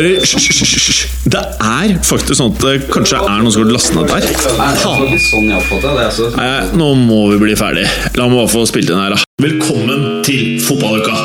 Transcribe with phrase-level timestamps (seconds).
[0.00, 1.00] hører Hysj.
[1.30, 4.24] Det er faktisk sånn at det kanskje er noen som har lastet ned der.
[4.80, 5.50] Sånn.
[5.52, 6.30] Altså.
[6.36, 6.48] Nei,
[6.78, 7.84] nå må vi bli ferdig.
[8.16, 9.20] La meg bare få spilt inn her, da.
[9.44, 11.16] Velkommen til fotballuka!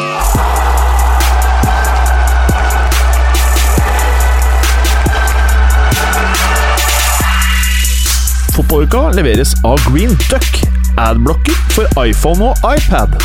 [8.55, 10.61] Fotballuka leveres av Green Duck,
[10.99, 13.15] adblocker for iPhone og iPad.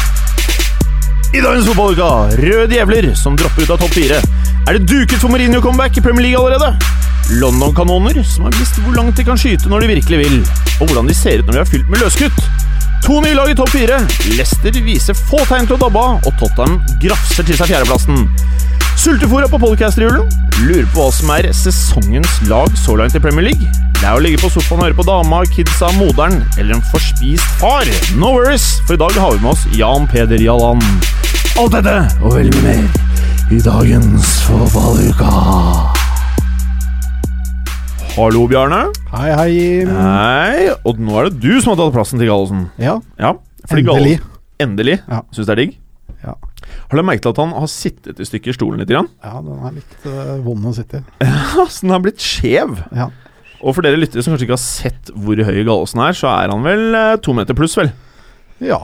[1.30, 4.23] I dagens fotballuka, røde djevler som dropper ut av topp fire.
[4.69, 6.77] Er det duket for Mourinho-comeback i Premier League allerede?
[7.41, 10.37] London-kanoner som har visst hvor langt de kan skyte når de virkelig vil,
[10.81, 12.43] og hvordan de ser ut når de har fylt med løskutt.
[13.07, 14.03] To nye lag i topp fire.
[14.37, 18.27] Leicester viser få tegn til å dabbe av, og Tottenham grafser til seg fjerdeplassen.
[19.01, 20.29] Sultefòra på podcasterhjulen.
[20.67, 23.73] Lurer på hva som er sesongens lag så langt i Premier League.
[23.97, 27.61] Det er å ligge på sofaen og høre på dama, kidsa, moderen eller en forspist
[27.63, 27.89] far.
[28.21, 30.85] No worries, for i dag har vi med oss Jan Peder Jalland.
[31.57, 33.09] Alt dette og veldig mye mer
[33.51, 35.30] i dagens Fotballuka.
[38.15, 38.82] Hallo, Bjarne.
[39.15, 39.90] Hei, hei, Jim.
[39.95, 40.68] Hei.
[40.87, 42.66] Og nå er det du som har tatt plassen til Gallosen.
[42.80, 43.34] Ja, Ja,
[43.71, 44.18] endelig.
[44.21, 44.26] Gallosen-
[44.60, 44.98] Endelig.
[45.09, 45.23] Ja.
[45.32, 45.76] Syns det er digg?
[46.23, 46.34] Ja.
[46.90, 48.90] Har du merket at han har sittet i stykker stolen litt?
[48.90, 49.09] Grann?
[49.24, 51.04] ja, den er litt uh, vond å sitte i.
[51.24, 52.76] Ja, så den har blitt skjev.
[52.93, 53.09] Ja.
[53.62, 56.52] Og for dere lyttere som kanskje ikke har sett hvor høy Gallosen er, så er
[56.52, 57.90] han vel eh, to meter pluss, vel?
[58.61, 58.79] Ja,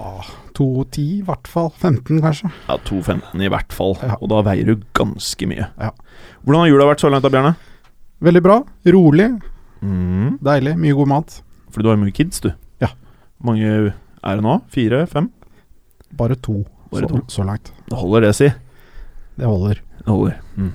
[0.56, 1.70] 2,10 i hvert fall.
[1.82, 2.50] 15 kanskje.
[2.68, 3.96] Ja, 2,15 i hvert fall.
[4.02, 4.16] Ja.
[4.20, 5.68] Og da veier du ganske mye.
[5.76, 5.90] Ja.
[6.44, 7.54] Hvordan har jula vært så langt, da, Bjarne?
[8.24, 8.60] Veldig bra.
[8.96, 9.28] Rolig.
[9.84, 10.38] Mm.
[10.44, 10.76] Deilig.
[10.80, 11.36] Mye god mat.
[11.70, 12.50] Fordi du har jo mye kids, du.
[12.80, 12.88] Ja.
[13.44, 14.56] Mange er det nå?
[14.72, 15.02] Fire?
[15.10, 15.28] Fem?
[16.16, 17.22] Bare to, Bare så, to.
[17.28, 17.72] så langt.
[17.90, 18.48] Det holder, det, si.
[19.36, 19.82] Det holder.
[20.00, 20.38] Det holder.
[20.56, 20.72] Mm.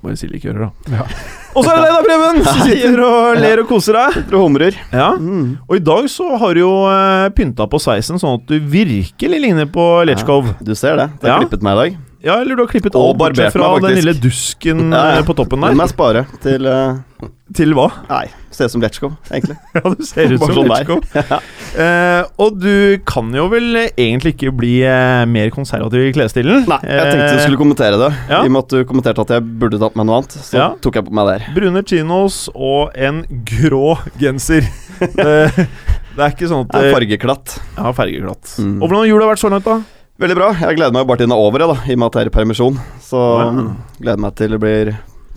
[0.00, 0.96] Bare si likører, da.
[0.96, 1.04] Ja.
[1.56, 2.42] Og så er det deg, da, Preben!
[2.46, 4.12] Som sitter og ler og koser deg.
[4.20, 4.76] Sitter og humrer.
[4.94, 5.08] Ja.
[5.18, 5.48] Mm.
[5.66, 9.40] Og i dag så har du jo eh, pynta på sveisen sånn at du virkelig
[9.42, 10.52] ligner på Lechkov.
[10.62, 11.08] Du ser det.
[11.20, 11.40] Det er Ja.
[11.42, 11.98] klippet meg i dag.
[12.20, 15.04] Ja, eller du har klippet Og alt barbert fra meg, den lille dusken ja.
[15.16, 15.88] eh, på toppen Den må der.
[15.88, 17.86] jeg spare til uh, Til hva?
[18.10, 19.56] Nei, ser ut som Letchkov, egentlig.
[19.78, 20.84] Ja, du ser ut som sånn der.
[20.84, 21.40] Lechkov.
[21.70, 26.64] Eh, og du kan jo vel egentlig ikke bli uh, mer konservativ i klesstilen.
[26.66, 28.08] Nei, jeg tenkte du skulle kommentere det.
[28.26, 28.40] ja.
[28.42, 30.66] I og med at du kommenterte at jeg burde tatt meg noe annet, så Ja.
[30.82, 31.46] tok jeg på meg der.
[31.54, 34.66] Brune chinos og en grå genser.
[34.98, 35.30] det,
[36.18, 37.54] det er ikke sånn at Det er fargeklatt.
[37.78, 38.50] Ja, fargeklatt.
[38.58, 38.74] Mm.
[38.80, 39.78] Og hvordan har jula vært så langt, da?
[40.20, 40.48] Veldig bra.
[40.60, 42.26] Jeg gleder meg bare til den er over, jeg, da, i og med at jeg
[42.26, 42.74] er i permisjon.
[43.00, 43.46] Så Ja.
[43.56, 43.70] mm,
[44.02, 44.90] gleder meg til det blir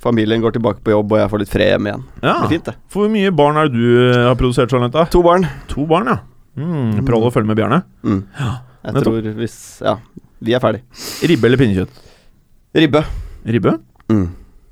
[0.04, 2.02] Familien går tilbake på jobb, og jeg får litt fred hjemme igjen.
[2.22, 2.34] Ja.
[2.34, 2.74] Det blir fint, det.
[2.92, 5.06] For hvor mye barn er det du eh, har produsert så langt, da?
[5.14, 5.46] To barn.
[5.72, 6.18] To barn, ja.
[6.60, 7.78] Mm, Prøv å følge med Bjarne.
[8.04, 8.18] Mm.
[8.36, 9.06] Jeg nettopp.
[9.08, 9.94] tror hvis Ja,
[10.44, 10.82] vi er ferdig.
[11.24, 12.02] Ribbe eller pinnekjøtt?
[12.76, 13.06] Ribbe.
[13.48, 13.78] Ribbe?
[14.12, 14.26] Mm.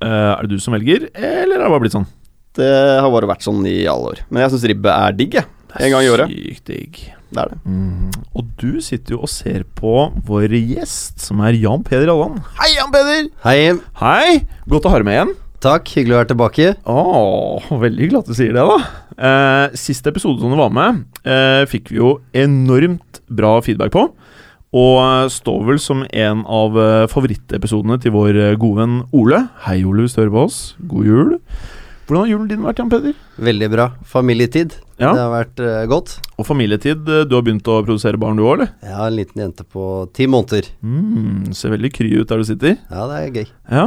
[0.04, 2.06] Uh, er det du som velger, eller har det bare blitt sånn?
[2.52, 2.68] Det
[3.00, 4.20] har bare vært sånn i alle år.
[4.28, 5.48] Men jeg syns ribbe er digg, jeg.
[5.80, 6.28] En gang i året.
[6.28, 7.00] Sykt digg.
[7.32, 7.60] Det er det.
[7.64, 8.10] Mm.
[8.36, 9.92] Og du sitter jo og ser på
[10.28, 12.42] vår gjest, som er Jan Peder Allan.
[12.58, 13.30] Hei, Jan Peder!
[13.46, 13.56] Hei,
[14.02, 14.42] Hei!
[14.68, 15.32] Godt å ha deg med igjen.
[15.62, 15.86] takk.
[15.94, 16.68] Hyggelig å være tilbake.
[16.90, 18.78] Åh, veldig glad du sier det, da.
[19.16, 24.08] Eh, siste episode som du var med, eh, fikk vi jo enormt bra feedback på.
[24.72, 29.44] Og eh, står vel som en av eh, favorittepisodene til vår eh, gode venn Ole.
[29.68, 30.60] Hei, Ole, hvis du hører på oss.
[30.90, 31.32] God jul.
[32.12, 33.12] Hvordan har julen din vært, Jan Peder?
[33.40, 33.84] Veldig bra.
[34.04, 34.74] Familietid.
[35.00, 35.14] Ja.
[35.16, 36.10] Det har vært uh, godt.
[36.36, 37.06] Og familietid.
[37.08, 38.74] eh, Du har begynt å produsere barn, du òg, eller?
[38.84, 40.68] Jeg har en liten jente på ti måneder.
[40.84, 42.76] Mm, ser veldig kry ut der du sitter.
[42.92, 43.48] Ja, det er gøy.
[43.78, 43.86] Ja.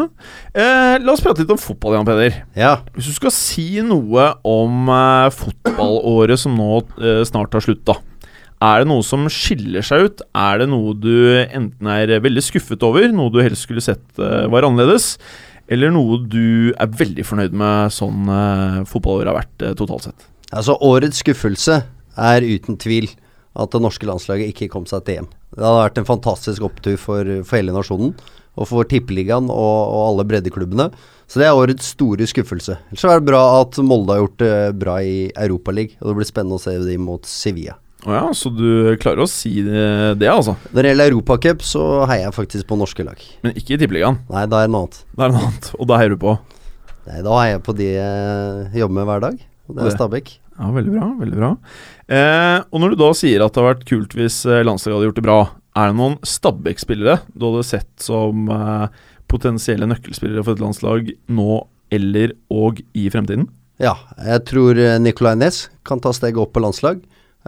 [0.58, 2.42] Eh, la oss prate litt om fotball, Jan Peder.
[2.58, 2.74] Ja.
[2.98, 8.00] Hvis du skal si noe om eh, fotballåret som nå eh, snart har slutta.
[8.66, 10.26] Er det noe som skiller seg ut?
[10.34, 11.14] Er det noe du
[11.46, 15.20] enten er veldig skuffet over, noe du helst skulle sett eh, var annerledes,
[15.72, 20.28] eller noe du er veldig fornøyd med sånn uh, fotballåret har vært uh, totalt sett?
[20.52, 21.82] Altså, årets skuffelse
[22.16, 23.10] er uten tvil
[23.56, 25.30] at det norske landslaget ikke kom seg til EM.
[25.56, 28.14] Det hadde vært en fantastisk opptur for, for hele nasjonen.
[28.56, 30.90] Og for Tippeligaen og, og alle breddeklubbene.
[31.28, 32.78] Så det er årets store skuffelse.
[32.92, 35.98] Ellers er det bra at Molde har gjort det bra i Europaligaen.
[36.00, 37.76] Og det blir spennende å se dem mot Sevilla.
[38.06, 38.68] Å ja, så du
[39.02, 39.86] klarer å si det,
[40.22, 40.54] det, altså.
[40.76, 43.18] Når det gjelder Europacup, så heier jeg faktisk på norske lag.
[43.42, 44.20] Men ikke i Tippeligaen.
[44.30, 45.00] Nei, da er det noe annet.
[45.16, 45.70] Det er noe annet.
[45.80, 46.36] Og da heier du på.
[47.10, 49.40] Nei, da heier jeg på de jeg jobber med hver dag.
[49.66, 50.34] Og det Det- er Stabæk.
[50.56, 51.08] Ja, veldig bra.
[51.20, 51.48] veldig bra
[52.08, 55.08] eh, Og når du da sier at det har vært kult hvis eh, landslaget hadde
[55.10, 55.40] gjort det bra,
[55.76, 58.86] er det noen Stabæk-spillere du hadde sett som eh,
[59.28, 61.58] potensielle nøkkelspillere for et landslag nå
[61.92, 63.50] eller og i fremtiden?
[63.84, 67.02] Ja, jeg tror eh, Nicolay Næss kan ta steget opp på landslag.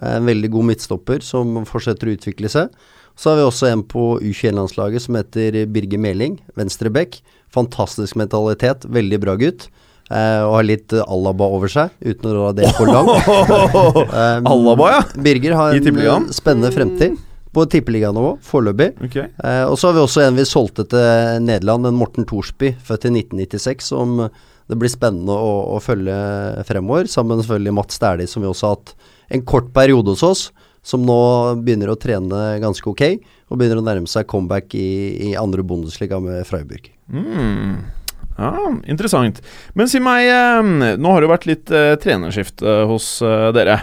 [0.06, 2.74] En veldig god midtstopper som fortsetter å utvikle seg.
[3.18, 7.18] Så har vi også en på U21-landslaget som heter Birger Meling, venstreback.
[7.54, 9.70] Fantastisk mentalitet, veldig bra gutt.
[10.08, 13.16] Eh, og har litt eh, Alaba over seg, uten å dra det for langt.
[14.08, 15.00] Eh, Alaba, ja.
[15.20, 17.18] Birger har I en eh, spennende fremtid.
[17.54, 18.92] på tippeliganivå foreløpig.
[19.10, 19.28] Okay.
[19.44, 23.10] Eh, og så har vi også en vi solgte til Nederland, en Morten Thorsby, født
[23.10, 24.16] i 1996, som
[24.68, 26.16] det blir spennende å, å følge
[26.70, 27.10] fremover.
[27.12, 28.96] Sammen selvfølgelig Mats Dæhlie, som vi også har hatt
[29.29, 30.47] en kort periode hos oss.
[30.88, 31.19] Som nå
[31.65, 33.01] begynner å trene ganske ok,
[33.51, 34.88] og begynner å nærme seg comeback i,
[35.27, 36.88] i andre Bundesliga med Freiburg.
[37.12, 37.81] Mm.
[38.38, 38.53] Ja,
[38.88, 39.41] interessant.
[39.75, 43.81] Men si meg, eh, nå har det jo vært litt eh, trenerskifte hos eh, dere.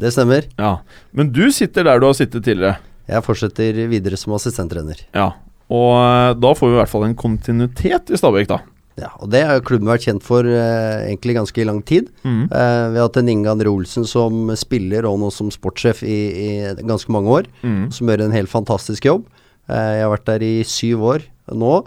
[0.00, 0.48] Det stemmer.
[0.58, 0.80] Ja.
[1.16, 2.80] Men du sitter der du har sittet tidligere.
[3.10, 5.00] Jeg fortsetter videre som assistenttrener.
[5.16, 5.30] Ja.
[5.70, 8.60] Og da får vi i hvert fall en kontinuitet i Stabæk, da.
[9.00, 12.10] Ja, og Det har klubben vært kjent for eh, egentlig ganske lang tid.
[12.22, 12.42] Mm.
[12.46, 16.18] Eh, vi har hatt en Inge André Olsen som spiller og nå som sportssjef i,
[16.44, 16.48] i
[16.84, 17.48] ganske mange år.
[17.64, 17.88] Mm.
[17.96, 19.24] Som gjør en helt fantastisk jobb.
[19.70, 21.80] Eh, jeg har vært der i syv år nå.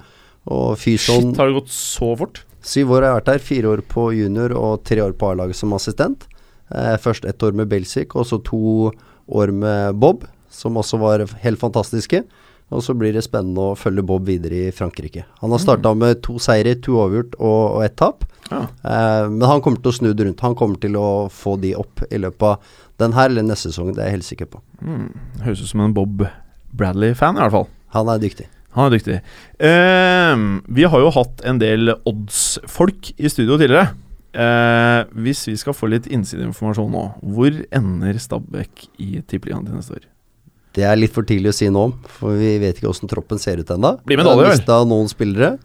[0.53, 2.43] Og Fyson Shit, har det gått så fort?
[2.63, 3.47] Syv år har jeg vært der.
[3.51, 6.25] Fire år på junior og tre år på A-laget som assistent.
[6.73, 8.91] Eh, først ett år med Belsvik, og så to
[9.29, 12.23] år med Bob, som også var helt fantastiske.
[12.73, 15.25] Og så blir det spennende å følge Bob videre i Frankrike.
[15.41, 18.25] Han har starta med to seire, to overgjort og, og ett tap.
[18.49, 18.63] Ja.
[18.65, 20.43] Eh, men han kommer til å snu det rundt.
[20.45, 23.93] Han kommer til å få de opp i løpet av den her eller neste sesong,
[23.93, 24.61] det er jeg helt sikker på.
[24.85, 25.07] Mm.
[25.45, 26.25] Høres ut som en Bob
[26.73, 27.67] Bradley-fan, i hvert fall.
[27.97, 28.47] Han er dyktig.
[28.73, 29.19] Han er dyktig.
[29.61, 30.45] Eh,
[30.77, 33.93] vi har jo hatt en del odds-folk i studio tidligere.
[34.33, 37.03] Eh, hvis vi skal få litt innsideinformasjon nå,
[37.35, 40.07] hvor ender Stabæk i Tippeligaen til neste år?
[40.73, 41.85] Det er litt for tidlig å si nå,
[42.17, 43.95] for vi vet ikke hvordan troppen ser ut ennå.
[44.07, 44.49] Blir Vi har vel?
[44.55, 45.57] mista noen spillere,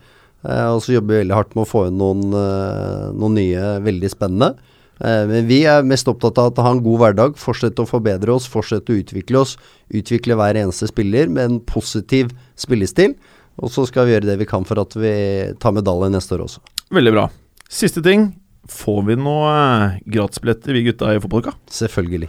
[0.45, 3.71] eh, og så jobber vi veldig hardt med å få inn noen, eh, noen nye
[3.87, 4.59] veldig spennende.
[5.01, 8.35] Eh, men vi er mest opptatt av å ha en god hverdag, fortsette å forbedre
[8.35, 9.57] oss, fortsette å utvikle oss.
[9.95, 13.15] Utvikle hver eneste spiller med en positiv spillestil.
[13.63, 16.45] Og så skal vi gjøre det vi kan for at vi tar medalje neste år
[16.47, 16.61] også.
[16.95, 17.29] Veldig bra.
[17.69, 18.35] Siste ting.
[18.69, 21.55] Får vi noe gratisbilletter, vi gutta i fotballuka?
[21.73, 22.29] Selvfølgelig.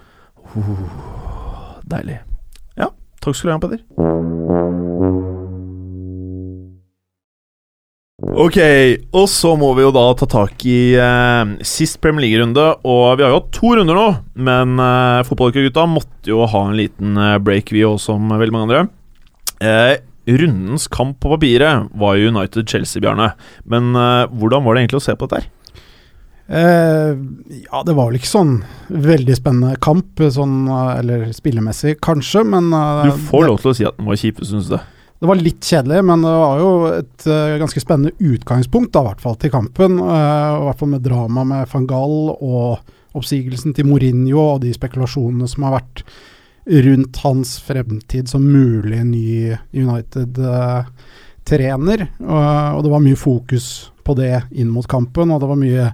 [1.90, 2.20] Deilig.
[3.30, 3.82] Takk skal du ha, Peder.
[8.40, 8.58] Ok,
[9.16, 12.66] og så må vi jo da ta tak i eh, sist Premier League-runde.
[12.88, 14.08] Og vi har jo hatt to runder nå,
[14.50, 18.68] men eh, fotballgutta måtte jo ha en liten eh, break, vi òg, som veldig mange
[18.70, 18.84] andre.
[19.62, 19.96] Eh,
[20.40, 23.32] rundens kamp på papiret var jo United-Chelsea, Bjarne.
[23.70, 25.50] Men eh, hvordan var det egentlig å se på dette her?
[26.50, 27.14] Eh,
[27.72, 32.74] ja, det var vel ikke sånn veldig spennende kamp, sånn, eh, eller spillemessig kanskje, men
[32.74, 34.82] eh, Du får det, lov til å si at den var kjip, syns du det?
[35.20, 37.26] det var litt kjedelig, men det var jo et
[37.60, 40.00] ganske spennende utgangspunkt, da, i hvert fall til kampen.
[40.00, 42.80] I hvert fall med drama med van Gaal og
[43.20, 46.08] oppsigelsen til Mourinho og de spekulasjonene som har vært
[46.88, 52.00] rundt hans fremtid som mulig ny United-trener.
[52.24, 55.92] og det var mye fokus på det inn mot kampen, og det var mye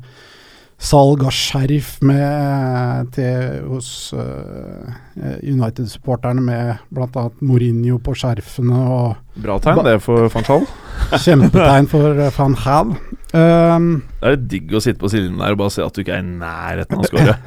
[0.85, 4.93] salg av skjerf med, til, hos uh,
[5.41, 7.25] United-supporterne med bl.a.
[7.41, 10.67] Mourinho på skjerfene og Bra tegn, det, for van Schall.
[11.25, 12.93] kjempetegn for eh, van Hal.
[13.35, 13.89] Um,
[14.21, 16.15] Det er litt digg å sitte på siden der og bare se at du ikke
[16.15, 17.37] er i nærheten av å skåre.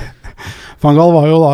[0.82, 1.52] Van Gaal var jo da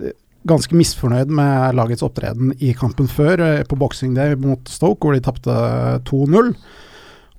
[0.00, 0.16] eh,
[0.48, 5.22] ganske misfornøyd med lagets opptreden i kampen før, på Boxing Day mot Stoke, hvor de
[5.24, 5.54] tapte
[6.10, 6.54] 2-0.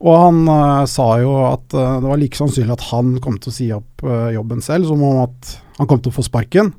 [0.04, 3.52] Og han uh, sa jo at uh, det var like sannsynlig at han kom til
[3.52, 6.74] å si opp uh, jobben selv, som om at han kom til å få sparken.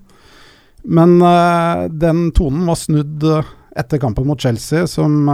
[0.86, 1.18] Men
[1.98, 3.24] den tonen var snudd
[3.74, 5.26] etter kampen mot Chelsea, som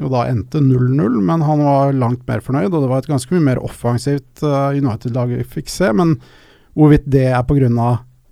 [0.00, 3.34] jo da endte 0-0, men han var langt mer fornøyd, og det var et ganske
[3.34, 5.90] mye mer offensivt United-lag vi fikk se.
[5.92, 6.16] Men
[6.72, 7.90] hvorvidt det er pga.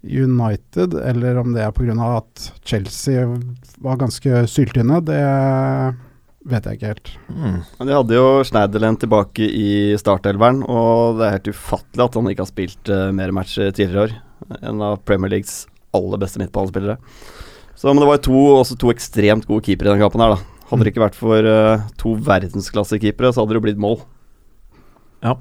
[0.09, 1.95] United, eller om det er pga.
[2.17, 3.27] at Chelsea
[3.85, 5.21] var ganske syltynne, det
[6.49, 7.11] vet jeg ikke helt.
[7.29, 7.57] Mm.
[7.89, 12.45] De hadde jo Schneiderlin tilbake i startelveren, og det er helt ufattelig at han ikke
[12.45, 14.15] har spilt uh, mer matcher tidligere i år.
[14.71, 15.63] En av Premier Leagues
[15.97, 16.99] aller beste midtbanespillere.
[17.79, 20.65] Så men det var to, også to ekstremt gode keepere i den kampen her, da.
[20.69, 24.01] Hadde det ikke vært for uh, to verdensklassekeepere, så hadde det jo blitt mål.
[25.25, 25.39] Ja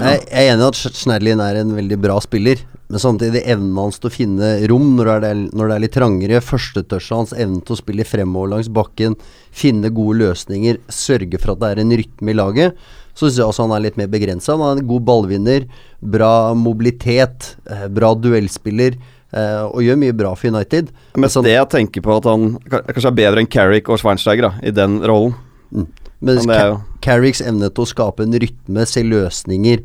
[0.00, 2.60] jeg er enig i at Schneiderlin er en veldig bra spiller,
[2.92, 5.94] men samtidig evnen hans til å finne rom når det er, når det er litt
[5.96, 9.16] trangere, førstetouchet hans, evnen til å spille fremover langs bakken,
[9.48, 12.82] finne gode løsninger, sørge for at det er en rytme i laget,
[13.16, 14.58] så syns jeg også han er litt mer begrensa.
[14.58, 15.64] Han er en god ballvinner,
[16.04, 19.00] bra mobilitet, eh, bra duellspiller,
[19.32, 20.92] eh, og gjør mye bra for United.
[21.16, 24.50] Men sånn- det jeg tenker på at han kanskje er bedre enn Carrick og Schweinsteiger
[24.50, 25.32] da, i den rollen.
[25.72, 25.88] Mm.
[26.20, 29.80] Men Carricks evne til å skape en rytme, se løsninger,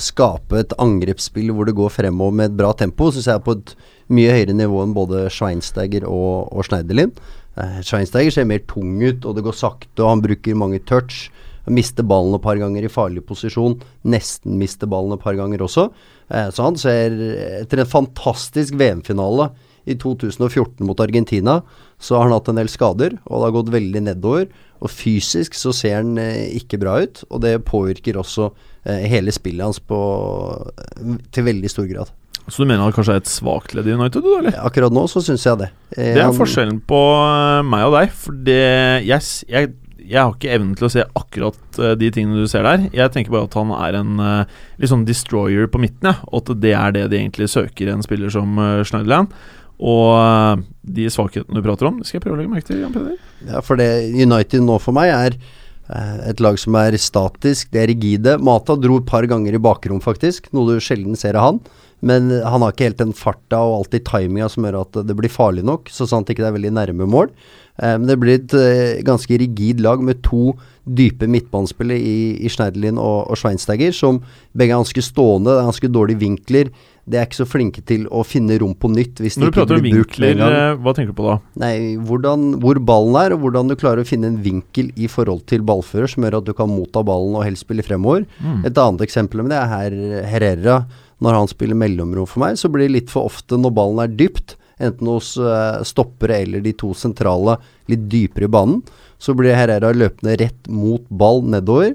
[0.00, 3.56] skape et angrepsspill hvor det går fremover med et bra tempo, syns jeg er på
[3.56, 3.72] et
[4.14, 7.12] mye høyere nivå enn både Schweinsteiger og, og Schneiderlin.
[7.56, 11.26] Eh, Schweinsteiger ser mer tung ut, og det går sakte, og han bruker mange touch.
[11.66, 13.78] Han mister ballen et par ganger i farlig posisjon.
[14.06, 15.88] Nesten mister ballen et par ganger også.
[16.28, 17.16] Eh, så han ser
[17.62, 19.50] Etter en fantastisk VM-finale
[19.86, 21.60] i 2014 mot Argentina,
[22.02, 24.48] så har han hatt en del skader, og det har gått veldig nedover.
[24.82, 29.32] Og fysisk så ser han eh, ikke bra ut, og det påvirker også eh, hele
[29.34, 29.98] spillet hans på,
[31.34, 32.12] til veldig stor grad.
[32.46, 34.54] Så du mener han kanskje er et svakt ledd i United, du, eller?
[34.62, 35.70] Akkurat nå så syns jeg det.
[35.96, 38.12] Eh, Det er han- forskjellen på eh, meg og deg.
[38.14, 38.60] For det,
[39.08, 39.72] jeg, jeg,
[40.06, 42.86] jeg har ikke evnen til å se akkurat eh, de tingene du ser der.
[42.94, 46.20] Jeg tenker bare at han er en eh, litt sånn destroyer på midten, ja.
[46.30, 48.54] Og at det er det de egentlig søker en spiller som
[48.86, 49.34] Schneiderland.
[49.82, 52.84] Og eh, de svakhetene du prater om, det skal jeg prøve å legge merke til.
[52.86, 53.18] Jan Peder.
[53.50, 55.52] Ja, for det United nå for meg er eh,
[55.88, 58.36] et lag som er statisk, det er rigide.
[58.42, 61.60] Mata dro et par ganger i bakrom, faktisk, noe du sjelden ser av han.
[62.04, 65.32] Men han har ikke helt den farta og alltid timinga som gjør at det blir
[65.32, 67.30] farlig nok, så sant ikke det er veldig nærme mål.
[67.80, 70.52] Eh, men det blir et eh, ganske rigid lag med to
[70.86, 74.20] dype midtbanespillere i, i Schneiderlin og, og Schweinsteiger, som
[74.52, 76.70] begge er ganske stående, det er ganske dårlige vinkler.
[77.06, 79.60] De er ikke så flinke til å finne rom på nytt hvis Når de du
[79.62, 80.56] ikke blir brukt med en vinkler, gang.
[80.58, 81.36] eh, hva tenker du på da?
[81.62, 85.44] Nei, hvordan, hvor ballen er, og hvordan du klarer å finne en vinkel i forhold
[85.46, 88.26] til ballfører som gjør at du kan motta ballen og helst spille fremover.
[88.42, 88.64] Mm.
[88.66, 89.98] Et annet eksempel med det er her
[90.32, 90.78] Herrera.
[91.22, 94.10] Når han spiller mellomrom for meg, så blir det litt for ofte når ballen er
[94.18, 97.54] dypt, enten hos eh, stoppere eller de to sentrale
[97.88, 98.82] litt dypere i banen,
[99.22, 101.94] så blir Herrera løpende rett mot ball nedover,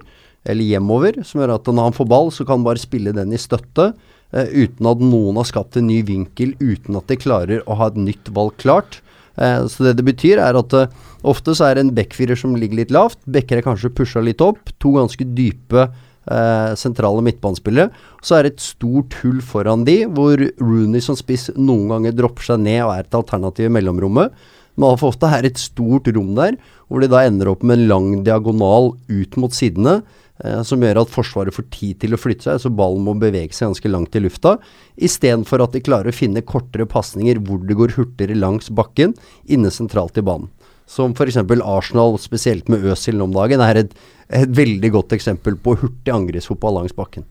[0.50, 3.36] eller hjemover, som gjør at når han får ball, så kan han bare spille den
[3.36, 3.91] i støtte.
[4.34, 7.92] Eh, uten at noen har skapt en ny vinkel, uten at de klarer å ha
[7.92, 9.02] et nytt valg klart.
[9.40, 10.92] Eh, så det det betyr, er at eh,
[11.28, 13.20] ofte så er det en backfirer som ligger litt lavt.
[13.26, 14.74] Backer er kanskje pusha litt opp.
[14.84, 17.92] To ganske dype eh, sentrale midtbanespillere.
[18.24, 22.52] Så er det et stort hull foran de, hvor Rooney som spiss noen ganger dropper
[22.52, 24.36] seg ned og er et alternativ i mellomrommet.
[24.80, 26.56] Men altfor ofte er det et stort rom der,
[26.88, 30.00] hvor de da ender opp med en lang diagonal ut mot sidene.
[30.43, 33.53] Eh, som gjør at Forsvaret får tid til å flytte seg, så ballen må bevege
[33.53, 34.55] seg ganske langt i lufta.
[34.98, 39.13] Istedenfor at de klarer å finne kortere pasninger hvor det går hurtigere langs bakken,
[39.45, 40.50] inne sentralt i banen.
[40.89, 41.38] Som f.eks.
[41.39, 43.93] Arsenal, spesielt med Øzil om dagen, er et,
[44.33, 47.27] et veldig godt eksempel på hurtig angrepsfotball langs bakken.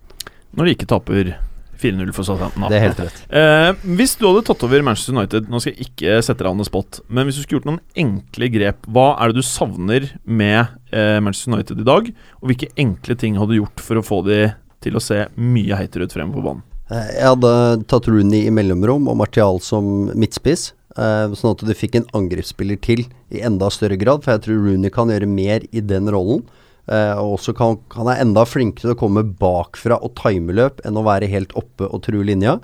[0.57, 1.35] Når de ikke taper
[1.81, 2.67] 4-0 for Southampton.
[2.71, 3.21] Det er helt rett.
[3.41, 6.59] Eh, hvis du hadde tatt over Manchester United Nå skal jeg ikke sette deg on
[6.61, 10.09] the spot, men hvis du skulle gjort noen enkle grep, hva er det du savner
[10.25, 12.11] med eh, Manchester United i dag?
[12.43, 14.41] Og hvilke enkle ting hadde du gjort for å få de
[14.85, 16.63] til å se mye heitere ut fremme på banen?
[16.91, 17.55] Eh, Jeg hadde
[17.91, 20.73] tatt Rooney i mellomrom og Martial som midtspiss.
[20.99, 24.25] eh, sånn at du fikk en angrepsspiller til i enda større grad.
[24.25, 26.43] For jeg tror Rooney kan gjøre mer i den rollen.
[26.91, 30.83] Eh, og også kan han er enda flinkere til å komme bakfra og time løp
[30.87, 32.59] enn å være helt oppe og true linja.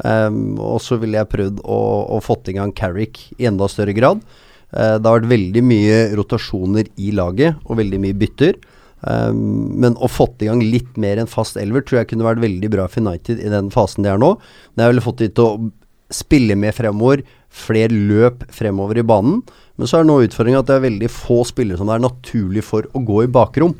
[0.00, 1.80] Um, og så ville jeg prøvd å,
[2.16, 4.22] å fått i gang Carrick i enda større grad.
[4.70, 8.60] Eh, det har vært veldig mye rotasjoner i laget og veldig mye bytter.
[9.00, 12.42] Um, men å fått i gang litt mer enn fast elver tror jeg kunne vært
[12.42, 14.34] veldig bra for United i den fasen de er nå.
[14.74, 15.70] Men jeg ville fått de til å
[16.10, 19.40] spille med fremover, flere løp fremover i banen.
[19.80, 22.64] Men så er nå utfordringa at det er veldig få spillere som det er naturlig
[22.66, 23.72] for å gå i bakrom.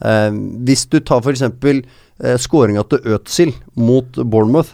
[0.00, 0.30] Eh,
[0.64, 1.44] hvis du tar f.eks.
[1.44, 4.72] Eh, skåringa til Øtzil mot Bournemouth,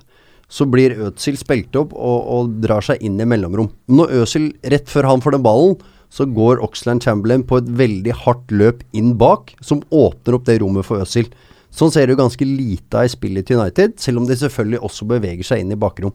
[0.49, 3.73] så blir Øtzil spilt opp og, og drar seg inn i mellomrom.
[3.91, 5.75] Når Øzil, rett før han får den ballen,
[6.15, 10.61] så går Oxland Chamberlain på et veldig hardt løp inn bak, som åpner opp det
[10.63, 11.27] rommet for Øzil.
[11.75, 15.09] Sånn ser du ganske lite av i spillet til United, selv om de selvfølgelig også
[15.11, 16.15] beveger seg inn i bakrom.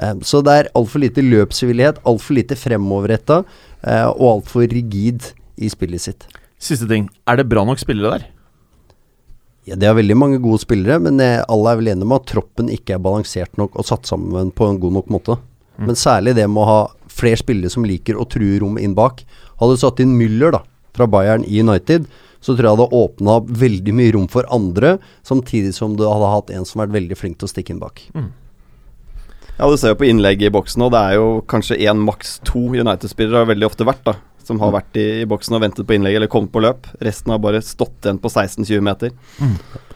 [0.00, 5.70] Eh, så det er altfor lite løpsvillighet, altfor lite fremoverretta eh, og altfor rigid i
[5.70, 6.26] spillet sitt.
[6.58, 7.10] Siste ting.
[7.28, 8.30] Er det bra nok spillere der?
[9.68, 12.26] Ja, Det er veldig mange gode spillere, men eh, alle er vel enige om at
[12.28, 15.38] troppen ikke er balansert nok og satt sammen på en god nok måte.
[15.78, 15.88] Mm.
[15.88, 16.80] Men særlig det med å ha
[17.12, 19.22] flere spillere som liker å true rom inn bak.
[19.60, 20.60] Hadde du satt inn Müller da,
[20.96, 22.08] fra Bayern i United,
[22.44, 26.04] så tror jeg det hadde åpna opp veldig mye rom for andre, samtidig som du
[26.04, 28.02] hadde hatt en som vært veldig flink til å stikke inn bak.
[29.54, 32.36] Ja, du ser jo på innlegg i boksen, og det er jo kanskje én, maks
[32.44, 34.16] to United-spillere har veldig ofte vært, da.
[34.44, 36.90] Som har vært i, i boksen og ventet på innlegg eller kommet på løp.
[37.00, 39.14] Resten har bare stått igjen på 16-20 meter.
[39.40, 39.54] Mm.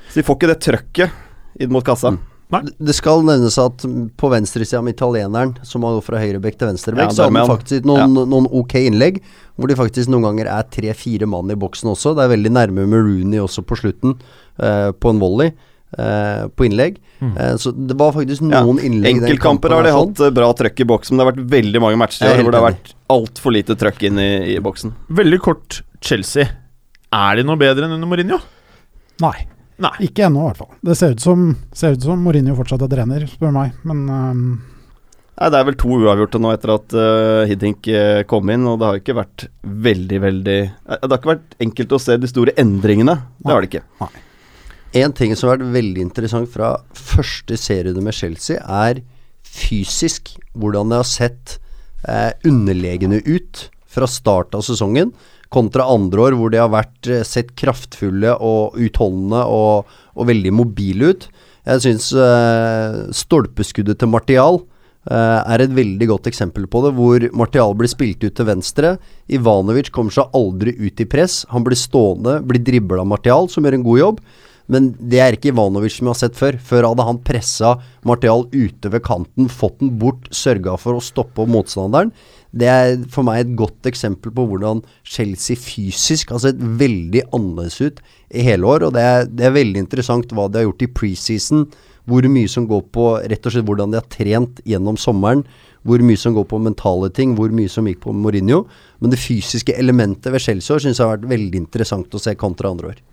[0.08, 2.14] Så de får ikke det trøkket inn mot kassa.
[2.50, 2.62] Nei.
[2.80, 3.82] Det- skal nevnes at
[4.16, 7.56] på venstresida med italieneren, som har gått fra høyrebekk til venstrebekk, Ja, så hadde han
[7.58, 9.20] faktisk noen, noen ok innlegg,
[9.58, 12.14] hvor de faktisk noen ganger er tre-fire mann i boksen også.
[12.16, 14.16] Det er veldig nærme med Rooney også på slutten,
[14.58, 15.52] eh, på en volley.
[15.96, 16.98] eh, på innlegg.
[17.22, 17.30] Mm.
[17.40, 20.08] Eh, så det var faktisk Ja, noen innlegg i Enkeltkamper har de sånn.
[20.08, 22.52] hatt eh, bra trøkk i boksen, men det har vært veldig mange matcher er hvor
[22.52, 24.92] det har vært altfor lite trøkk inn i, i boksen.
[25.08, 26.44] Veldig kort Chelsea.
[27.10, 28.38] Er de noe bedre enn under Mourinho?
[29.22, 29.46] Nei,
[29.78, 29.92] Nei.
[30.08, 30.72] ikke ennå i hvert fall.
[30.82, 31.44] Det ser ut som,
[31.76, 33.76] ser ut som Mourinho fortsatt er trener, spør meg.
[33.86, 34.42] Men um.
[35.38, 38.80] Nei, Det er vel to uavgjorte nå etter at uh, Hiddink eh, kom inn, og
[38.80, 42.30] det har ikke vært veldig, veldig eh, Det har ikke vært enkelt å se de
[42.30, 43.14] store endringene.
[43.38, 44.10] Det har det ikke.
[44.98, 49.04] En ting som har vært veldig interessant fra første serierunde med Chelsea, er
[49.46, 51.58] fysisk hvordan det har sett
[52.08, 55.14] eh, underlegene ut fra start av sesongen,
[55.54, 60.54] kontra andre år hvor de har vært eh, sett kraftfulle og utholdende og, og veldig
[60.54, 61.28] mobile ut.
[61.68, 67.26] Jeg syns uh, stolpeskuddet til Martial uh, er et veldig godt eksempel på det, hvor
[67.36, 68.94] Martial blir spilt ut til venstre.
[69.28, 71.42] Ivanovic kommer seg aldri ut i press.
[71.52, 74.22] Han blir stående, blir dribla av Martial, som gjør en god jobb.
[74.68, 76.58] Men det er ikke Ivanovic som vi har sett før.
[76.60, 77.74] Før hadde han pressa
[78.08, 82.12] Martial ute ved kanten, fått den bort, sørga for å stoppe opp motstanderen.
[82.52, 87.80] Det er for meg et godt eksempel på hvordan Chelsea fysisk har sett veldig annerledes
[87.80, 88.88] ut i hele år.
[88.88, 91.66] Og det er, det er veldig interessant hva de har gjort i preseason.
[92.08, 95.44] Hvor mye som går på rett og slett hvordan de har trent gjennom sommeren.
[95.84, 98.64] Hvor mye som går på mentale ting, hvor mye som gikk på Mourinho.
[99.00, 102.36] Men det fysiske elementet ved Chelsea år syns jeg har vært veldig interessant å se
[102.36, 103.07] kontra andre år.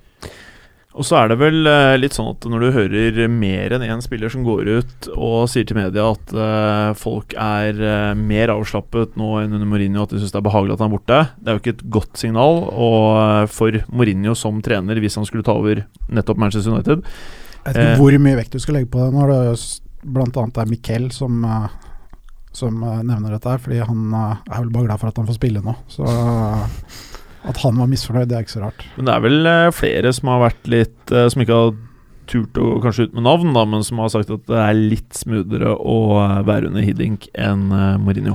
[0.96, 4.04] Og så er det vel eh, litt sånn at når du hører mer enn én
[4.04, 9.18] spiller som går ut og sier til media at eh, folk er eh, mer avslappet
[9.20, 11.52] nå enn under Mourinho, at de syns det er behagelig at han er borte, det
[11.52, 15.58] er jo ikke et godt signal og for Mourinho som trener hvis han skulle ta
[15.60, 17.04] over nettopp Manchester United.
[17.66, 19.44] Jeg vet ikke hvor mye vekt du skal legge på det når det
[20.06, 20.46] bl.a.
[20.62, 21.44] er Mikkel som,
[22.56, 25.66] som nevner dette her, fordi han er vel bare glad for at han får spille
[25.66, 25.76] nå.
[25.92, 26.06] Så
[27.50, 28.86] at han var misfornøyd, det er ikke så rart.
[28.98, 31.76] Men det er vel eh, flere som har vært litt eh, Som ikke har
[32.26, 35.14] turt å kanskje ut med navn, da, men som har sagt at det er litt
[35.14, 37.68] smoothere å eh, være under Hiddink enn
[38.02, 38.34] Mourinho.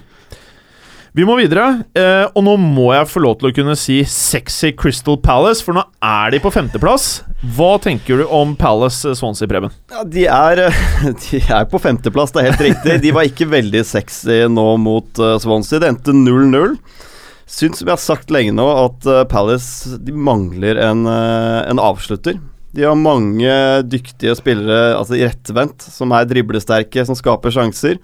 [1.10, 4.70] Vi må videre, eh, og nå må jeg få lov til å kunne si sexy
[4.78, 7.08] Crystal Palace, for nå er de på femteplass.
[7.56, 9.74] Hva tenker du om Palace Swansea, Preben?
[9.90, 10.62] Ja, de er,
[11.24, 13.00] de er på femteplass, det er helt riktig.
[13.02, 15.82] De var ikke veldig sexy nå mot Swansea.
[15.82, 16.78] Det endte 0-0.
[17.50, 21.82] Syns, som jeg har sagt lenge nå, at uh, Palace de mangler en, uh, en
[21.82, 22.38] avslutter.
[22.70, 23.54] De har mange
[23.90, 27.98] dyktige spillere, altså rettvendt, som er driblesterke, som skaper sjanser.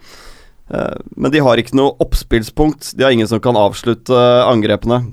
[0.66, 2.90] Uh, men de har ikke noe oppspillspunkt.
[2.98, 4.18] De har ingen som kan avslutte
[4.50, 5.04] angrepene.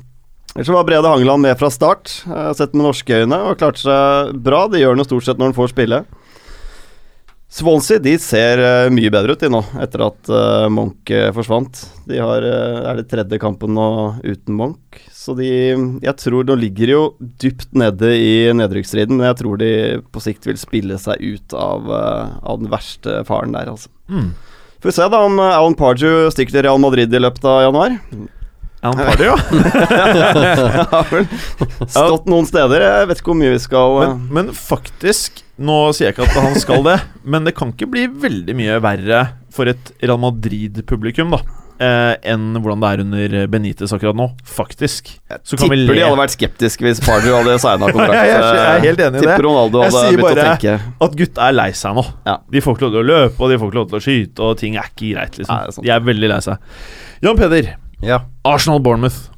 [0.56, 2.12] Ellers var Brede Hangeland med fra start,
[2.58, 4.68] sett med norske øyne, og klarte seg bra.
[4.70, 6.04] Det gjør han stort sett når han får spille.
[7.54, 11.84] Swansea de ser eh, mye bedre ut de nå, etter at uh, Monk eh, forsvant.
[12.10, 13.90] De har, uh, er det tredje kampen nå
[14.24, 14.98] uten Monk.
[15.14, 15.52] Så de
[16.02, 17.04] Jeg tror Nå ligger de jo
[17.44, 19.70] dypt nede i nedrykksstriden, men jeg tror de
[20.10, 23.94] på sikt vil spille seg ut av, uh, av den verste faren der, altså.
[24.10, 24.34] Mm.
[24.82, 28.00] Får vi se da om Alan Pardew stikker til Real Madrid i løpet av januar.
[28.82, 29.38] Alan Pardew, ja.
[30.98, 31.30] Har vel
[32.02, 32.90] stått noen steder.
[32.90, 36.38] Jeg vet ikke hvor mye vi skal Men, men faktisk, nå sier jeg ikke at
[36.44, 39.20] han skal det, men det kan ikke bli veldig mye verre
[39.54, 41.42] for et Real Madrid-publikum, da.
[41.84, 45.10] Eh, enn hvordan det er under Benitez akkurat nå, faktisk.
[45.44, 48.14] Så kan vi Tipper de hadde vært skeptiske hvis Pardew hadde signa kontrakt.
[48.14, 49.38] Jeg er- jeg er helt enig i det.
[49.44, 52.06] Ronaldo Jeg sier bare- at gutta er lei seg nå.
[52.30, 52.38] Ja.
[52.50, 54.40] De får ikke lov til å løpe, og de får ikke lov til å skyte,
[54.48, 55.54] og ting er ikke greit, liksom.
[55.58, 56.58] Nei, er de er veldig lei seg.
[57.26, 58.20] Jan Peder, Ja.
[58.46, 59.30] Arsenal-Bournemouth.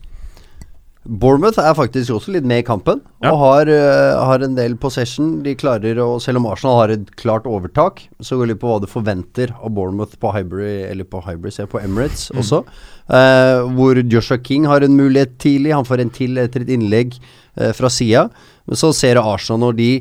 [1.06, 3.32] Bournemouth er faktisk også litt med i kampen, Ja.
[3.32, 5.44] og har, uh, har en del possession.
[5.44, 8.72] De klarer å Selv om Arsenal har et klart overtak, så går det litt på
[8.72, 12.64] hva du forventer av Bournemouth på Hybrid, eller på Hybrid, se på Emirates også.
[13.08, 15.76] Uh, hvor Joshua King har en mulighet tidlig.
[15.76, 17.20] Han får en til etter et innlegg
[17.62, 18.30] uh, fra sida.
[18.66, 19.92] Men så ser du Arsenal når de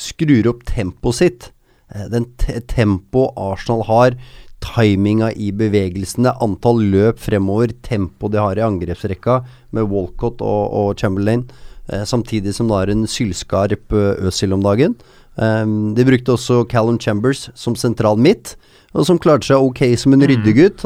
[0.00, 1.50] skrur opp tempoet sitt.
[2.10, 4.14] Den te tempoet Arsenal har,
[4.64, 9.40] timinga i bevegelsene, antall løp fremover, tempo de har i angrepsrekka
[9.76, 11.46] med Walcott og, og Chamberlain,
[11.88, 14.98] eh, samtidig som det er en sylskarp eh, Øzil om dagen.
[15.40, 18.56] Um, de brukte også Callum Chambers som sentral midt,
[18.92, 20.82] og som klarte seg ok som en ryddegutt.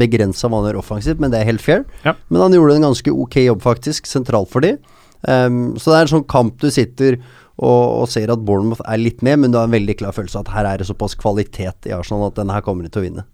[0.00, 1.84] Begrensa hva han gjør offensivt, men det er helt fair.
[2.04, 2.16] Ja.
[2.28, 4.74] Men han gjorde en ganske ok jobb, faktisk, sentralt for de.
[5.22, 7.20] Um, så det er en sånn kamp du sitter
[7.60, 10.40] og, og ser at Bournemouth er litt med, men du har en veldig klar følelse
[10.40, 13.02] av at her er det såpass kvalitet i Arsenal at denne her kommer de til
[13.02, 13.26] å vinne.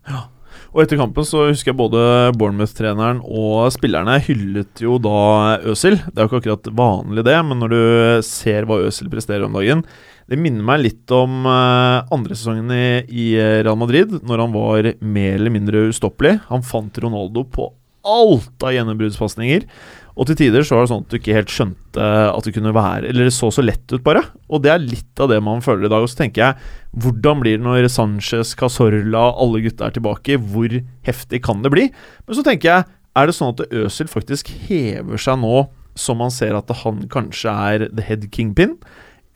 [0.73, 2.01] Og etter kampen så husker jeg både
[2.41, 5.99] Bournemouth-treneren og spillerne hyllet jo da Øsil.
[6.01, 7.81] Det er jo ikke akkurat vanlig det, men når du
[8.27, 9.85] ser hva Øsil presterer om dagen
[10.27, 15.37] Det minner meg litt om eh, andre sesongen i Real Madrid, når han var mer
[15.37, 16.41] eller mindre ustoppelig.
[16.49, 17.69] Han fant Ronaldo på
[18.07, 19.69] alt av gjennombruddspasninger.
[20.16, 22.72] Og til tider så var det sånn at du ikke helt skjønte at det kunne
[22.72, 24.22] være Eller det så så lett ut, bare.
[24.48, 26.00] Og det er litt av det man føler i dag.
[26.00, 26.57] Og så tenker jeg,
[26.96, 30.38] hvordan blir det når Sanchez, Casorla, alle gutta er tilbake?
[30.40, 30.72] Hvor
[31.05, 31.90] heftig kan det bli?
[32.26, 36.33] Men så tenker jeg, er det sånn at Øzil faktisk hever seg nå, som man
[36.33, 38.79] ser at han kanskje er the head kingpin?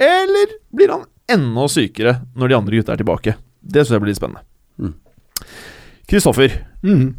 [0.00, 3.36] Eller blir han enda sykere når de andre gutta er tilbake?
[3.60, 4.44] Det syns jeg blir litt spennende.
[4.80, 4.94] Mm.
[6.08, 7.14] Kristoffer, Mhm.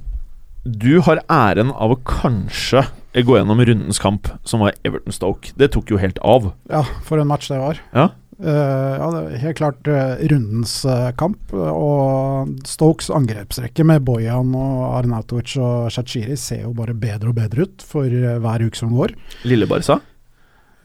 [0.66, 2.84] du har æren av å kanskje
[3.20, 5.52] gå gjennom rundens kamp, som var Everton Stoke.
[5.60, 6.54] Det tok jo helt av.
[6.72, 7.82] Ja, for en match det var.
[7.92, 8.06] Ja.
[8.40, 11.52] uh, ja, det var helt klart uh, rundens uh, kamp.
[11.52, 17.68] Og Stokes angrepsrekke med Bojan og Arnautovic og Shachiri ser jo bare bedre og bedre
[17.68, 19.14] ut for hver uke som går.
[19.44, 20.00] Lille Barca.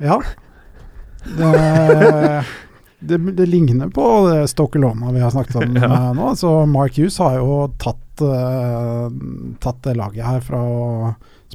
[0.02, 0.18] Ja.
[1.26, 1.52] Det,
[3.06, 4.04] det, det ligner på
[4.50, 6.10] Stokelona vi har snakket om Ja.
[6.12, 6.34] nå.
[6.36, 8.02] Så Mark Hughes har jo tatt,
[9.62, 10.84] tatt det laget her fra å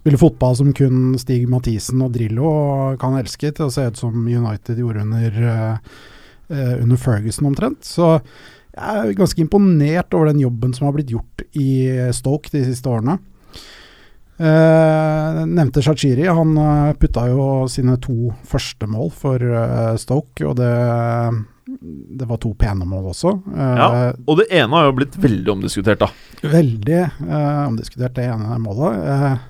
[0.01, 2.51] spille fotball som kun Stig Mathisen og Drillo
[3.01, 5.41] kan elske, til å se ut som United gjorde under,
[6.49, 7.85] eh, under Ferguson omtrent.
[7.85, 8.15] Så
[8.71, 12.89] jeg er ganske imponert over den jobben som har blitt gjort i Stoke de siste
[12.89, 13.19] årene.
[14.41, 16.25] Uh, nevnte Shachiri.
[16.25, 16.55] Han
[16.97, 20.71] putta jo sine to første mål for uh, Stoke, og det,
[22.17, 23.35] det var to pene mål også.
[23.53, 23.91] Ja.
[24.25, 26.09] Og det ene har jo blitt veldig omdiskutert, da.
[26.41, 27.03] Veldig
[27.67, 29.45] omdiskutert, det ene målet.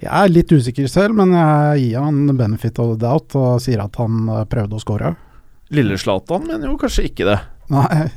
[0.00, 3.82] Jeg er litt usikker selv, men jeg gir han benefit of the doubt og sier
[3.84, 5.14] at han eh, prøvde å score.
[5.76, 7.38] Lille Zlatan mener jo kanskje ikke det.
[7.70, 8.08] Nei,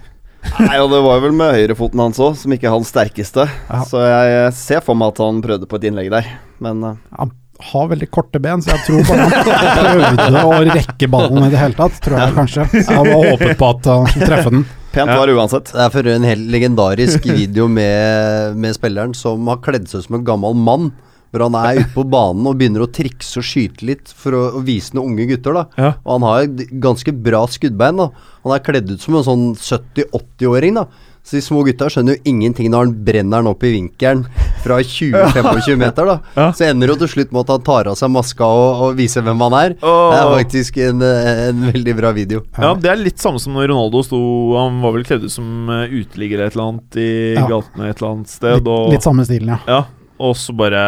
[0.60, 3.46] Nei, og det var vel med høyrefoten hans òg, som ikke er hans sterkeste.
[3.69, 3.84] Ja.
[3.88, 6.28] Så jeg ser for meg at han prøvde på et innlegg der,
[6.63, 7.32] men eh, han
[7.63, 11.62] har veldig korte ben, så jeg tror bare han prøvde å rekke ballen i det
[11.62, 12.65] hele tatt, tror jeg kanskje.
[12.89, 14.65] Han var håpet på at han skulle treffe den.
[14.93, 15.15] pent Ja.
[15.22, 15.72] var det uansett.
[15.72, 20.10] Det er for en helt legendarisk video med, med spilleren som har kledd seg ut
[20.10, 20.89] som en gammel mann.
[21.34, 24.41] Hvor han er ute på banen og begynner å trikse og skyte litt for å,
[24.60, 25.54] å vise noen unge gutter.
[25.58, 25.93] da Ja.
[26.06, 27.98] Og han har et ganske bra skuddbein.
[27.98, 28.12] da
[28.46, 30.76] Han er kledd ut som en sånn 70-80-åring.
[30.78, 30.86] da
[31.24, 34.26] Så de små gutta skjønner jo ingenting når han brenner den opp i vinkelen
[34.62, 36.06] fra 20-25 meter.
[36.06, 36.48] da Ja.
[36.52, 38.98] Så ender det jo til slutt med at han tar av seg maska og, og
[39.00, 39.74] viser hvem han er.
[39.80, 42.43] Det er faktisk en, en veldig bra video.
[42.60, 44.19] Ja, Det er litt samme som når Ronaldo sto
[44.60, 47.48] Han var vel kledd ut som eh, uteligger et eller annet i Ja.
[47.48, 48.60] gatene et eller annet sted.
[48.62, 49.60] Litt, litt samme stilen, ja.
[49.67, 49.82] ja,
[50.21, 50.82] og så bare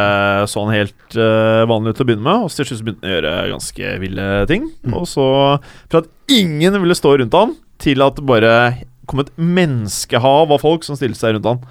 [0.49, 3.05] så han helt uh, vanlig ut til å begynne med, og så til slutt begynte
[3.05, 4.67] han å gjøre ganske ville ting.
[4.85, 4.97] Mm.
[4.99, 5.27] Og så,
[5.91, 8.57] fra at ingen ville stå rundt han, til at det bare
[9.09, 11.65] kom et menneskehav av folk som stilte seg rundt han.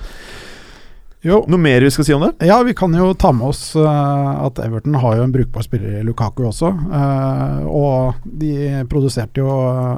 [1.24, 2.34] Jo, Noe mer vi skal si om det?
[2.44, 6.00] Ja, vi kan jo ta med oss uh, at Everton har jo en brukbar spiller
[6.00, 6.68] i Lukaku også.
[6.90, 9.54] Uh, og de produserte jo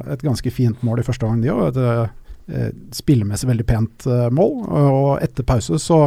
[0.07, 1.64] et ganske fint mål i første gang, de òg.
[1.73, 4.53] Et uh, spillemessig veldig pent mål.
[4.71, 6.05] Og etter pause så,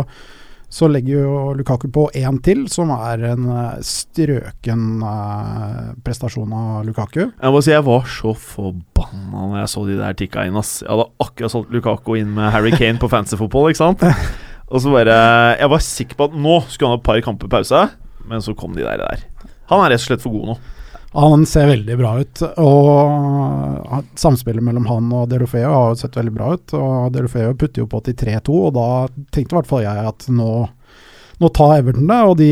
[0.70, 6.84] så legger jo Lukaku på én til, som er en eh, strøken eh, prestasjon av
[6.86, 7.24] Lukaku.
[7.26, 10.60] Jeg må si jeg var så forbanna når jeg så de der tikka inn.
[10.62, 14.06] ass Jeg hadde akkurat solgt Lukaku inn med Harry Kane på fantasyfotball, ikke sant?
[14.70, 15.16] Og så bare
[15.58, 17.88] Jeg var sikker på at nå skulle han ha et par kamper pause,
[18.30, 19.02] men så kom de der.
[19.02, 19.26] der.
[19.74, 20.60] Han er rett og slett for god nå.
[21.14, 26.34] Han ser veldig bra ut, og samspillet mellom han og Delofeo har jo sett veldig
[26.36, 26.74] bra ut.
[26.78, 28.90] og Delofeo putter jo på til 3-2, og da
[29.34, 30.52] tenkte i hvert fall jeg at nå,
[31.42, 32.20] nå tar Everton det.
[32.30, 32.52] Og de,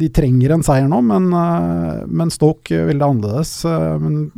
[0.00, 3.52] de trenger en seier nå, men, eh, men Stoke det annerledes.
[3.68, 4.30] eh, Men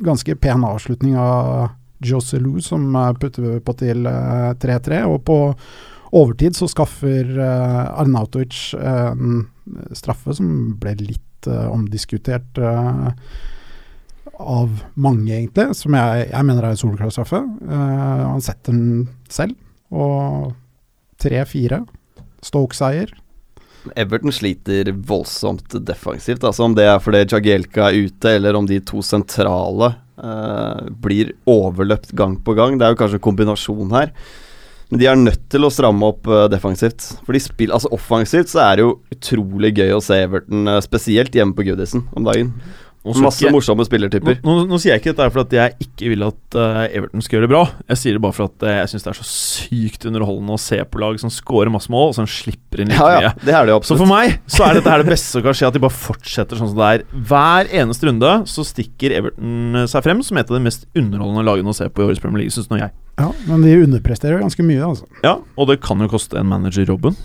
[0.00, 5.02] ganske pen avslutning av Joselu, som eh, putter på til eh, 3-3.
[5.10, 5.40] Og på
[6.14, 9.48] overtid så skaffer eh, Arnautovic eh, en
[9.98, 13.08] straffe som ble litt eh, omdiskutert eh,
[14.40, 15.70] av mange, egentlig.
[15.78, 17.40] Som jeg, jeg mener er en soleklar straffe.
[17.44, 19.56] Eh, han setter den selv,
[19.92, 20.52] og
[21.22, 21.82] 3-4.
[22.44, 23.12] Stoke-seier.
[23.96, 26.44] Everton sliter voldsomt defensivt.
[26.44, 31.32] Altså Om det er fordi Jagielka er ute, eller om de to sentrale uh, blir
[31.48, 32.76] overløpt gang på gang.
[32.78, 34.12] Det er jo kanskje en kombinasjon her.
[34.90, 37.12] Men de er nødt til å stramme opp eh, defensivt.
[37.22, 40.80] For de spiller, altså Offensivt så er det jo utrolig gøy å se Everton, eh,
[40.82, 42.50] spesielt hjemme på Goodison om dagen.
[43.00, 44.42] Masse ikke- morsomme spillertyper.
[44.44, 47.22] Nå, nå, nå sier jeg ikke dette for at jeg ikke vil at uh, Everton
[47.24, 47.62] skal gjøre det bra.
[47.88, 50.60] Jeg sier det bare for at eh, jeg syns det er så sykt underholdende å
[50.60, 53.22] se på lag som scorer masse mål, og som slipper inn litt Ja, mye.
[53.24, 55.56] ja, det er det Så for meg så er dette her det beste som kan
[55.56, 57.06] skje, at de bare fortsetter sånn som det er.
[57.32, 61.72] Hver eneste runde så stikker Everton seg frem som et av de mest underholdende lagene
[61.72, 62.92] å se på i årets Premier League, syns nå jeg.
[63.20, 65.08] Ja, men de underpresterer ganske mye, altså.
[65.24, 67.16] Ja, og det kan jo koste en manager jobben.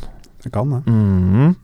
[0.45, 0.83] Det kan det.
[0.85, 1.55] Mm.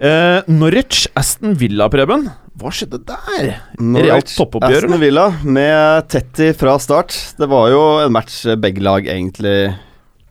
[0.00, 2.24] Eh, Norwich, Aston Villa, Preben.
[2.60, 3.44] Hva skjedde der?
[3.44, 5.00] Realt Norwich, toppoppgjør, Aston?
[5.02, 7.14] Villa med Tetty fra start.
[7.38, 9.74] Det var jo en match begge lag egentlig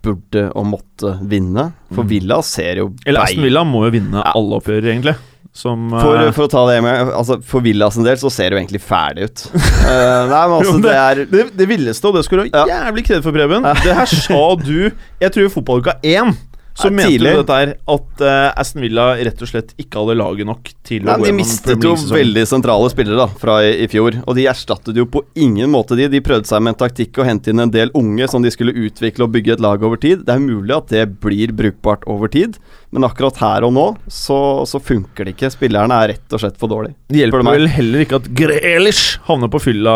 [0.01, 1.69] burde og måtte vinne.
[1.93, 2.09] For Mm.
[2.15, 4.31] Villa ser jo Eller Aston Villa må jo vinne Ja.
[4.33, 5.15] alle oppgjør, egentlig.
[5.51, 8.51] Som For, eh, for å ta det med altså For Villas en del så ser
[8.51, 9.41] det jo egentlig ferdig ut.
[9.51, 12.65] uh, nei, men altså Jo, det er det, det villeste, og det skulle du ha
[12.69, 12.83] Ja.
[12.85, 13.63] jævlig kred for, Preben.
[13.83, 16.35] Det her sa du Jeg tror fotballuka én
[16.79, 17.33] Så mente tidlig.
[17.35, 21.05] du dette her at uh, Aston Villa rett og slett ikke hadde laget nok til
[21.05, 24.37] Nei, å gå de mistet jo veldig sentrale spillere da fra i, i fjor, og
[24.37, 26.07] de erstattet jo på ingen måte de.
[26.11, 28.75] De prøvde seg med en taktikk å hente inn en del unge som de skulle
[28.75, 30.23] utvikle og bygge et lag over tid.
[30.27, 32.57] Det er mulig at det blir brukbart over tid,
[32.95, 34.39] men akkurat her og nå så,
[34.69, 35.51] så funker det ikke.
[35.53, 36.95] Spillerne er rett og slett for dårlige.
[37.11, 39.95] Det hjelper vel heller ikke at Grealish havner på fylla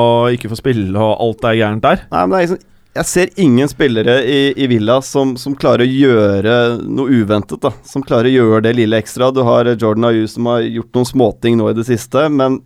[0.00, 2.04] og ikke får spille, og alt er gærent der.
[2.10, 5.86] Nei, men det er liksom jeg ser ingen spillere i, i Villa som, som klarer
[5.86, 7.60] å gjøre noe uventet.
[7.62, 9.30] da Som klarer å gjøre det lille ekstra.
[9.30, 12.60] Du har Jordan Ayu som har gjort noen småting nå i det siste, men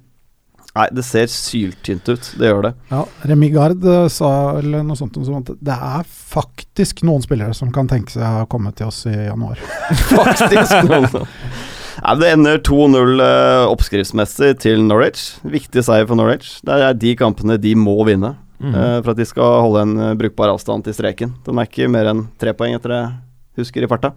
[0.74, 2.28] Nei, det ser syltynt ut.
[2.34, 2.70] Det gjør det.
[2.90, 7.54] Ja, Remi Gard eh, sa vel noe sånt som at det er faktisk noen spillere
[7.54, 9.60] som kan tenke seg å komme til oss i januar.
[10.10, 10.74] Faktisk.
[10.90, 15.36] noen Nei, det ender 2-0 eh, oppskriftsmessig til Norwich.
[15.46, 16.56] Viktig seier for Norwich.
[16.66, 18.34] Det er de kampene de må vinne
[18.72, 21.34] Eh, for at de skal holde en eh, brukbar avstand til streken.
[21.44, 24.14] Den er ikke mer enn tre poeng, etter det jeg husker i farta.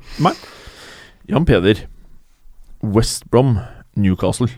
[1.27, 1.83] Jan Peder,
[2.81, 3.57] West Brom,
[3.99, 4.49] Newcastle.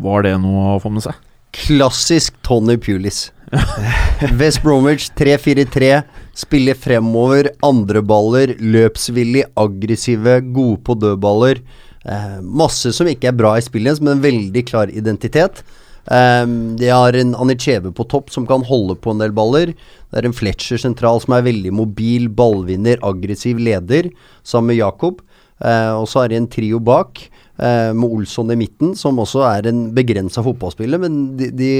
[0.00, 1.18] Var det noe å få med seg?
[1.56, 3.30] Klassisk Tony Pulis.
[4.40, 6.02] West Bromwich 3-4-3.
[6.38, 11.62] Spiller fremover, andre baller, løpsvillig, aggressive, gode på dødballer.
[12.04, 15.64] Eh, masse som ikke er bra i spillet, men en veldig klar identitet.
[16.10, 16.46] Eh,
[16.80, 19.74] de har en Anicheve på topp som kan holde på en del baller.
[20.10, 24.10] Det er en Fletcher sentral som er veldig mobil, ballvinner, aggressiv leder,
[24.42, 25.22] sammen med Jakob.
[25.60, 27.20] Uh, og så har de en trio bak,
[27.60, 31.72] uh, med Olsson i midten, som også er en begrensa fotballspiller, men de, de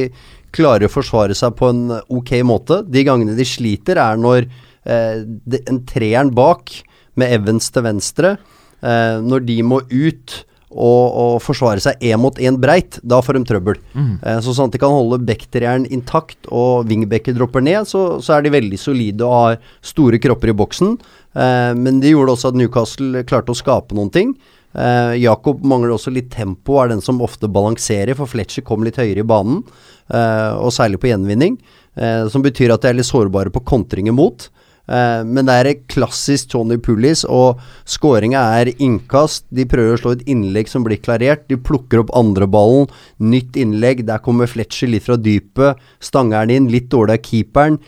[0.52, 2.82] klarer å forsvare seg på en ok måte.
[2.84, 6.74] De gangene de sliter, er når uh, de, en treeren bak,
[7.18, 8.36] med Evans til venstre,
[8.80, 10.36] eh, når de må ut
[10.70, 13.80] og, og forsvare seg én mot én breit, da får de trøbbel.
[14.22, 18.36] Eh, så sånn at de kan holde backtrieren intakt og wingbacker dropper ned, så, så
[18.36, 20.94] er de veldig solide og har store kropper i boksen.
[21.34, 24.34] Eh, men de gjorde også at Newcastle klarte å skape noen ting.
[24.78, 29.00] Eh, Jakob mangler også litt tempo, er den som ofte balanserer, for Fletcher kom litt
[29.00, 29.64] høyere i banen,
[30.14, 31.58] eh, og særlig på gjenvinning.
[31.98, 34.48] Eh, som betyr at de er litt sårbare på kontring imot.
[34.90, 39.46] Eh, men det er et klassisk Tony Pulis, og skåringa er innkast.
[39.54, 41.46] De prøver å slå et innlegg som blir klarert.
[41.50, 42.90] De plukker opp andreballen,
[43.22, 44.04] nytt innlegg.
[44.08, 45.80] Der kommer Fletcher litt fra dypet.
[46.02, 47.80] Stanger den inn, litt dårlig av keeperen.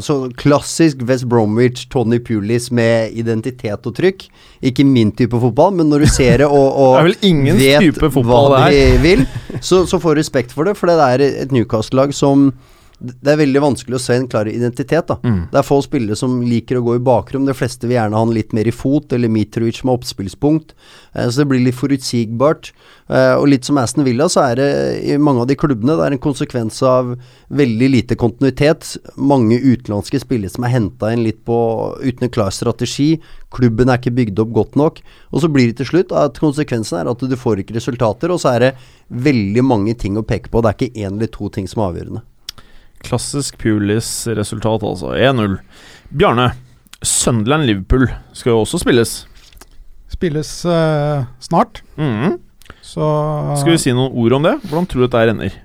[0.00, 4.24] Så klassisk West Bromwich, Tony Pulis med identitet og trykk.
[4.64, 8.70] Ikke min type fotball, men når du ser det og, og Det ingen vet hva
[8.72, 9.26] de vil,
[9.60, 10.78] så, så får du respekt for det.
[10.80, 12.54] For det er et Newcastle-lag som
[13.04, 15.06] Det er veldig vanskelig å se en klar identitet.
[15.06, 15.50] da Mm.
[15.50, 17.46] Det er få spillere som liker å gå i bakrom.
[17.46, 20.74] De fleste vil gjerne ha han litt mer i fot, eller Mitrovic med oppspillspunkt.
[21.14, 22.72] Eh, så det blir litt forutsigbart.
[23.08, 24.68] Eh, og litt som Aston Villa, så er det
[25.04, 27.18] i mange av de klubbene Det er en konsekvens av
[27.50, 28.96] veldig lite kontinuitet.
[29.16, 31.58] Mange utenlandske spillere som er henta inn litt på
[32.00, 33.20] uten en klar strategi.
[33.50, 35.00] Klubben er ikke bygd opp godt nok.
[35.32, 38.40] Og så blir det til slutt at konsekvensen er at du får ikke resultater, og
[38.40, 38.76] så er det
[39.08, 40.62] veldig mange ting å peke på.
[40.62, 42.24] Det er ikke én eller to ting som er avgjørende.
[43.04, 45.12] Klassisk Pulis-resultat, altså.
[45.16, 45.58] 1-0.
[46.14, 46.50] Bjarne,
[47.04, 49.14] Sunderland-Liverpool skal jo også spilles.
[50.14, 52.38] Spilles uh, snart, Mhm.
[52.84, 53.06] så
[53.60, 54.54] Skal vi si noen ord om det?
[54.68, 55.56] Hvordan tror du dette ender?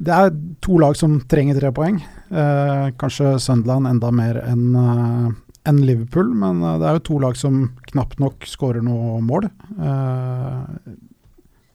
[0.00, 0.30] Det er
[0.64, 2.00] to lag som trenger tre poeng.
[2.32, 5.30] Uh, kanskje Sunderland enda mer enn uh,
[5.68, 9.44] enn Liverpool, men det er jo to lag som knapt nok skårer noe mål.
[9.76, 10.94] Eh,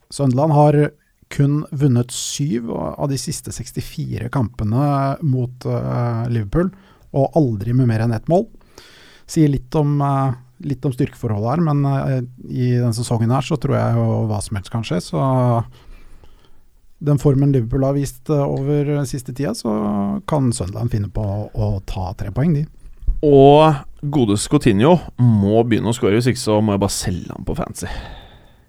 [0.10, 0.78] Søndeland har
[1.34, 6.70] kun vunnet syv av de siste 64 kampene mot eh, Liverpool,
[7.16, 8.46] og aldri med mer enn ett mål.
[9.30, 10.36] Sier litt om, eh,
[10.70, 14.40] litt om styrkeforholdet her, men eh, i denne sesongen her så tror jeg jo hva
[14.44, 15.02] som helst kan skje.
[15.04, 15.26] Så
[17.06, 19.74] den formen Liverpool har vist over over siste tida, så
[20.30, 22.66] kan Sunderland finne på å, ta tre poeng, de.
[23.26, 23.74] Og
[24.14, 27.58] gode Coutinho må begynne å skåre, hvis ikke så må jeg bare selge ham på
[27.58, 27.90] fancy.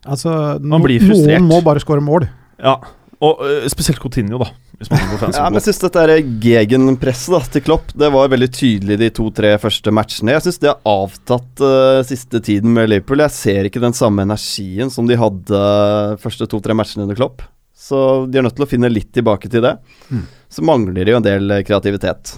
[0.06, 0.78] Altså, no.
[0.78, 2.28] Noen må bare skåre mål.
[2.62, 2.78] Ja,
[3.24, 4.52] og uh, spesielt Coutinho, da.
[4.76, 9.54] Ja, men jeg synes dette gegenpresset da, til Klopp Det var veldig tydelig de to-tre
[9.62, 10.34] første matchene.
[10.34, 13.24] Jeg syns det har avtatt uh, siste tiden med Liverpool.
[13.24, 17.46] Jeg ser ikke den samme energien som de hadde uh, første to-tre matchene under Klopp.
[17.76, 19.76] Så de er nødt til å finne litt tilbake til det.
[20.08, 20.26] Mm.
[20.52, 22.32] Så mangler de jo en del eh, kreativitet,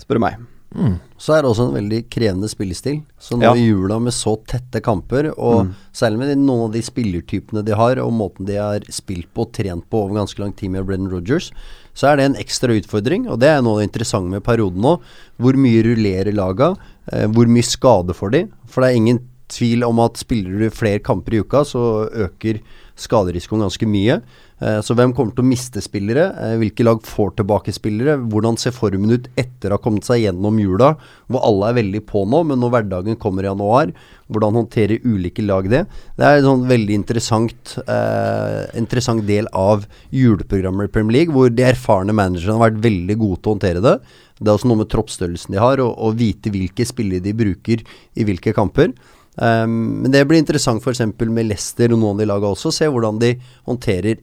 [0.00, 0.38] spør du meg.
[0.74, 0.96] Mm.
[1.18, 2.98] Så er det også en veldig krevende spillestil.
[3.18, 3.54] Så nå Ja.
[3.54, 5.74] i jula med så tette kamper, og Mm.
[5.94, 9.52] særlig med noen av de spillertypene de har, og måten de har spilt på og
[9.52, 11.50] trent på over ganske lang tid med Brennan Rodgers,
[11.94, 13.26] så er det en ekstra utfordring.
[13.30, 15.00] Og det er noe av det interessante med perioden nå.
[15.40, 16.76] Hvor mye rullerer laga?
[17.10, 18.48] Eh, hvor mye skade får de?
[18.66, 22.60] For det er ingen tvil om at spiller du flere kamper i uka, så øker
[22.96, 24.20] skaderisikoen ganske mye.
[24.56, 26.30] Eh, så hvem kommer til å miste spillere?
[26.40, 28.14] Eh, hvilke lag får tilbake spillere?
[28.32, 30.94] Hvordan ser formen ut etter å ha kommet seg gjennom jula,
[31.28, 33.92] hvor alle er veldig på nå, men når hverdagen kommer i januar,
[34.32, 35.82] hvordan håndterer ulike lag det?
[36.16, 41.52] Det er en sånn veldig interessant, eh, interessant del av juleprogrammet i Premier League, hvor
[41.52, 43.98] de erfarne managerne har vært veldig gode til å håndtere det.
[44.40, 47.84] Det er også noe med troppsstørrelsen de har, og, og vite hvilke spillere de bruker
[48.16, 48.96] i hvilke kamper.
[49.36, 51.02] Um, men det blir interessant f.eks.
[51.28, 53.34] med Leicester og noen av de lagene også, se hvordan de
[53.68, 54.22] håndterer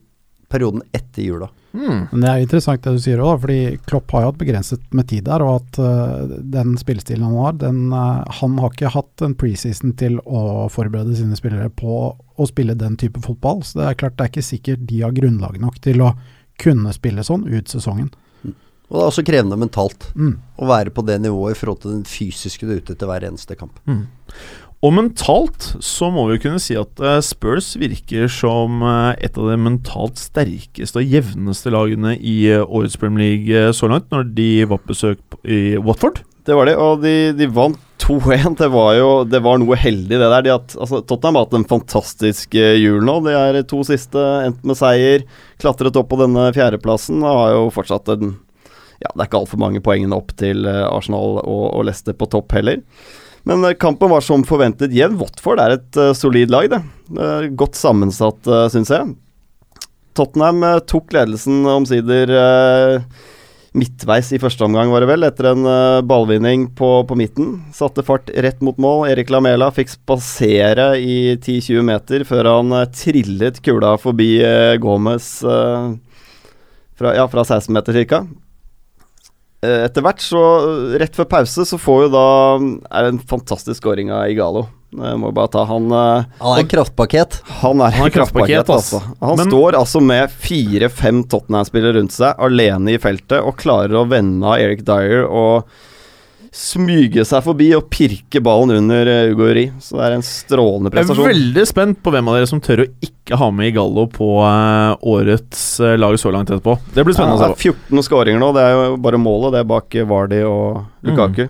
[0.53, 1.49] perioden etter jula.
[1.73, 5.07] Men Det er interessant det du sier òg, fordi Klopp har jo hatt begrenset med
[5.09, 5.41] tid der.
[5.41, 9.95] Og at uh, den spillestilen han har, den, uh, han har ikke hatt en preseason
[9.97, 13.63] til å forberede sine spillere på å spille den type fotball.
[13.65, 16.13] Så det er klart det er ikke sikkert de har grunnlag nok til å
[16.61, 18.13] kunne spille sånn ut sesongen.
[18.93, 20.35] Og det er også krevende mentalt Mm.
[20.59, 23.23] å være på det nivået i forhold til den fysiske du er ute etter hver
[23.25, 23.79] eneste kamp.
[24.83, 29.47] Og mentalt så må vi kunne si at eh, Spurs virker som eh, et av
[29.47, 34.49] de mentalt sterkeste og jevneste lagene i eh, årets Premier League så langt, når de
[34.67, 36.19] var på besøk i Watford.
[36.43, 38.57] Det var det, og de, de vant 2-1.
[38.59, 40.43] Det var jo det var noe heldig, det der.
[40.43, 43.21] De at, altså, Tottenham har hatt en fantastisk jul nå.
[43.23, 45.23] De er to siste endt med seier.
[45.63, 48.35] Klatret opp på denne fjerdeplassen og har jo fortsatt en
[48.99, 52.51] Ja, det er ikke altfor mange poengene opp til Arsenal og, og Leicester på topp
[52.59, 52.83] heller.
[53.49, 55.19] Men eh, kampen var som forventet jevn.
[55.19, 56.81] Watford er et uh, solid lag, det.
[57.11, 59.13] Uh, godt sammensatt, uh, syns jeg.
[60.17, 62.31] Tottenham uh, tok ledelsen omsider
[63.77, 67.55] midtveis i første omgang, var det vel, etter en eh, ballvinning på, på midten.
[67.73, 69.07] Satte fart rett mot mål.
[69.09, 74.29] Erik Lamela fikk spasere i 10-20 meter før han eh, trillet kula forbi
[74.81, 75.89] Gomez eh,
[76.99, 78.23] fra, ja, fra 16 meter ca.
[79.87, 82.23] etter hvert, så eh, rett før pause, så får jo da
[82.91, 84.65] Er det en fantastisk scoring av Igalo.
[84.93, 87.39] Jeg må bare ta han eh, Han er en kraftpaket.
[87.63, 88.99] han er, Han er kraftpaket, kraftpaket, altså.
[89.23, 94.05] Han Men- står altså med fire-fem Tottenham-spillere rundt seg, alene i feltet, og klarer å
[94.11, 95.65] vende av Eric Dyer og
[96.53, 99.65] smyge seg forbi og pirke ballen under uh, Ugo Uri.
[99.81, 101.25] Så det er en strålende prestasjon.
[101.25, 104.03] Jeg er veldig spent på hvem av dere som tør å ikke ha med Igallo
[104.11, 106.75] på eh, årets eh, lag så langt etterpå.
[106.93, 107.87] Det blir spennende Ja, å det se er på.
[107.95, 109.55] 14 skåringer nå, det er jo bare målet.
[109.55, 111.47] Det er bak Vardi Vardy og Lukaku.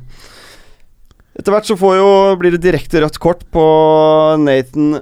[1.34, 3.64] Etter hvert så får jo, blir det direkte rødt kort på
[4.40, 5.00] Nathan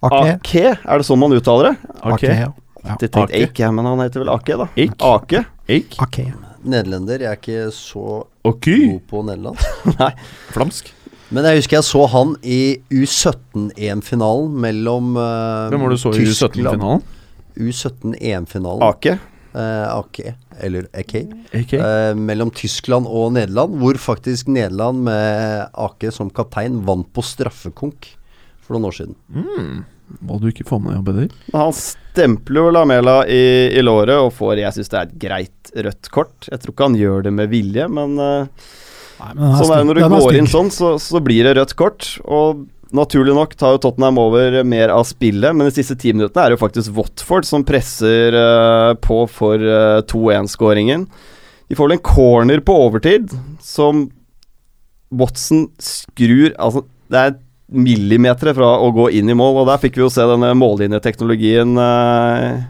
[0.00, 0.36] Ake.
[0.40, 0.66] Ake.
[0.72, 1.96] Er det sånn man uttaler det?
[2.00, 2.52] Ake, ja.
[2.80, 3.42] Ikke, Ake.
[3.44, 4.70] Ake, men han heter vel Ake, da.
[4.72, 5.44] Ake.
[5.68, 5.98] Ake.
[6.00, 6.30] Ake.
[6.64, 7.22] Nederlender.
[7.24, 8.78] Jeg er ikke så okay.
[8.86, 9.60] god på Nederland.
[10.54, 10.94] Flamsk.
[11.30, 16.14] Men jeg husker jeg så han i U17-EM-finalen mellom uh, Hvem var det du så
[16.14, 17.04] i U17-finalen?
[17.60, 18.82] U17-EM-finalen.
[18.88, 19.14] Ake.
[19.54, 21.24] Uh, Ake, eller Ake.
[21.54, 21.76] AK.
[21.78, 28.10] Uh, mellom Tyskland og Nederland, hvor faktisk Nederland med Ake som kaptein vant på straffekonk
[28.58, 29.16] for noen år siden.
[29.30, 29.80] Mm.
[30.26, 31.32] Må du ikke få med deg?
[31.52, 35.16] Men Han stempler jo Lamela i, i låret og får Jeg syns det er et
[35.22, 36.50] greit rødt kort.
[36.50, 38.68] Jeg tror ikke han gjør det med vilje, men eh,
[39.20, 41.74] Nei, men sånn er det når du går inn sånn, så, så blir det rødt
[41.78, 42.06] kort.
[42.24, 42.64] Og
[42.96, 46.52] naturlig nok tar jo Tottenham over mer av spillet, men de siste ti minuttene er
[46.52, 51.04] det jo faktisk Watford som presser uh, på for uh, 2-1-skåringen.
[51.70, 53.30] De får vel en corner på overtid
[53.62, 54.08] som
[55.10, 57.38] Watson skrur Altså, det er
[57.70, 61.78] millimeter fra å gå inn i mål, og der fikk vi jo se denne mållinjeteknologien
[61.78, 62.62] uh,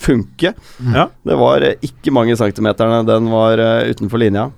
[0.00, 0.54] funke.
[0.94, 1.08] Ja.
[1.26, 4.48] Det var eh, ikke mange centimeterne den var uh, utenfor linja.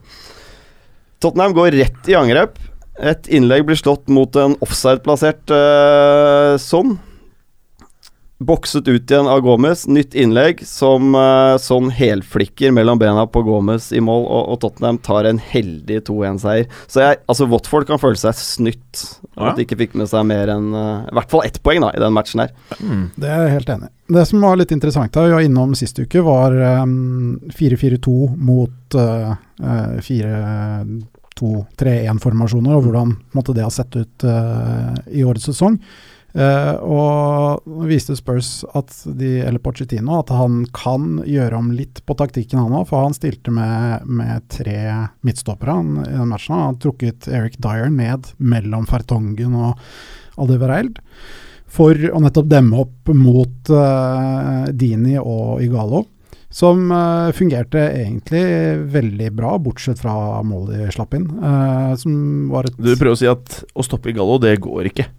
[1.22, 2.58] Tottenham går rett i angrep.
[3.02, 6.96] Et innlegg blir slått mot en offside-plassert uh, Son.
[8.46, 9.84] Bokset ut igjen av Gomez.
[9.88, 14.98] Nytt innlegg som uh, sånn helflikker mellom bena på Gomez i mål, og, og Tottenham
[15.04, 16.66] tar en heldig 2-1-seier.
[16.90, 18.94] Så jeg, altså Watford kan føle seg snytt
[19.32, 19.50] av Ja.
[19.50, 21.90] at de ikke fikk med seg mer enn uh, I hvert fall ett poeng da
[21.96, 22.50] i den matchen her.
[22.82, 23.04] Mm.
[23.16, 23.90] Det er jeg helt enig i.
[24.12, 26.50] Det som var litt interessant, da, vi var innom sist uke, var
[26.82, 29.30] um, 4-4-2 mot uh,
[29.62, 35.78] uh, 4-2-3-1-formasjoner, og hvordan måtte det ha sett ut uh, i årets sesong.
[36.32, 42.16] Uh, og viste Spurs at de, eller Pochettino at han kan gjøre om litt på
[42.16, 44.78] taktikken han òg, for han stilte med, med tre
[45.26, 46.56] midtstoppere i den matchen.
[46.56, 49.76] Han har trukket Eric Dyer ned mellom Fertongen og
[50.40, 51.02] Aldevereild
[51.72, 56.06] for å nettopp demme opp mot uh, Dini og Igalo.
[56.52, 58.44] Som uh, fungerte egentlig
[58.92, 61.28] veldig bra, bortsett fra målet de slapp inn.
[62.00, 62.12] som
[62.52, 65.12] var et Du prøver å si at å stoppe Igalo, det går ikke.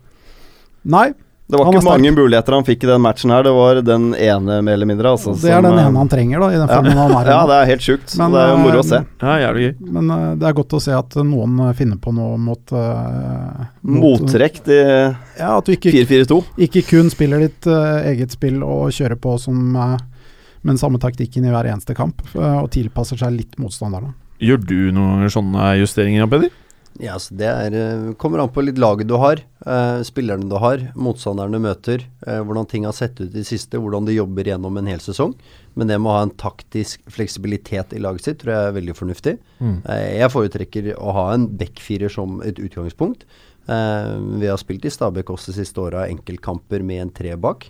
[0.83, 1.13] Nei,
[1.47, 4.57] Det var ikke mange muligheter han fikk i den matchen her, det var den ene,
[4.65, 5.11] mer eller mindre.
[5.15, 6.77] Altså, det er som, den eh, ene han trenger, da, i den ja.
[6.79, 7.31] han er i.
[7.33, 8.15] Ja, det er helt sjukt.
[8.19, 9.01] Men, det er jo moro å eh, se.
[9.21, 9.73] Ja, jævlig gøy.
[9.97, 14.63] Men eh, det er godt å se at noen finner på noe mot, mot Mottrekk
[14.65, 16.39] til Ja, at du ikke, 4-4-2.
[16.67, 19.95] ikke kun spiller ditt uh, eget spill og kjører på som uh,
[20.63, 24.13] med den samme taktikken i hver eneste kamp, og tilpasser seg litt motstanderne.
[24.43, 26.51] Gjør du noen sånne justeringer, Peder?
[27.01, 30.57] Ja, så det er, eh, kommer an på litt laget du har, eh, spillerne du
[30.61, 34.13] har, motstanderne du møter, eh, hvordan ting har sett ut i det siste, hvordan de
[34.13, 35.33] jobber gjennom en hel sesong.
[35.75, 38.95] Men det med å ha en taktisk fleksibilitet i laget sitt tror jeg er veldig
[38.95, 39.37] fornuftig.
[39.59, 39.81] Mm.
[39.89, 43.25] Eh, jeg foretrekker å ha en backfirer som et utgangspunkt.
[43.67, 47.65] Eh, vi har spilt i Stabæk også de siste åra enkeltkamper med en tre bak.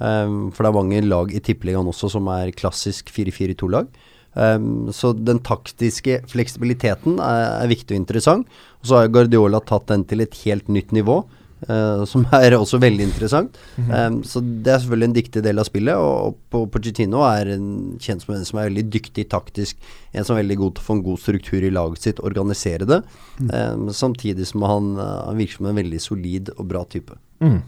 [0.00, 3.86] Eh, for det er mange lag i Tippeligaen også som er klassisk 4-4-2-lag.
[4.34, 8.60] Um, så den taktiske fleksibiliteten er, er viktig og interessant.
[8.82, 11.20] Og så har Guardiola tatt den til et helt nytt nivå,
[11.68, 13.58] uh, som er også veldig interessant.
[13.78, 15.94] um, så det er selvfølgelig en dyktig del av spillet.
[15.98, 17.68] Og, og Pochettino er en,
[18.02, 19.78] kjent som en som er veldig dyktig taktisk.
[20.12, 22.90] En som er veldig god til å få en god struktur i laget sitt, organisere
[22.90, 23.04] det.
[23.38, 27.16] Um, samtidig som han, eh, han virker som en veldig solid og bra type.
[27.44, 27.60] Mm.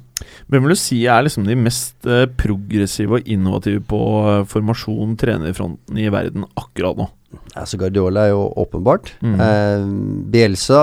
[0.49, 5.17] Hvem vil du si er liksom de mest eh, progressive og innovative på eh, formasjon,
[5.21, 7.11] trenerfronten i verden akkurat nå?
[7.57, 9.13] Altså Guardiola er jo åpenbart.
[9.25, 9.37] Mm.
[9.43, 9.85] Eh,
[10.33, 10.81] Bielsa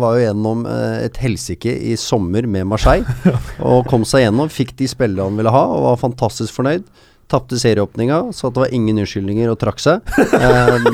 [0.00, 3.06] var jo gjennom eh, et helsike i sommer med Marseille.
[3.68, 6.86] og kom seg gjennom, fikk de spillene han ville ha, og var fantastisk fornøyd.
[7.32, 10.02] Tapte serieåpninga, så det var ingen unnskyldninger og trakk seg.
[10.42, 10.88] Eh,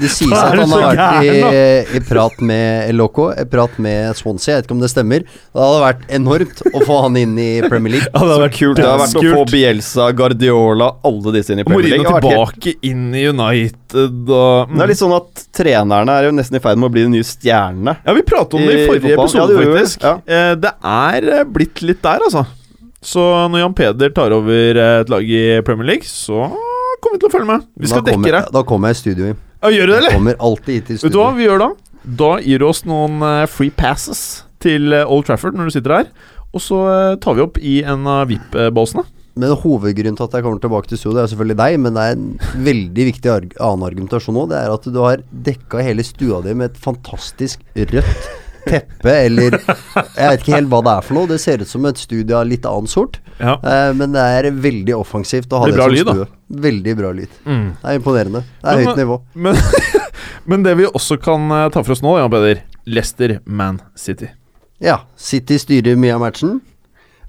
[0.00, 4.54] det sies at han har vært i, i prat med Loco, i prat med Swansea,
[4.56, 5.24] jeg vet ikke om det stemmer.
[5.26, 8.10] Det hadde vært enormt å få han inn i Premier League.
[8.14, 8.76] Ja, det hadde vært Kult.
[8.78, 12.10] Det hadde vært å få Bielsa, Guardiola, alle disse inn i Premier League.
[12.10, 16.58] Helt- tilbake inn i United og Det er litt sånn at trenerne er jo nesten
[16.58, 17.96] i ferd med å bli de nye stjernene.
[18.04, 20.04] Ja, vi pratet om det i i forrige episode, det faktisk.
[20.04, 20.14] Ja.
[20.26, 22.44] Eh, det er eh, blitt litt der, altså.
[23.04, 23.22] Så
[23.52, 26.46] når Jan Peder tar over eh, et lag i Premier League, så
[27.04, 27.66] kommer vi til å følge med.
[27.84, 28.42] Vi skal dekke det.
[28.54, 29.32] Da kommer jeg i studio.
[29.64, 30.18] Ja, gjør du det, Jeg eller?
[30.18, 31.68] kommer alltid hit i Vet du hva vi gjør da?
[32.04, 34.20] Da gir du oss noen eh, free passes
[34.60, 36.10] til eh, Old Trafford når du sitter her.
[36.52, 39.06] Og så eh, tar vi opp i en av VIP-båsene.
[39.40, 42.02] Men hovedgrunnen til at jeg kommer tilbake til studio, det er selvfølgelig deg, men det
[42.04, 42.28] er en
[42.68, 44.52] veldig viktig annen argumentasjon òg.
[44.52, 48.28] Det er at du har dekka hele stua di med et fantastisk rødt
[48.66, 51.28] teppe, eller Jeg vet ikke helt hva det er for noe.
[51.30, 53.20] Det ser ut som et studio av litt annen sort.
[53.38, 53.56] Ja.
[53.60, 56.14] Eh, men det er veldig offensivt å ha Det det, som lyd, da.
[56.18, 56.60] stue.
[56.68, 57.38] Veldig bra lyd.
[57.46, 57.64] Mm.
[57.80, 58.44] Det er imponerende.
[58.60, 59.20] Det er Men- høyt nivå.
[59.46, 59.56] Men,
[60.44, 64.28] men det vi også kan eh, ta for oss nå, Jan Peder Leicester Man City.
[64.84, 66.60] Ja, City styrer mye av matchen.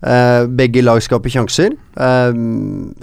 [0.06, 1.72] Uh, begge lag skaper sjanser.
[1.98, 2.36] Uh,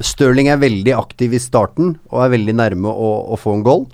[0.04, 3.86] Stirling er veldig aktiv i starten og er veldig nærme å, å få en goal.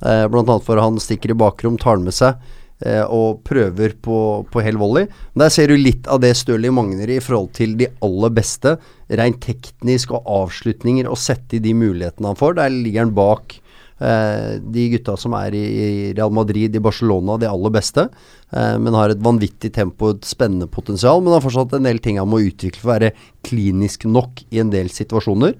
[0.00, 2.64] Uh, blant annet for han stikker i bakrom, tar den med seg eh,
[3.08, 4.16] og prøver på,
[4.52, 5.06] på hell volley.
[5.32, 8.74] Der ser du litt av det Stirling mangler i forhold til de aller beste.
[9.08, 12.58] Rent teknisk og avslutninger, og sette i de mulighetene han får.
[12.58, 13.56] Der ligger han bak
[13.96, 18.06] Eh, de gutta som er i, i Real Madrid, i Barcelona, de aller beste.
[18.52, 21.22] Eh, men har et vanvittig tempo, et spennende potensial.
[21.22, 23.14] Men har fortsatt en del ting han må utvikle for å være
[23.46, 25.56] klinisk nok i en del situasjoner.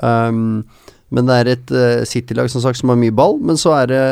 [0.00, 0.62] Um,
[1.10, 3.88] men det er et uh, City-lag som sagt som har mye ball, men så er
[3.90, 4.02] det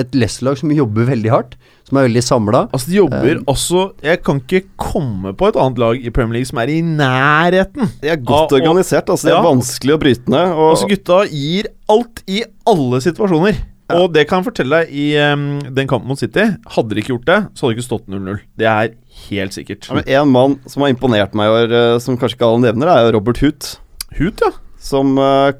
[0.00, 1.58] et Leicester-lag som jobber veldig hardt.
[1.88, 2.60] Som er veldig samla.
[2.76, 6.36] Altså, de jobber uh, også Jeg kan ikke komme på et annet lag i Premier
[6.38, 7.88] League som er i nærheten.
[8.02, 9.08] De er godt Ja, og- organisert.
[9.08, 9.46] altså Det er ja.
[9.48, 10.52] vanskelig å bryte ned.
[10.52, 13.56] Og, Altså, gutta gir alt i alle situasjoner.
[13.96, 16.44] Og det kan jeg fortelle deg i um, den kampen mot City.
[16.74, 18.40] Hadde de ikke gjort det, så hadde det ikke stått 0-0.
[18.60, 18.90] Det er
[19.30, 19.88] helt sikkert.
[19.88, 22.66] ja, men En mann som har imponert meg i år, eh, som kanskje ikke alle
[22.66, 23.78] nevner, er jo Robert Hoot.
[24.18, 24.50] Hoot, ja.
[24.78, 25.52] Som eh,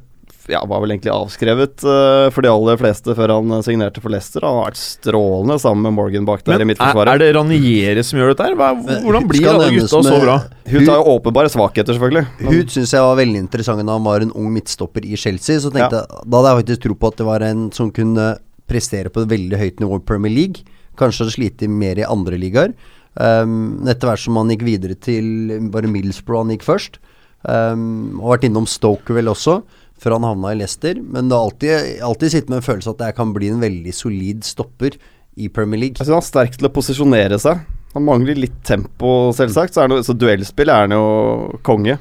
[0.48, 4.12] ja, var vel egentlig avskrevet uh, for de aller fleste før han eh, signerte for
[4.12, 4.44] Leicester.
[4.46, 7.12] Han har vært strålende sammen med Morgan bak der i Men i midtforsvaret.
[7.14, 8.56] er det Ranieri som gjør dette her?
[8.58, 8.70] Hva,
[9.04, 10.38] hvordan blir alle gutta så bra?
[10.68, 12.24] Hun har jo åpenbare svakheter, selvfølgelig.
[12.48, 15.60] Hun syns jeg var veldig interessant da han var en ung midtstopper i Chelsea.
[15.62, 18.30] Så tenkte jeg, Da hadde jeg faktisk tro på at det var en som kunne
[18.68, 20.78] prestere på et veldig høyt nivå i Premier League.
[20.98, 22.72] Kanskje slite mer i andre ligaer.
[23.18, 27.00] Um, etter hvert som han gikk videre til Bare Middlesbrough han gikk først?
[27.46, 29.60] Um, og vært innom Stoker vel også,
[29.98, 31.00] før han havna i Leicester.
[31.02, 33.94] Men det har alltid, alltid sittet med en følelse at jeg kan bli en veldig
[33.96, 34.96] solid stopper
[35.38, 35.98] i Premier League.
[35.98, 37.60] Jeg synes han er sterk til å posisjonere seg.
[37.94, 39.74] Han mangler litt tempo, selvsagt.
[39.74, 41.04] Så, er han, så duellspill er han jo
[41.66, 41.96] konge.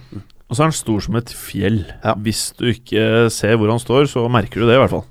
[0.47, 1.81] Og så er han stor som et fjell.
[2.03, 2.13] Ja.
[2.23, 5.05] Hvis du ikke ser hvor han står, så merker du det, i hvert fall.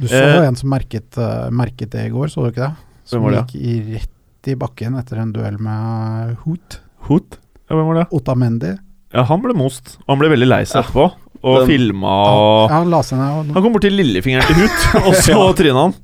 [0.00, 0.46] Du så Eh.
[0.48, 2.72] en som merket, eh, merket det i går, så du ikke det?
[3.04, 6.78] Som var det, gikk i rett i bakken etter en duell med Hoot.
[7.08, 7.36] Hoot?
[7.68, 8.06] Ja, hvem var det?
[8.16, 8.72] Otamendi.
[9.12, 9.98] Ja, han ble most.
[10.06, 11.10] Og han ble veldig lei seg etterpå.
[11.42, 15.38] Og Den- filma og Ja, han Han kom bort til lillefingeren til Hut, og så
[15.58, 15.94] tryna han.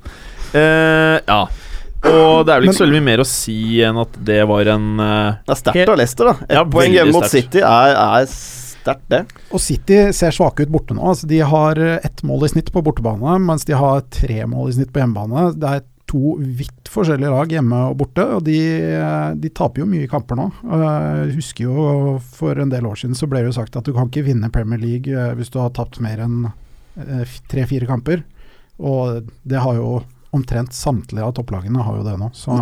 [0.49, 1.41] Uh, ja.
[2.09, 4.71] Og det er vel ikke så veldig mye mer å si enn at det var
[4.75, 6.47] en uh, Det er sterkt av Leicester, da.
[6.47, 7.27] Et Ja, poeng hjemme mot.
[7.31, 9.23] City er, er sterkt, det.
[9.51, 11.03] Og City ser svake ut borte nå.
[11.13, 14.71] Altså, de har eh, ett mål i snitt på bortebane, mens de har tre mål
[14.71, 15.49] i snitt på hjemmebane.
[15.59, 18.57] Det er to vidt forskjellige lag hjemme og borte, og de,
[19.39, 20.47] de taper jo mye kamper nå.
[20.65, 20.85] Eh,
[21.29, 23.93] Jeg husker jo for en del år siden så ble det jo sagt at du
[23.97, 28.25] kan ikke vinne Premier League eh, hvis du har tapt mer enn eh, tre-fire kamper.
[28.79, 29.99] Og det har jo
[30.37, 32.31] omtrent samtlige av topplagene har jo det nå.
[32.37, 32.55] Så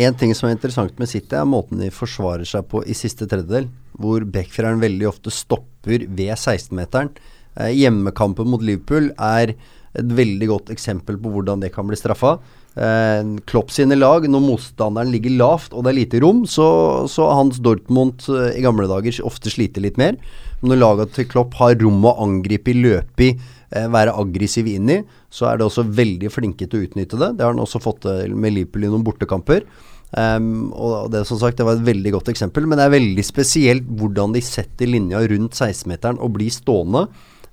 [0.00, 3.26] En ting som er interessant med City, er måten de forsvarer seg på i siste
[3.28, 3.66] tredjedel.
[4.00, 7.10] Hvor backfireren veldig ofte stopper ved 16-meteren.
[7.58, 9.54] Eh, hjemmekampen mot Liverpool er
[9.98, 12.36] et veldig godt eksempel på hvordan det kan bli straffa.
[12.78, 16.66] Eh, Klopp sine lag, når motstanderen ligger lavt og det er lite rom, så,
[17.10, 20.18] har Hans Dortmund eh, i gamle dager ofte sliter litt mer.
[20.60, 23.30] Men når laget til Klopp har rom å angripe i, løpe i,
[23.74, 27.34] eh, være aggressiv inn i, så er det også veldig flinke til å utnytte det.
[27.38, 29.66] Det har han også fått til med Liverpool i noen bortekamper.
[30.10, 33.22] Um, og det som sagt, det var et veldig godt eksempel, men det er veldig
[33.22, 37.04] spesielt hvordan de setter linja rundt 16-meteren og blir stående,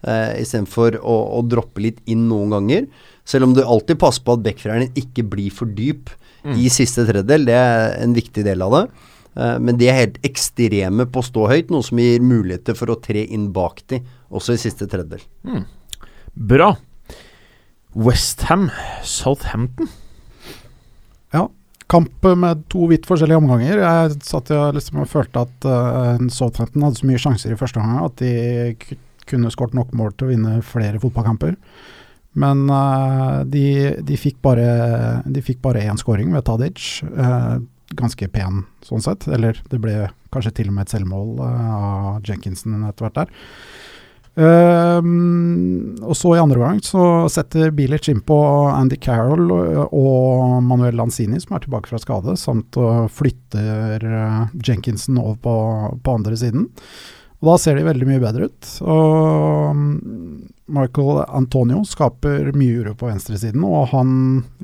[0.05, 2.87] uh, istedenfor å, å droppe litt inn noen ganger.
[3.27, 6.13] Selv om du alltid passer på at backfireren din ikke blir for dyp
[6.55, 8.83] i siste tredjedel, det er en viktig del av det.
[9.37, 12.93] Eh, men de er helt ekstreme på å stå høyt, noe som gir muligheter for
[12.93, 14.01] å tre inn bak de,
[14.33, 15.23] også i siste tredjedel.
[16.33, 16.73] Bra.
[17.97, 18.69] Westham,
[19.05, 19.89] Southampton.
[21.33, 21.47] Ja.
[21.87, 23.79] kamp med to vidt forskjellige omganger.
[23.79, 28.09] Jeg satt og liksom følte at uh, Southampton hadde så mye sjanser i første omgang
[28.09, 28.97] at de
[29.29, 31.55] kunne skåret nok mål til å vinne flere fotballkamper.
[32.37, 37.01] Men uh, de, de fikk bare De fikk én scoring ved Tadic.
[37.03, 37.57] Uh,
[37.97, 39.27] ganske pen sånn sett.
[39.27, 41.75] Eller det ble kanskje til og med et selvmål uh,
[42.17, 43.37] av Jenkinson etter hvert der.
[44.37, 48.35] Og så i andre gang så setter Bilic innpå
[48.69, 52.77] Andy Carroll og, Manuel Lanzini, som er tilbake fra skade, samt
[53.17, 54.05] flytter
[54.61, 55.55] Jenkinson over på,
[56.05, 56.67] på andre siden.
[57.41, 58.69] Og da ser de veldig mye bedre ut.
[58.81, 59.81] Og
[60.67, 64.09] Michael Antonio skaper mye uro på venstresiden, og han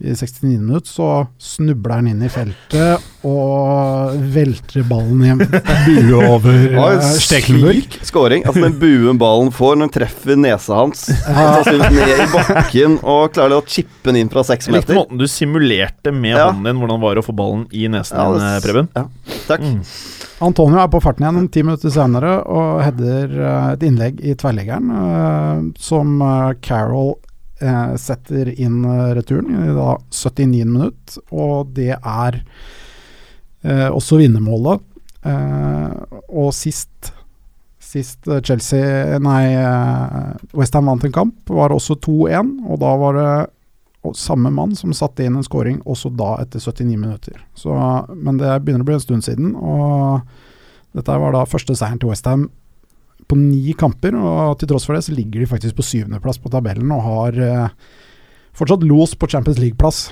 [0.04, 5.44] i 69 minutter så snubler han inn i feltet og velter ballen hjem.
[5.88, 7.98] bue over Ja, eh, Stekelenburg.
[8.04, 8.44] Skåring.
[8.44, 11.06] Altså Den buen ballen får når den treffer nesa hans.
[11.24, 11.62] Ja.
[11.64, 14.82] Ned i bakken og klarer å chippe den inn fra seks meter.
[14.84, 16.50] likte måten du simulerte med Ja.
[16.52, 18.92] hånden din hvordan det var å få ballen i nesen Ja, din, det- eh, Preben.
[18.96, 19.08] Ja,
[19.48, 19.62] takk.
[19.62, 19.82] Mm.
[20.44, 24.90] Antonio er på farten igjen ti minutter senere og header eh, et innlegg i tverrleggeren.
[24.92, 25.62] eh,
[25.94, 27.16] som eh, Carroll
[27.62, 32.44] eh, setter inn eh, returen i da 79 minutt, og det er
[33.64, 34.82] også vinnermålet.
[35.24, 37.14] Og sist
[37.80, 39.54] Sist Chelsea Nei,
[40.52, 45.24] Westham vant en kamp, var også 2-1, og da var det samme mann som satte
[45.24, 47.40] inn en scoring også da etter 79 minutter.
[47.56, 47.72] Så,
[48.12, 50.28] men det begynner å bli en stund siden, og
[50.98, 52.50] dette var da første seieren til Westham
[53.28, 54.16] på ni kamper.
[54.18, 57.40] Og til tross for det så ligger de faktisk på syvendeplass på tabellen og har
[57.40, 57.68] eh,
[58.58, 60.12] fortsatt los på Champions League-plass.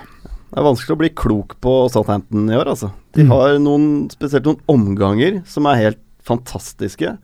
[0.51, 2.91] Det er vanskelig å bli klok på Southampton i år, altså.
[3.15, 3.29] De Mm.
[3.31, 7.17] har noen, spesielt noen omganger som er helt fantastiske.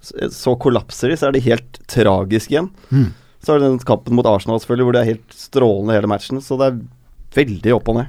[0.00, 2.70] Så- Så kollapser de, så er de helt tragiske igjen.
[2.92, 3.12] Mm.
[3.42, 6.38] Så er det den kampen mot Arsenal selvfølgelig, hvor det er helt strålende hele matchen.
[6.40, 8.06] Så det er veldig opp og ned.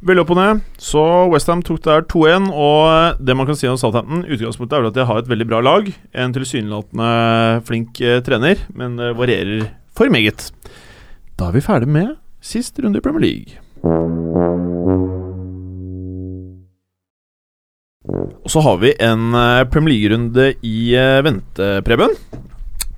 [0.00, 0.60] Veldig opp og ned.
[0.80, 4.92] Så Westham tok der 2-1, og det man kan si om Southampton Utgangspunktet er vel
[4.92, 5.90] at de har et veldig bra lag.
[6.16, 7.10] En tilsynelatende
[7.68, 10.48] flink eh, trener, men det varierer for meget.
[11.36, 13.60] Da er vi ferdig med sist runde i Premier League.
[18.40, 22.16] Og så har vi en eh, Premier League-runde i eh, vente, Preben.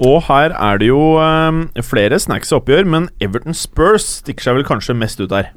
[0.03, 4.61] Og her er det jo eh, flere snacks og oppgjør, men Everton Spurs stikker seg
[4.61, 5.51] vel kanskje mest ut her.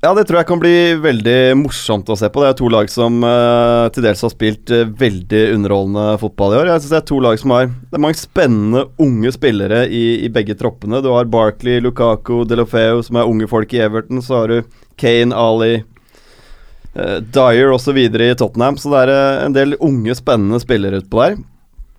[0.00, 2.40] Ja, det tror jeg kan bli veldig morsomt å se på.
[2.40, 6.60] Det er to lag som uh, til dels har spilt uh, veldig underholdende fotball i
[6.62, 6.70] år.
[6.70, 10.24] Jeg synes Det er to lag som har Det er mange spennende unge spillere i,
[10.24, 11.02] i begge troppene.
[11.04, 14.24] Du har Barkley, Lukaku, Delofeo, som er unge folk i Everton.
[14.24, 15.84] Så har du Kane, Ali,
[16.96, 18.00] uh, Dyer osv.
[18.00, 18.80] i Tottenham.
[18.80, 21.40] Så det er uh, en del unge, spennende spillere utpå der.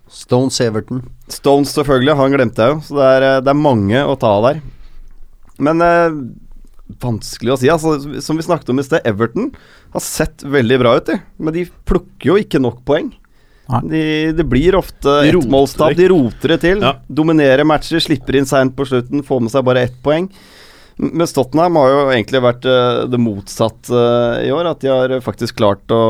[0.09, 1.05] Stones Everton.
[1.29, 2.85] Stones selvfølgelig, han glemte jeg jo.
[2.89, 4.69] Så det er, det er mange å ta av der.
[5.61, 5.85] Men
[7.01, 7.69] vanskelig å si.
[7.71, 9.51] Altså, som vi snakket om i sted, Everton
[9.93, 11.19] har sett veldig bra ut, de.
[11.41, 13.11] Men de plukker jo ikke nok poeng.
[13.87, 15.93] De, det blir ofte ettmålstap.
[15.95, 16.81] De roter det til.
[16.83, 16.97] Ja.
[17.07, 20.27] Dominerer matcher, slipper inn seint på slutten, får med seg bare ett poeng.
[20.99, 24.73] Men Mens Tottenham har jo egentlig vært eh, det motsatte eh, i år.
[24.73, 26.01] At de har faktisk klart å,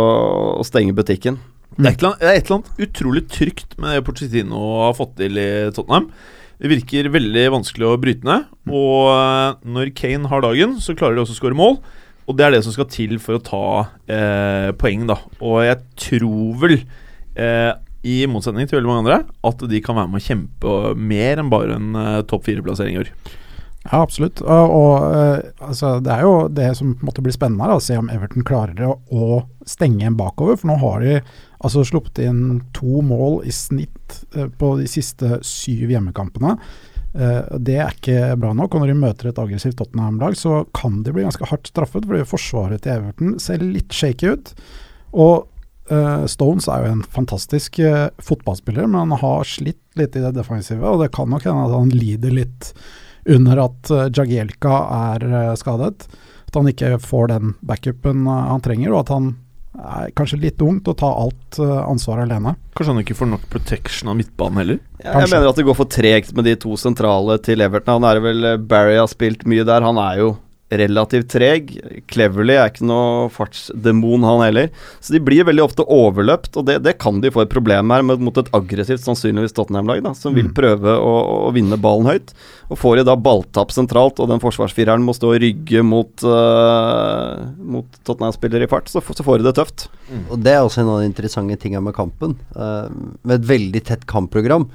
[0.57, 1.37] å stenge butikken.
[1.77, 5.15] Det er, annet, det er et eller annet utrolig trygt med det Pochettino har fått
[5.21, 6.09] til i Tottenham.
[6.61, 8.49] Det virker veldig vanskelig å bryte ned.
[8.69, 11.79] Og eh, når Kane har dagen, så klarer de også å skåre mål.
[12.29, 13.63] Og det er det som skal til for å ta
[14.05, 15.17] eh, poeng, da.
[15.41, 16.77] Og jeg tror vel,
[17.33, 17.71] eh,
[18.05, 21.49] i motsetning til veldig mange andre, at de kan være med å kjempe mer enn
[21.51, 23.11] bare en eh, topp fire-plassering i år.
[23.87, 24.43] Ja, absolutt.
[24.45, 27.97] Og, og eh, altså, det er jo det som måtte bli spennende, her, å se
[27.97, 30.61] om Everton klarer å, å stenge en bakover.
[30.61, 31.17] For nå har de
[31.61, 36.55] altså sluppet inn to mål i snitt eh, på de siste syv hjemmekampene.
[37.13, 38.73] Eh, det er ikke bra nok.
[38.73, 42.27] Og når de møter et aggressivt Tottenham-lag, så kan de bli ganske hardt straffet, fordi
[42.27, 44.55] forsvaret til Everton ser litt shaky ut.
[45.11, 45.45] Og
[45.93, 47.81] eh, Stones er jo en fantastisk
[48.31, 51.77] fotballspiller, men han har slitt litt i det defensive, og det kan nok hende at
[51.77, 52.73] han lider litt
[53.29, 54.77] under at Jagielka
[55.13, 56.07] er skadet.
[56.49, 59.27] At han ikke får den backupen han trenger, og at han
[59.77, 62.55] er kanskje litt ungt å ta alt uh, ansvaret alene.
[62.75, 64.79] Kanskje han ikke får nok protection av midtbanen heller?
[64.99, 68.01] Ja, jeg mener at det går for tregt med de to sentrale til Everton.
[68.01, 69.85] Han er vel Barry har spilt mye der.
[69.87, 70.31] Han er jo
[70.79, 71.71] relativt treg.
[72.07, 74.69] Cleverly er ikke noe fartsdemon, han heller.
[75.03, 78.05] Så de blir veldig ofte overløpt, og det, det kan de få et problem her
[78.07, 80.55] med, mot et aggressivt, sannsynligvis Tottenham-lag, som vil Mm.
[80.57, 81.13] prøve å,
[81.47, 82.31] å vinne ballen høyt.
[82.71, 87.51] Og får de da balltap sentralt, og den forsvarsfireren må stå og rygge mot, uh,
[87.59, 89.89] mot Tottenham-spillere i fart, så, så får de det tøft.
[90.31, 92.37] Og det er også en av de interessante tingene med kampen.
[92.55, 92.87] Uh,
[93.23, 94.69] med et veldig tett kampprogram.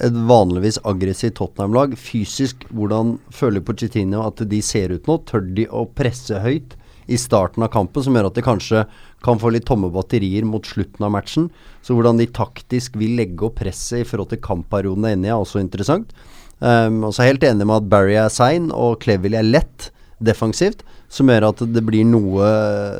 [0.00, 1.92] Et vanligvis aggressivt Tottenham-lag.
[1.98, 5.18] Fysisk, hvordan føler Pochettino at de ser ut nå?
[5.28, 6.76] Tør de å presse høyt
[7.10, 8.84] i starten av kampen, som gjør at de kanskje
[9.24, 11.50] kan få litt tomme batterier mot slutten av matchen?
[11.84, 15.32] Så hvordan de taktisk vil legge opp presset i forhold til kampperioden er inne i,
[15.34, 16.14] er også interessant.
[16.60, 19.48] Um, og så er jeg helt enig med at Barry er sein og Cleverly er
[19.48, 19.90] lett
[20.20, 22.44] defensivt, som gjør at det blir noe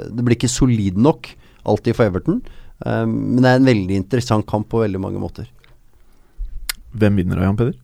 [0.09, 1.29] Det blir ikke solid nok
[1.69, 2.41] alltid for Everton.
[2.85, 5.49] Um, men det er en veldig interessant kamp på veldig mange måter.
[6.97, 7.79] Hvem vinner da, Jan Peder?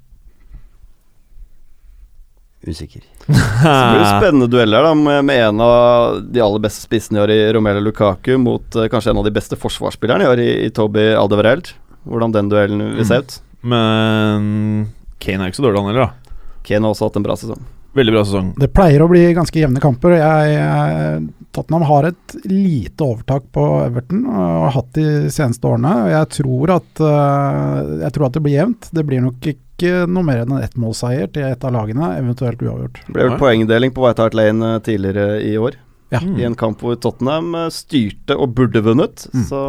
[2.67, 3.05] Usikker.
[3.27, 7.33] Så blir det spennende dueller da med, en av de aller beste spissene i år
[7.35, 10.73] i Romelu Lukaku mot uh, kanskje en av de beste forsvarsspillerne i år i, i
[10.75, 11.71] Toby Aldevereld.
[12.07, 13.39] Hvordan den duellen vil se ut.
[13.67, 14.91] Men
[15.23, 16.43] Kane er ikke så dårlig, han heller, da.
[16.67, 17.63] Kane har også hatt en bra sesong.
[17.97, 18.49] Veldig bra sesong.
[18.61, 20.19] Det pleier å bli ganske jevne kamper.
[20.19, 21.21] Jeg, jeg,
[21.57, 25.95] Tottenham har et lite overtak på Everton og har hatt de seneste årene.
[26.13, 28.91] Jeg tror at, eh, jeg tror at det blir jevnt.
[28.93, 33.01] Det blir nok ikke noe mer enn en ettmålseier til et av lagene, eventuelt uavgjort.
[33.07, 35.81] Det ble vel poengdeling på White Hart Lane eh, tidligere i år.
[36.13, 36.21] Ja.
[36.21, 36.37] Mm.
[36.37, 39.25] I en kamp hvor Tottenham eh, styrte og burde vunnet.
[39.33, 39.49] Mm.
[39.49, 39.67] Så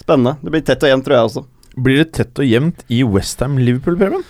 [0.00, 0.38] spennende.
[0.40, 1.46] Det blir tett og jevnt, tror jeg også.
[1.76, 4.24] Blir det tett og jevnt i Westham-Liverpool, Preben?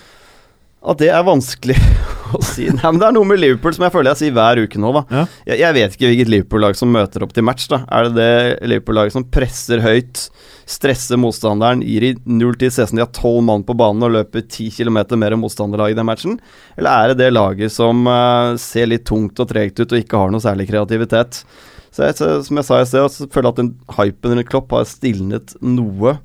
[0.81, 1.75] At det er vanskelig
[2.37, 2.63] å si.
[2.73, 4.89] Nei, men Det er noe med Liverpool som jeg føler jeg sier hver uke nå.
[4.95, 5.25] da Ja.
[5.51, 7.67] jeg, jeg vet ikke hvilket Liverpool-lag som møter opp til match.
[7.69, 10.23] da Er det det Liverpool-laget som presser høyt,
[10.71, 14.15] stresser motstanderen, gir i null til selv om de har tolv mann på banen og
[14.15, 16.39] løper ti kilometer mer enn motstanderlaget i den matchen?
[16.79, 20.17] Eller er det det laget som uh, ser litt tungt og tregt ut og ikke
[20.23, 21.43] har noe særlig kreativitet?
[21.91, 24.49] Så jeg, så, Som jeg sa i sted, så føler jeg at den hypen rundt
[24.49, 26.17] Klopp har stilnet noe.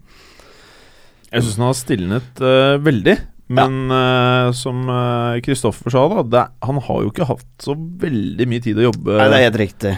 [1.33, 3.19] Jeg syns den har stilnet uh, veldig.
[3.47, 8.49] Men eh, som eh, Kristoffer sa, da det, han har jo ikke hatt så veldig
[8.51, 9.93] mye tid å jobbe, Nei, det er helt riktig.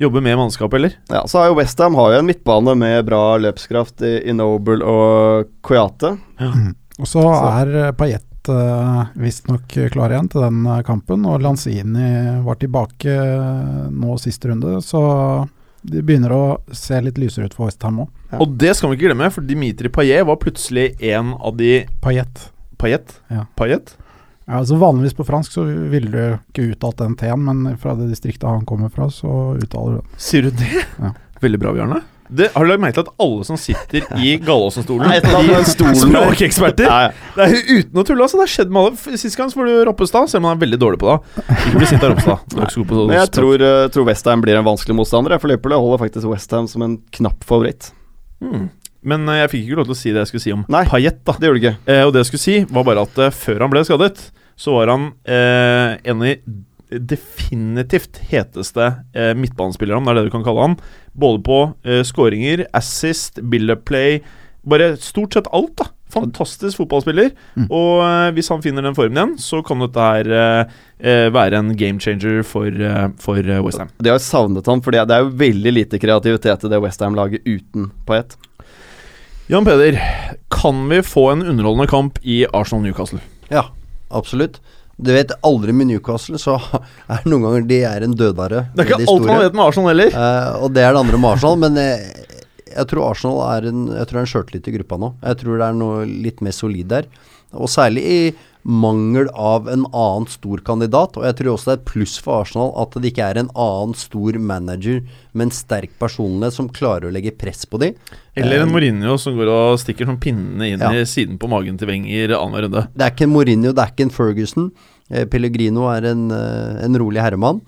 [0.00, 0.98] jobbe med mannskap, eller?
[1.08, 4.84] Ja, så har jo Westham har jo en midtbane med bra løpskraft i, i Noble
[4.84, 6.16] og Koyate.
[7.00, 12.42] Og så er uh, Payet uh, visstnok klar igjen til den eh, kampen, og Lanzini
[12.44, 15.02] var tilbake eh, nå sist runde, så
[15.80, 16.44] det begynner å
[16.76, 18.08] se litt lysere ut for Westham òg.
[18.30, 18.40] Ja.
[18.44, 22.50] Og det skal vi ikke glemme, for Dimitri Payet var plutselig en av de Payet.
[22.80, 23.18] Payet?
[23.32, 23.46] Ja.
[23.58, 23.94] Paillet?
[24.50, 28.08] Ja, altså Vanligvis på fransk så ville du ikke uttalt den T-en, men fra det
[28.10, 30.16] distriktet han kommer fra, så uttaler du den.
[30.18, 30.86] Sier du det?
[30.98, 31.12] Ja.
[31.40, 32.00] Veldig bra, Bjarne.
[32.30, 35.14] Det, har du lagt merke til at alle som sitter i Gallåsen-stolen.
[35.98, 36.86] Språkeksperter!
[36.86, 37.30] Ja, ja.
[37.34, 38.38] Det er uten å tulle, altså.
[38.38, 39.18] Det har skjedd med alle.
[39.22, 41.46] Sist gang så var det Roppestad, selv om han er veldig dårlig på det.
[41.56, 42.58] Ikke bli sint av Roppestad.
[42.90, 45.34] Men jeg tror, uh, tror Westham blir en vanskelig motstander.
[45.34, 47.90] jeg, For Liverpool holder faktisk Westham som en knapp favoritt.
[48.42, 48.68] Mm.
[49.02, 50.84] Men eh, jeg fikk ikke lov til å si det jeg skulle si om Nei.
[50.90, 51.36] Payet, da.
[51.38, 51.76] Det gjorde du ikke.
[51.86, 54.26] Eh, og det jeg skulle si, var bare at eh, før han ble skadet,
[54.60, 56.58] så var han eh, en av de
[56.90, 60.76] definitivt heteste eh, midtbanespillerne, om det er det du kan kalle han.
[61.14, 64.20] Både på eh, skåringer, assist, build-up play
[64.60, 65.86] Bare stort sett alt, da.
[66.10, 67.30] Fantastisk fotballspiller.
[67.56, 67.68] Mm.
[67.70, 71.62] Og eh, hvis han finner den formen igjen, så kan dette her eh, eh, være
[71.62, 73.92] en game changer for, uh, for eh, West Ham.
[74.02, 77.88] De har savnet han, for det er jo veldig lite kreativitet i det Westham-laget uten
[78.08, 78.36] Paet.
[79.50, 80.02] Jan Peder,
[80.48, 83.18] kan vi få en underholdende kamp i Arsenal-Newcastle?
[83.48, 83.64] Ja,
[84.08, 84.60] absolutt.
[84.94, 86.54] Du vet, aldri med Newcastle, så
[87.10, 88.60] er noen ganger de er en dødare.
[88.76, 90.14] Det er ikke de alt man vet med Arsenal heller.
[90.14, 92.28] Uh, og det er det andre med Arsenal, men jeg,
[92.76, 95.10] jeg tror Arsenal er en Jeg tror det er en sjøltillit i gruppa nå.
[95.32, 97.10] Jeg tror det er noe litt mer solid der.
[97.50, 98.20] Og særlig i
[98.62, 101.16] mangel av en annen stor kandidat.
[101.16, 103.50] Og jeg tror også det er et pluss for Arsenal at det ikke er en
[103.54, 105.00] annen stor manager
[105.32, 107.94] med en sterk personlighet som klarer å legge press på dem.
[108.36, 110.92] Eller en Eh, Mourinho som går og stikker sånn pinnene inn Ja.
[110.92, 112.88] i siden på magen til Wenger annenhver runde.
[112.94, 114.72] Det er ikke en Mourinho, det er ikke en Ferguson.
[115.10, 117.60] Eh, Pellegrino er en, eh, en rolig herremann.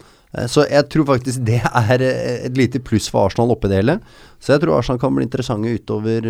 [0.49, 4.01] Så jeg tror faktisk det er et lite pluss for Arsenal oppi det hele.
[4.41, 6.23] Så jeg tror Arsenal kan bli interessante utover,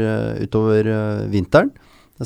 [0.42, 1.70] utover vinteren.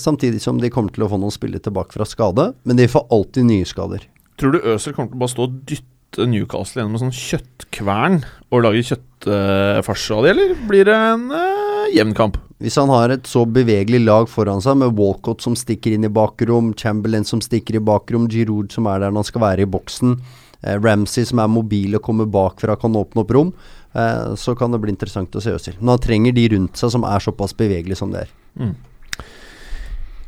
[0.02, 2.50] Samtidig som de kommer til å få noen spillere tilbake fra skade.
[2.68, 4.06] Men de får alltid nye skader.
[4.36, 8.18] Tror du Øzil kommer til å bare stå og dytte Newcastle gjennom en sånn kjøttkvern
[8.52, 12.38] og lage kjøttfarse av det, eller blir det en uh, jevn kamp?
[12.62, 16.12] Hvis han har et så bevegelig lag foran seg, med Walcott som stikker inn i
[16.12, 19.70] bakrom, Chamberlain som stikker i bakrom, Giroud som er der når han skal være i
[19.74, 20.16] boksen,
[20.62, 23.52] eh, Ramsey som er mobil og kommer bakfra, kan åpne opp rom,
[23.92, 25.76] eh, så kan det bli interessant å se Øzil.
[25.80, 28.36] Men han trenger de rundt seg som er såpass bevegelige som det er.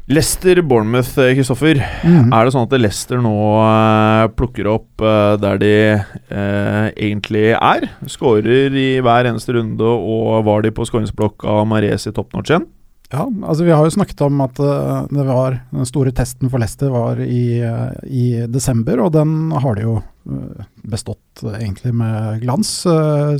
[0.08, 1.82] Leicester-Bournemouth, Kristoffer.
[2.00, 2.30] Mm.
[2.32, 7.90] Er det sånn at Leicester nå eh, plukker opp eh, der de eh, egentlig er?
[8.08, 12.64] Skårer i hver eneste runde, og var de på skåringsblokka Mares i top notch igjen?
[13.08, 16.60] Ja, altså vi har jo snakket om at eh, det var den store testen for
[16.60, 19.94] Leicester var i, eh, i desember, og den har de jo
[20.28, 22.74] eh, bestått egentlig med glans,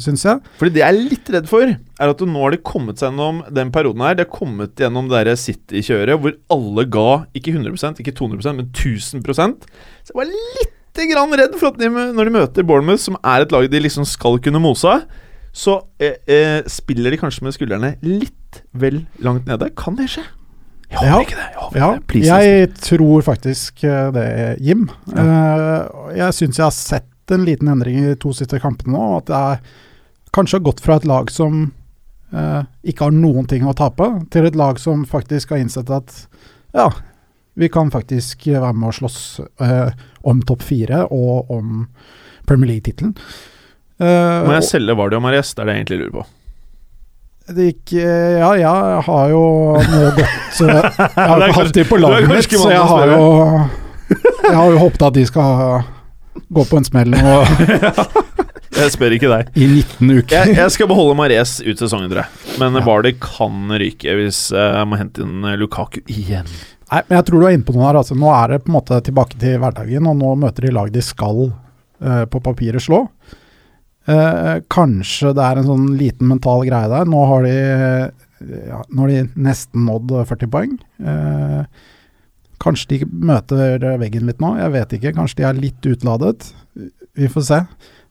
[0.01, 0.41] syns jeg.
[0.61, 3.43] Fordi det jeg er litt redd for, er at nå har de kommet seg gjennom
[3.53, 4.17] den perioden her.
[4.17, 9.69] De har kommet gjennom det City-kjøret hvor alle ga ikke 100% ikke 200% men 1000%
[9.69, 10.77] Så jeg var litt
[11.13, 14.09] grann redd for at de, når de møter Bournemouth, som er et lag de liksom
[14.09, 15.05] skal kunne mose av,
[15.53, 19.71] så eh, eh, spiller de kanskje med skuldrene litt vel langt nede.
[19.77, 20.25] Kan det skje?
[20.89, 21.21] Jeg håper Ja.
[21.21, 21.49] ikke det.
[21.53, 22.07] Jeg håper Ja, det.
[22.07, 24.89] Please, jeg tror faktisk Det det, Jim.
[25.13, 29.19] Eh, jeg syns jeg har sett en liten endring i de to siste kampene nå.
[29.19, 29.61] At det er
[30.33, 31.73] kanskje har gått fra et lag som
[32.33, 36.15] uh, ikke har noen ting å tape, til et lag som faktisk har innsett at
[36.77, 36.91] ja,
[37.59, 39.91] vi kan faktisk være med å slåss uh,
[40.29, 41.87] om topp fire og om
[42.49, 43.15] Premier League-tittelen.
[43.99, 45.51] Eh, Må jeg selge Vardy og Mares?
[45.55, 46.25] Det er det jeg egentlig lurer på.
[47.57, 49.43] det gikk eh, Ja, jeg har jo
[49.83, 53.23] nå gått Jeg har hatt de på laget mitt, så jeg har jo
[54.45, 55.83] Jeg har jo håpet at de skal
[56.55, 57.17] gå på en smell
[58.79, 59.49] Jeg spør ikke deg.
[59.59, 60.35] i 19 uker.
[60.37, 62.59] Jeg, jeg skal beholde Mares ut sesongen, tror jeg.
[62.61, 62.83] Men Ja.
[62.87, 66.47] Vardy kan ryke hvis eh, jeg må hente inn Lukaku igjen.
[66.93, 67.99] Nei, men jeg tror du er inne på noe her.
[67.99, 68.15] Altså.
[68.15, 71.03] Nå er det på en måte tilbake til hverdagen, og nå møter de lag de
[71.03, 73.01] skal uh, på papiret slå.
[74.09, 77.09] Eh, kanskje det er en sånn liten mental greie der.
[77.11, 77.59] Nå har de,
[78.71, 80.75] ja, nå har de nesten nådd 40 poeng.
[81.03, 81.85] Eh,
[82.63, 85.15] kanskje de møter veggen litt nå, jeg vet ikke.
[85.19, 86.51] Kanskje de er litt utladet.
[87.19, 87.63] Vi får se.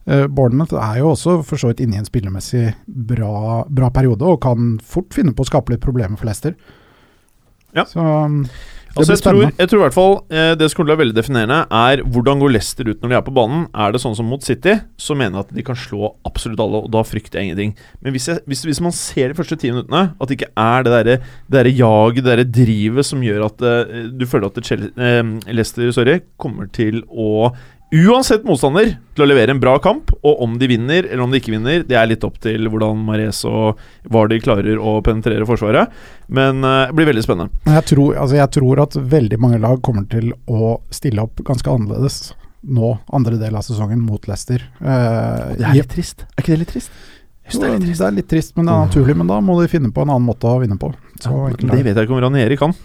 [0.08, 4.24] Eh, Bournemouth er jo også for så vidt inne i en spillemessig bra, bra periode,
[4.24, 6.54] og kan fort finne på å skape litt problemer for Leicester.
[7.76, 7.84] Ja.
[7.84, 8.44] Så um,
[8.96, 11.02] Altså, jeg, tror, jeg tror i hvert fall eh, det som kommer til å være
[11.04, 13.66] veldig definerende, er hvordan går Leicester ut når de er på banen.
[13.76, 16.82] Er det sånn som mot City, så mener jeg at de kan slå absolutt alle,
[16.86, 17.74] og da frykter jeg ingenting.
[18.02, 20.86] Men hvis, jeg, hvis, hvis man ser de første ti minuttene, at det ikke er
[20.86, 24.62] det derre det derre jaget, det derre drivet som gjør at eh, du føler at
[24.64, 27.50] Chelsea, eh, Leicester sorry, kommer til å
[27.88, 31.38] Uansett motstander til å levere en bra kamp, og om de vinner eller om de
[31.40, 33.78] ikke vinner, det er litt opp til hvordan Mares og
[34.12, 35.94] Vardy klarer å penetrere Forsvaret.
[36.28, 37.62] Men eh, det blir veldig spennende.
[37.64, 41.72] Jeg tror, altså jeg tror at veldig mange lag kommer til å stille opp ganske
[41.72, 42.34] annerledes
[42.68, 44.66] nå, andre del av sesongen, mot Leicester.
[44.84, 46.26] Eh, litt trist.
[46.34, 46.92] Er ikke det litt trist?
[47.48, 49.16] Jo, det er litt trist, men det er naturlig.
[49.16, 50.92] Men da må de finne på en annen måte å vinne på.
[51.22, 52.76] Så Ja, det er vet jeg ikke om Ranieri kan.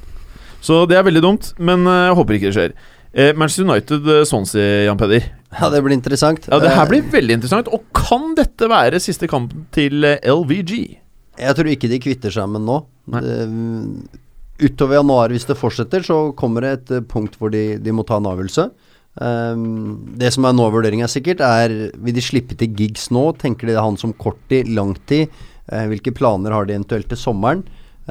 [0.64, 2.76] Så det er veldig dumt, men eh, jeg håper ikke det skjer.
[3.14, 5.28] Eh, Manchester United, Sånn Swansea, Jan Peder.
[5.53, 6.47] Ja, det blir interessant.
[6.49, 7.68] Ja, Det her Eh, blir veldig interessant.
[7.68, 10.97] Og kan dette være siste kampen til eh, LVG?
[11.38, 12.86] Jeg tror ikke de kvitter seg med nå.
[13.05, 14.09] Det,
[14.64, 18.03] utover januar, hvis det fortsetter, så kommer det et eh, punkt hvor de, de må
[18.03, 18.72] ta en avgjørelse.
[19.14, 23.38] Um, det som er nå vurderinga er sikkert, er vil de slippe til gigs nå?
[23.38, 25.30] Tenker de det er han som korttid, langtid?
[25.70, 27.61] Uh, hvilke planer har de eventuelt til sommeren?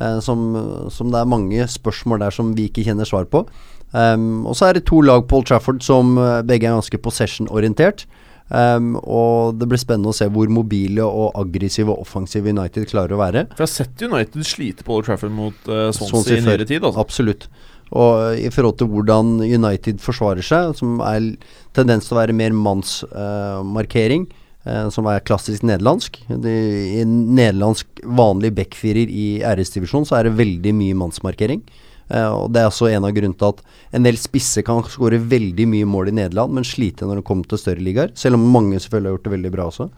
[0.01, 0.41] Eh, som,
[0.89, 3.45] som det er mange spørsmål der som vi ikke kjenner svar på.
[3.93, 7.01] Um, og så er det to lag på Old Trafford som eh, begge er ganske
[7.05, 8.07] possession-orientert.
[8.53, 13.17] Um, og det blir spennende å se hvor mobile og aggressive og offensive United klarer
[13.17, 13.47] å være.
[13.55, 16.85] For jeg har sett United slite på Old Trafford mot uh, Swansea, i nyere tid.
[16.85, 17.01] Altså.
[17.01, 17.49] Absolutt.
[17.93, 21.35] Og eh, i forhold til hvordan United forsvarer seg, som er
[21.77, 24.27] tendens til å være mer mannsmarkering,
[24.65, 26.21] eh, som er klassisk nederlandsk.
[26.33, 26.57] De,
[27.01, 31.65] I nederlandsk vanlig backfirer i RS-divisjon så er det veldig mye mannsmarkering.
[32.13, 33.63] Eh, og Det er også en av grunnene til at
[33.97, 37.49] en del spisser kan skåre veldig mye mål i Nederland, men slite når det kommer
[37.49, 38.13] til større ligaer.
[38.19, 39.89] Selv om mange selvfølgelig har gjort det veldig bra også.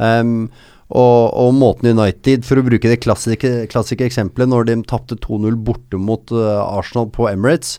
[0.00, 0.36] Um,
[0.90, 5.58] og, og måten United, for å bruke det klassiske, klassiske eksempelet, når de tapte 2-0
[5.62, 7.76] borte mot uh, Arsenal på Emirates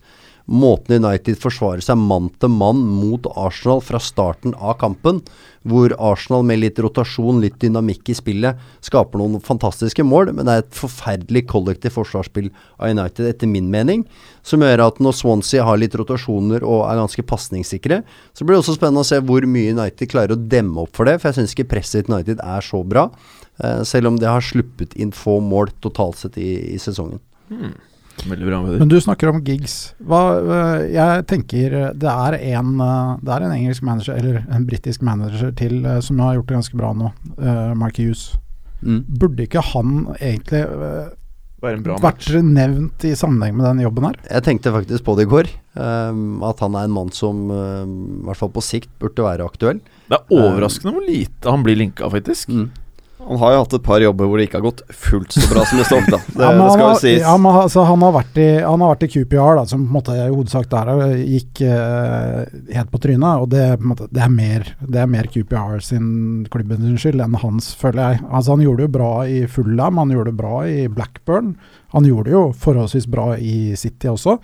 [0.51, 5.21] måten United forsvarer seg mann til mann mot Arsenal fra starten av kampen,
[5.67, 10.53] hvor Arsenal med litt rotasjon, litt dynamikk i spillet, skaper noen fantastiske mål, men det
[10.53, 12.49] er et forferdelig kollektivt forsvarsspill
[12.81, 14.05] av United, etter min mening,
[14.45, 18.01] som gjør at når Swansea har litt rotasjoner og er ganske pasningssikre,
[18.33, 21.09] så blir det også spennende å se hvor mye United klarer å demme opp for
[21.09, 23.07] det, for jeg syns ikke presset til United er så bra,
[23.63, 27.21] eh, selv om det har sluppet inn få mål totalt sett i, i sesongen.
[27.51, 27.77] Hmm.
[28.27, 28.61] Veldig bra.
[28.61, 28.79] med det.
[28.83, 29.93] Men du snakker om gigs.
[30.05, 30.21] Hva,
[30.91, 35.51] jeg tenker det er en øh, Det er en engelsk manager, eller en britisk manager
[35.57, 37.11] til, øh, som har gjort det ganske bra nå.
[37.37, 38.31] Uh, Mark Hughes.
[38.81, 39.01] Mm.
[39.21, 41.09] Burde ikke han egentlig uh,
[41.61, 44.15] Være en bra vært nevnt i sammenheng med den jobben her?
[44.25, 47.91] Jeg tenkte faktisk på det i går, um, at han er en mann som um,
[48.23, 49.81] i hvert fall på sikt burde være aktuell.
[50.09, 52.49] Det er overraskende hvor lite han blir linka, faktisk.
[52.49, 52.71] Mm.
[53.21, 55.63] Han har jo hatt et par jobber hvor det ikke har gått fullt så bra
[55.69, 56.19] som det står, da.
[56.37, 57.21] Det, Ja, det skal jo sies.
[57.21, 59.89] ja, men, altså, han, har vært i, han har vært i QPR, da, som på
[59.89, 62.39] en måte i hovedsak der gikk øh,
[62.75, 63.43] helt på trynet.
[63.43, 66.07] Og det, måte, det, er mer, det er mer QPR sin
[66.53, 68.23] klubben sin skyld enn hans, føler jeg.
[68.31, 71.53] Altså, han gjorde det bra i Fulham, han gjorde det bra i Blackburn.
[71.95, 74.39] Han gjorde det jo forholdsvis bra i City også.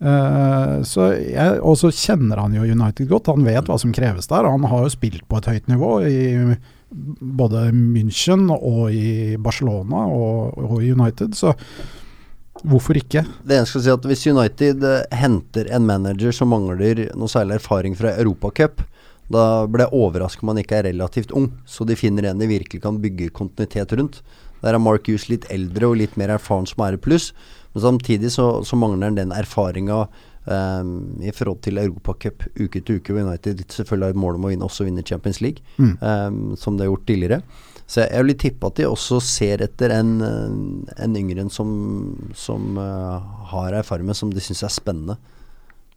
[0.00, 4.30] Uh, så jeg, og så kjenner han jo United godt, han vet hva som kreves
[4.30, 4.48] der.
[4.48, 6.20] Han har jo spilt på et høyt nivå i
[6.90, 11.54] både München og i Barcelona og, i United, så
[12.66, 13.22] hvorfor ikke?
[13.46, 17.60] Det eneste skal si at Hvis United eh, henter en manager som mangler noe særlig
[17.60, 18.82] erfaring fra Europacup,
[19.30, 22.50] da blir jeg overrasket om han ikke er relativt ung, så de finner en de
[22.50, 24.18] virkelig kan bygge kontinuitet rundt.
[24.60, 27.30] Der er Mark Hughes litt eldre og litt mer erfaren som er et pluss,
[27.72, 30.08] men samtidig så, så mangler han den erfaringa
[30.46, 34.46] um, i forhold til Europacup uke til uke, hvor United selvfølgelig har et mål om
[34.46, 35.96] å vinne, også vinne Champions League, Mm.
[36.00, 37.40] um, som de har gjort tidligere.
[37.90, 40.12] Så jeg vil tippe at de også ser etter en,
[40.96, 41.70] en yngre en som,
[42.38, 43.18] som uh,
[43.50, 45.16] har erfaring med, som de syns er spennende.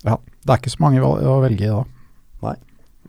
[0.04, 1.84] Ja, det er ikke så mange å velge i da.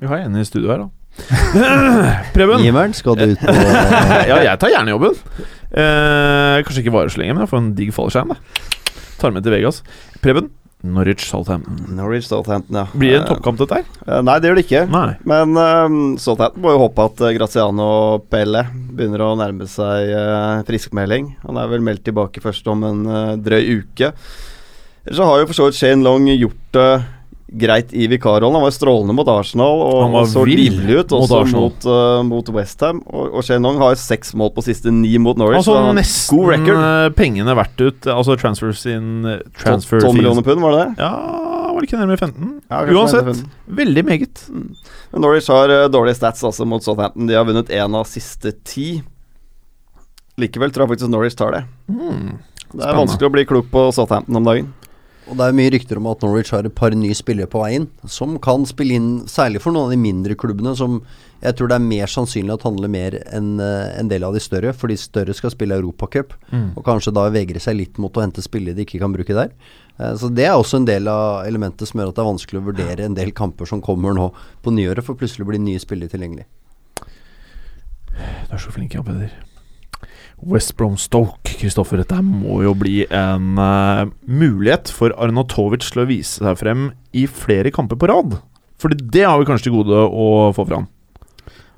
[0.00, 0.90] Vi har en i studio her, da.
[2.34, 2.62] Preben.
[2.64, 3.52] Giveren, skal du ut på
[4.30, 5.14] ja, jeg tar gjerne jobben.
[5.70, 8.34] Eh, kanskje ikke varer så lenge, men jeg får en digg fallskjerm.
[9.22, 9.80] Tar med til Vegas.
[10.24, 10.50] Preben.
[10.84, 11.78] Norwich Southampton.
[11.96, 12.86] Norwich Southampton, ja.
[12.92, 13.84] Blir det en Eh, toppkamp, dette her?
[14.06, 14.82] eh, Nei, det gjør det ikke.
[14.92, 15.14] Nei.
[15.24, 17.88] Men um, Southampton må jo håpe at uh, Graziano
[18.28, 21.32] Pelle begynner å nærme seg uh, friskmelding.
[21.46, 24.12] Han er vel meldt tilbake først om en uh, drøy uke.
[25.06, 26.88] Ellers så har jo for så vidt Shane Long gjort det
[27.54, 28.54] greit i vikarrollen.
[28.54, 32.50] Han var strålende mot Arsenal og, Han så livlig ut mot også mot, uh, mot
[32.56, 33.00] Westham.
[33.06, 35.62] Og, og Shenong har seks mål på siste ni mot Norwich.
[35.62, 38.10] Altså han nesten eh, pengene verdt ut.
[38.10, 39.26] Altså transfer sin
[39.60, 40.18] transfer 12 fees.
[40.18, 41.06] millioner pund, var det det?
[41.06, 41.12] Ja,
[41.70, 42.52] var det ikke nærmere 15?
[42.70, 44.44] Ja, Uansett, nærmere veldig meget.
[44.52, 47.30] Men Norwich har uh, dårlige stats altså mot Southampton.
[47.30, 48.88] De har vunnet én av siste ti.
[50.40, 51.66] Likevel tror jeg faktisk Norwich tar det.
[51.86, 52.34] Mm.
[52.74, 54.72] Det er vanskelig å bli klok på Southampton om dagen.
[55.24, 57.86] Og det er mye rykter om at Norwich har et par nye spillere på veien,
[58.04, 60.98] som kan spille inn, særlig for noen av de mindre klubbene, som
[61.44, 64.40] jeg tror det er mer sannsynlig at handler mer enn eh, en del av de
[64.44, 66.76] større, for de større skal spille Europacup, Mm.
[66.76, 69.50] og kanskje da vegre seg litt mot å hente spillere de ikke kan bruke der.
[69.98, 72.60] Eh, så det er også en del av elementet som gjør at det er vanskelig
[72.60, 74.28] å vurdere en del kamper som kommer nå
[74.62, 76.44] på nyåret, for plutselig blir nye spillere tilgjengelig.
[78.14, 79.32] Du er så flink, Jan Peder.
[80.46, 82.00] West Brom Stoke, Kristoffer.
[82.02, 87.26] Dette må jo bli en uh, mulighet for Arnatovic til å vise seg frem i
[87.30, 88.36] flere kamper på rad.
[88.80, 90.88] Fordi det har vi kanskje til gode å få fram.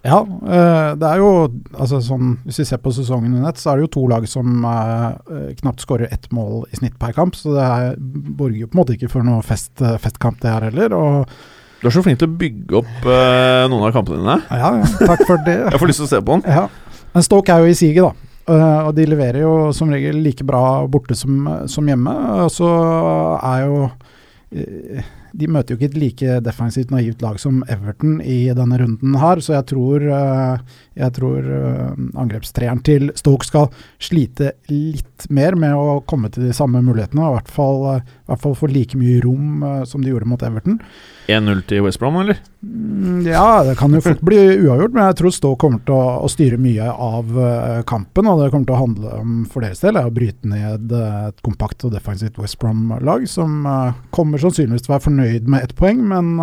[0.07, 1.31] Ja, uh, det er jo
[1.75, 4.27] altså sånn, Hvis vi ser på sesongen under ett, så er det jo to lag
[4.31, 5.19] som uh,
[5.63, 7.39] knapt skårer ett mål i snitt per kamp.
[7.39, 10.69] Så det er, borger jo på en måte ikke for noe fest, festkamp, det her
[10.71, 10.97] heller.
[10.97, 11.39] Og
[11.83, 13.11] Du er så flink til å bygge opp
[13.71, 14.39] noen av kampene dine.
[14.51, 15.59] ja, ja, takk for det.
[15.75, 16.57] Jeg får lyst til å se på den.
[16.57, 16.69] Ja.
[17.13, 18.26] Men Stoke er jo i siget, da.
[18.47, 22.13] Eh, og de leverer jo som regel like bra borte som, som hjemme.
[22.45, 22.71] Og så
[23.43, 23.79] er jo
[24.55, 29.19] eh, De møter jo ikke et like defensivt naivt lag som Everton i denne runden
[29.21, 31.51] her, så jeg tror, uh, jeg tror
[32.17, 33.67] angrepstreeren til Stoke skal
[34.01, 37.85] slite litt mer med å komme til de samme mulighetene, og i hvert fall,
[38.27, 40.81] i hvert fall få like mye rom uh, som de gjorde mot Everton.
[41.31, 42.41] 1-0 til West Brom, eller?
[42.59, 46.25] Mm, Ja, det kan jo fort bli uavgjort, men jeg tror Stoke kommer til å,
[46.27, 48.27] å styre mye av uh, kampen.
[48.27, 51.23] Og det kommer til å handle om for deres del er å bryte ned eh,
[51.29, 53.63] et kompakt og defensivt West Brom-lag, som
[54.15, 56.35] kommer sannsynligvis til å være fornøyd med ett poeng, men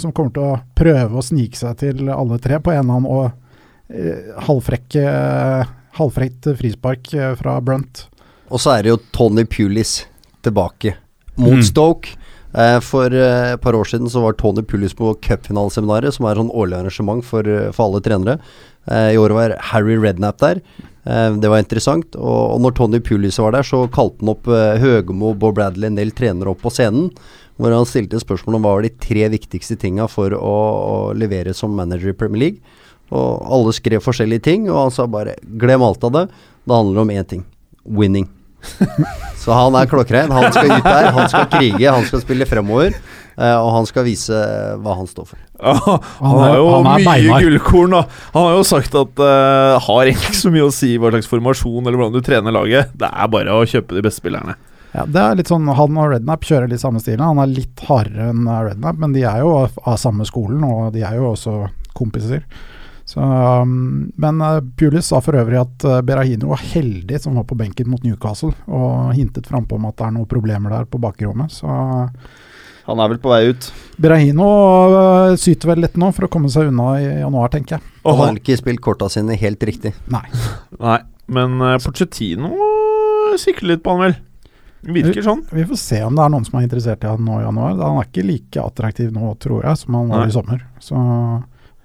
[0.00, 3.30] som kommer til å prøve å snike seg til alle tre på en annen og
[3.32, 5.04] uh, halvfrekke
[5.98, 8.04] halvfrekt frispark fra Brunt.
[8.50, 10.02] Og så er det jo Tony Pulis
[10.44, 10.96] tilbake
[11.40, 11.64] mot Mm.
[11.66, 12.16] Stoke.
[12.52, 16.34] Eh, for eh, et par år siden så var Tony Pullis på cupfinaleseminaret, som er
[16.40, 18.40] sånn årlig arrangement for, eh, for alle trenere.
[18.90, 20.60] Eh, I år var Harry Rednap der.
[21.06, 22.16] Eh, det var interessant.
[22.16, 26.10] Og, når Tony Pullis var der, så kalte han opp Høgemo, Bob Bradley, en del
[26.10, 27.12] trenere opp på scenen.
[27.60, 31.54] Hvor han stilte spørsmål om hva var de tre viktigste tinga for å, å levere
[31.54, 32.58] som manager i Premier League.
[33.12, 36.26] Og alle skrev forskjellige ting, og han sa bare glem alt av det.
[36.64, 37.44] Det handler om én ting
[37.84, 38.28] winning.
[39.42, 40.32] Så han er klokkrein.
[40.34, 42.96] Han skal ut der, han skal krige, han skal spille fremover.
[43.40, 44.36] eh, og han skal vise
[44.82, 45.40] hva han står for.
[45.60, 45.76] Ja,
[46.20, 47.46] han har jo han er mye beinhard.
[47.46, 47.94] gullkorn.
[47.96, 48.02] da
[48.34, 51.30] Han har jo sagt at uh, har egentlig ikke så mye å si hva slags
[51.30, 52.92] formasjon eller hvordan du trener laget.
[53.00, 54.56] Det er bare å kjøpe de beste spillerne.
[54.90, 57.22] Ja, det er litt sånn, Han og Rednap kjører litt samme stilen.
[57.22, 60.64] Han er litt hardere enn eh, Rednap, men de er jo av, av samme skolen,
[60.66, 61.60] og de er jo også
[61.96, 62.42] kompiser.
[63.10, 67.46] Så, um, men uh, Pulis sa for øvrig at uh, Berahino var heldig som var
[67.48, 71.00] på benken mot Newcastle, og hintet frampå om at det er noen problemer der på
[71.02, 71.50] bakrommet.
[71.50, 71.66] Så
[72.86, 73.66] Han er vel på vei ut.
[73.98, 74.46] Berahino
[74.94, 77.94] uh, syter vel litt nå for å komme seg unna i januar, tenker jeg.
[78.04, 79.96] Og han har ikke spilt korta sine helt riktig.
[80.12, 80.24] Nei.
[80.86, 81.00] Nei,
[81.34, 82.54] men uh, Pochettino
[83.42, 84.18] sikler litt på han vel.
[84.80, 85.42] Virker sånn.
[85.50, 87.74] Vi får se om det er noen som er interessert i han nå i januar.
[87.82, 90.30] Han er ikke like attraktiv nå, tror jeg, som han var Nei.
[90.30, 90.62] i sommer.
[90.80, 91.00] Så,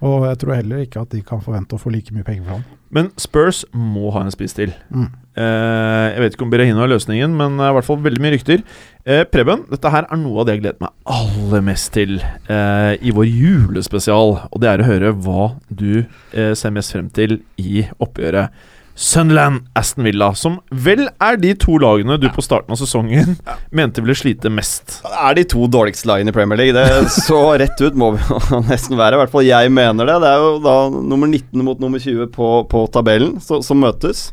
[0.05, 2.59] og jeg tror heller ikke at de kan forvente å få like mye penger for
[2.59, 2.65] ham.
[2.95, 4.71] Men Spurs må ha en spiss til.
[4.93, 5.07] Mm.
[5.41, 8.23] Eh, jeg vet ikke om Berahino er løsningen, men det er i hvert fall veldig
[8.23, 8.61] mye rykter.
[9.03, 12.93] Eh, Preben, dette her er noe av det jeg gleder meg aller mest til eh,
[13.01, 14.37] i vår julespesial.
[14.47, 18.53] Og det er å høre hva du eh, ser mest frem til i oppgjøret.
[18.95, 23.35] Sunderland, Aston Villa, som vel er de to lagene du på starten av sesongen
[23.75, 25.01] mente ville slite mest.
[25.03, 26.75] Det er de to dårligste lagene i Premier League.
[26.77, 28.23] Det Så rett ut må vi
[28.69, 29.17] nesten være.
[29.17, 30.15] I hvert fall jeg mener det.
[30.23, 34.29] Det er jo da nummer 19 mot nummer 20 på, på tabellen så, som møtes.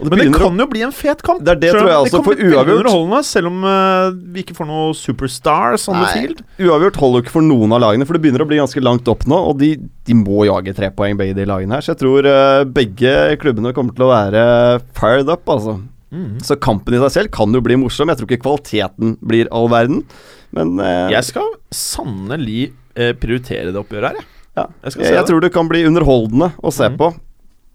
[0.00, 1.42] Og Men det kan jo bli en fet kamp.
[1.44, 3.26] Det er det, tror jeg også, for uavgjort.
[3.28, 6.40] selv om uh, vi ikke får noe superstars on the field.
[6.62, 9.08] Uavgjort holder jo ikke for noen av lagene, for det begynner å bli ganske langt
[9.12, 9.36] opp nå.
[9.50, 9.74] Og de,
[10.08, 11.84] de må jage tre poeng, begge de lagene her.
[11.84, 14.44] Så jeg tror uh, begge klubbene kommer til å være
[14.96, 15.76] fired up, altså.
[16.10, 16.40] Mm.
[16.42, 18.10] Så kampen i seg selv kan jo bli morsom.
[18.10, 20.02] Jeg tror ikke kvaliteten blir all verden.
[20.56, 22.70] Men uh, Jeg skal sannelig
[23.22, 24.26] prioritere det oppgjøret her, jeg.
[24.58, 25.28] ja, Jeg jeg, jeg det.
[25.30, 26.98] tror det kan bli underholdende å se mm.
[27.00, 27.14] på.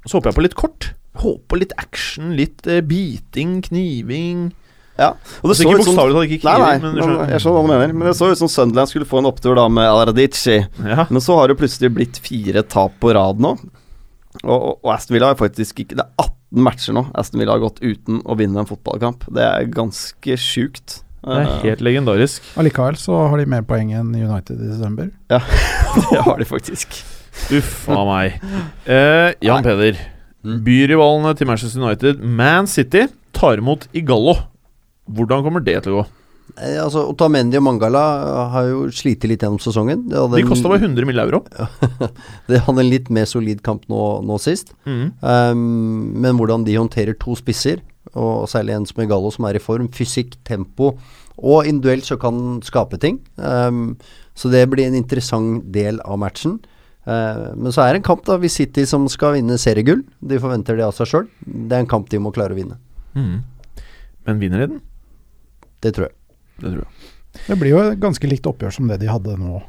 [0.05, 0.89] Så håper jeg på litt kort.
[1.21, 4.49] Håper litt action, litt eh, biting, kniving
[4.97, 5.09] Ja,
[5.41, 7.43] og det det så ikke ut som bokstavelig talt, ikke kniving, nei, men men jeg
[7.43, 7.95] skjønner hva du mener.
[7.95, 10.59] Men det så ut som Sunderland skulle få en opptur da med Al-Radici.
[10.85, 11.07] Ja.
[11.09, 13.55] Men så har det plutselig blitt fire tap på rad nå.
[14.43, 17.53] Og, og, og Aston Villa har faktisk ikke Det er 18 matcher nå Aston Villa
[17.55, 19.23] har gått uten å vinne en fotballkamp.
[19.35, 21.01] Det er ganske sjukt.
[21.25, 22.43] Det er Eh, helt legendarisk.
[22.59, 25.09] Allikevel så har de mer poeng enn United i desember.
[25.31, 26.99] det har de faktisk.
[27.55, 28.37] Uff a meg.
[28.85, 29.65] Eh, Jan Nei.
[29.65, 30.03] Peder.
[30.45, 30.59] Mm.
[30.65, 34.37] Byrivalene til Manchester United, Man City, tar imot Igallo.
[35.09, 36.05] Hvordan kommer det til å gå?
[36.61, 38.03] Eh, altså, Otamendi og Mangala
[38.53, 40.05] har jo slitt litt gjennom sesongen.
[40.07, 41.19] De kosta bare 100 mill.
[41.25, 41.41] euro.
[42.49, 44.75] de hadde en litt mer solid kamp nå, nå sist.
[44.85, 45.09] Mm.
[45.19, 45.65] Um,
[46.21, 47.81] men hvordan de håndterer to spisser,
[48.13, 50.93] og særlig en som Igallo, som er i form, fysikk, tempo
[51.35, 53.19] og individuelt så kan skape ting.
[53.35, 53.97] Um,
[54.35, 56.59] så det blir en interessant del av matchen.
[57.05, 60.01] Uh, men så er det en kamp da hvis City som skal vinne seriegull.
[60.25, 61.27] De forventer det av seg sjøl.
[61.45, 62.79] Det er en kamp de må klare å vinne.
[63.13, 63.43] Mm.
[64.25, 64.81] Men vinner de den?
[65.85, 66.15] Det tror jeg.
[66.63, 67.13] Det tror jeg.
[67.45, 69.59] Det blir jo et ganske likt oppgjør som det de hadde nå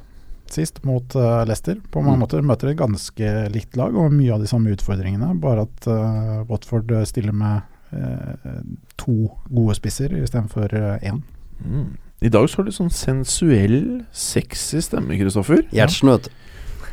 [0.48, 1.76] sist, mot uh, Leicester.
[1.90, 2.22] På mange Mm.
[2.22, 6.44] måter møter et ganske likt lag og mye av de samme utfordringene, bare at uh,
[6.48, 8.62] Watford stiller med uh,
[8.96, 11.18] to gode spisser istedenfor uh, én.
[11.60, 11.96] Mm.
[12.22, 15.66] I dag så har du sånn sensuell, sexy stemme, Kristoffer.
[15.74, 16.30] Gjertsen, vet du.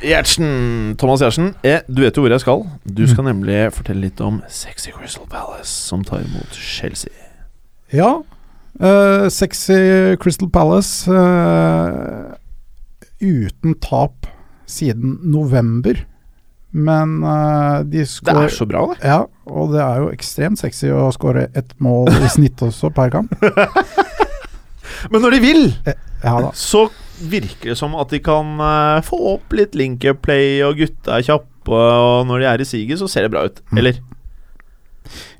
[0.03, 2.63] Gjertsen, Thomas Gjertsen, eh, du vet jo hvor jeg skal.
[2.83, 7.11] Du skal nemlig fortelle litt om Sexy Crystal Palace, som tar imot Chelsea.
[7.93, 8.17] Ja.
[8.81, 12.33] Uh, sexy Crystal Palace uh,
[13.21, 14.27] uten tap
[14.67, 16.01] siden november.
[16.73, 18.99] Men uh, de Det skår er så bra, det.
[19.07, 23.13] Ja, og det er jo ekstremt sexy å skåre ett mål i snitt også per
[23.13, 23.37] kamp.
[25.11, 25.65] Men når de vil,
[26.23, 26.87] Ja så
[27.19, 31.27] virker det som at de kan eh, få opp litt link-up play, og gutta er
[31.27, 33.61] kjappe, og når de er i siget, så ser det bra ut.
[33.71, 33.79] Mm.
[33.81, 34.01] Eller?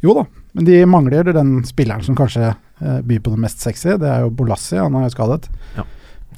[0.04, 3.96] Jo da, men de mangler den spilleren som kanskje eh, byr på det mest sexy.
[4.00, 5.50] Det er jo Bolassi, han er jo skadet.
[5.78, 5.88] Ja.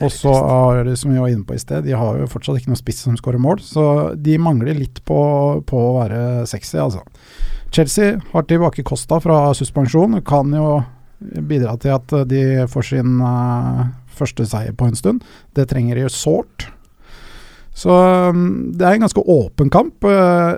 [0.03, 2.59] Og så har de, som vi var inne på i sted, de har jo fortsatt
[2.59, 3.85] ikke noe spiss som skårer mål, så
[4.19, 5.19] de mangler litt på,
[5.67, 6.19] på å være
[6.51, 7.05] sexy, altså.
[7.75, 10.67] Chelsea har tilbake Costa fra suspensjon, kan jo
[11.19, 13.85] bidra til at de får sin eh,
[14.17, 15.25] første seier på en stund.
[15.57, 16.69] Det trenger de sårt.
[17.75, 17.91] Så
[18.31, 20.05] um, det er en ganske åpen kamp.
[20.07, 20.55] Eh,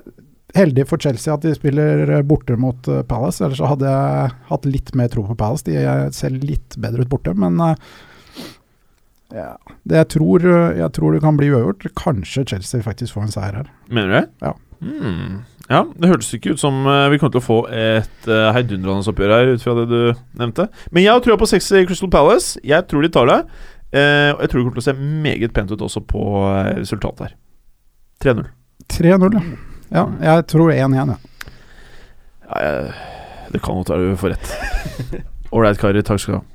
[0.58, 4.68] heldig for Chelsea at de spiller borte mot eh, Palace, ellers så hadde jeg hatt
[4.70, 5.66] litt mer tro på Palace.
[5.66, 7.58] De eh, ser litt bedre ut borte, men
[9.34, 9.58] Ja.
[9.84, 10.46] Det jeg, tror,
[10.78, 11.90] jeg tror det kan bli uavgjort.
[12.00, 13.74] Kanskje Chelsea faktisk får en seier her.
[13.90, 14.26] Mener du det?
[14.46, 14.54] Ja.
[14.78, 15.42] Hmm.
[15.68, 19.04] Ja, det hørtes ikke ut som eh, vi kommer til å få et uh, heidundrende
[19.12, 19.98] oppgjør her, ut fra det du
[20.40, 20.70] nevnte.
[20.96, 22.56] Men jeg har trua på seks i Crystal Palace.
[22.64, 23.40] Jeg tror de tar det.
[23.92, 24.96] Eh, og jeg tror det kommer til å se
[25.28, 26.24] meget pent ut også på
[26.80, 27.36] resultatet her.
[28.24, 28.48] 3-0.
[28.96, 29.44] 3-0, ja.
[30.00, 30.06] ja.
[30.30, 31.18] Jeg tror 1-1, ja.
[32.48, 32.96] Ja, jeg-
[33.52, 35.24] det kan godt være du får rett.
[35.56, 36.04] Ålreit, karer.
[36.04, 36.46] Takk skal du ha.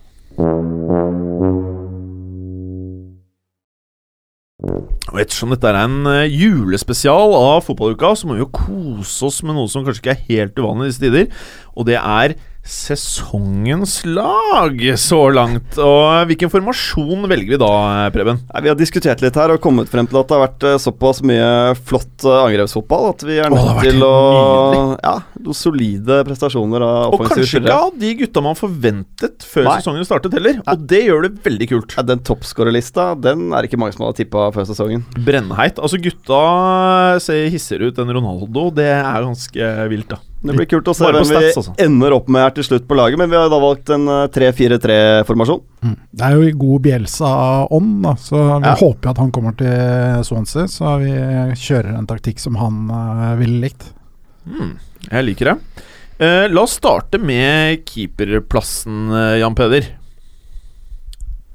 [4.62, 9.40] Og ettersom dette er en eh, julespesial av fotballuka, så må vi jo kose oss
[9.42, 11.46] med noe som kanskje ikke er helt uvanlig i disse tider.
[11.74, 15.74] Og det er sesongens lag så langt.
[15.82, 17.70] Og hvilken formasjon velger vi da,
[18.14, 18.38] Preben?
[18.52, 20.78] Nei, vi har diskutert litt her og kommet frem til at det har vært eh,
[20.82, 21.48] såpass mye
[21.82, 24.12] flott eh, angrepsfotball at vi er nødt til å.
[25.02, 29.76] Ja, noen solide prestasjoner av Og kanskje ikke av de gutta man forventet før Nei.
[29.82, 30.62] sesongen startet heller.
[30.62, 31.96] Og det gjør det veldig kult.
[31.98, 35.02] Ja, den toppskårerlista den er ikke mange som har tippa før sesongen.
[35.26, 35.82] Brennheit.
[35.82, 36.42] Altså, gutta
[37.22, 38.70] ser hissigere ut enn Ronaldo.
[38.74, 40.22] Det er ganske vilt, da.
[40.42, 42.96] Det blir kult å se hvem vi stats, ender opp med her til slutt på
[42.98, 45.60] laget, men vi har da valgt en eh, 3-4-3-formasjon.
[45.86, 45.92] Mm.
[46.10, 48.74] Det er jo i god Bjelsa-ånd, da, så vi Ja.
[48.80, 50.66] håper at han kommer til Swansea.
[50.66, 51.12] Så vi
[51.62, 53.86] kjører en taktikk som han uh, ville likt.
[54.42, 54.72] Mm.
[55.06, 55.56] jeg liker det.
[56.18, 59.86] Uh, la oss starte med keeperplassen, eh, Jan Peder.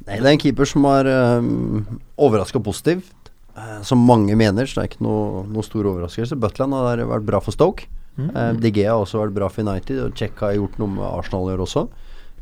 [0.08, 1.08] Nei, det er en keeper som er
[1.42, 3.12] um, overraska positivt.
[3.58, 6.38] uh, som mange mener, så det er ikke noe, noe stor overraskelse.
[6.40, 7.88] Butland har vært bra for Stoke.
[8.18, 8.30] Mm.
[8.34, 11.52] Uh, DG har også vært bra for United, og Czech har gjort noe med Arsenal
[11.52, 11.88] gjør også.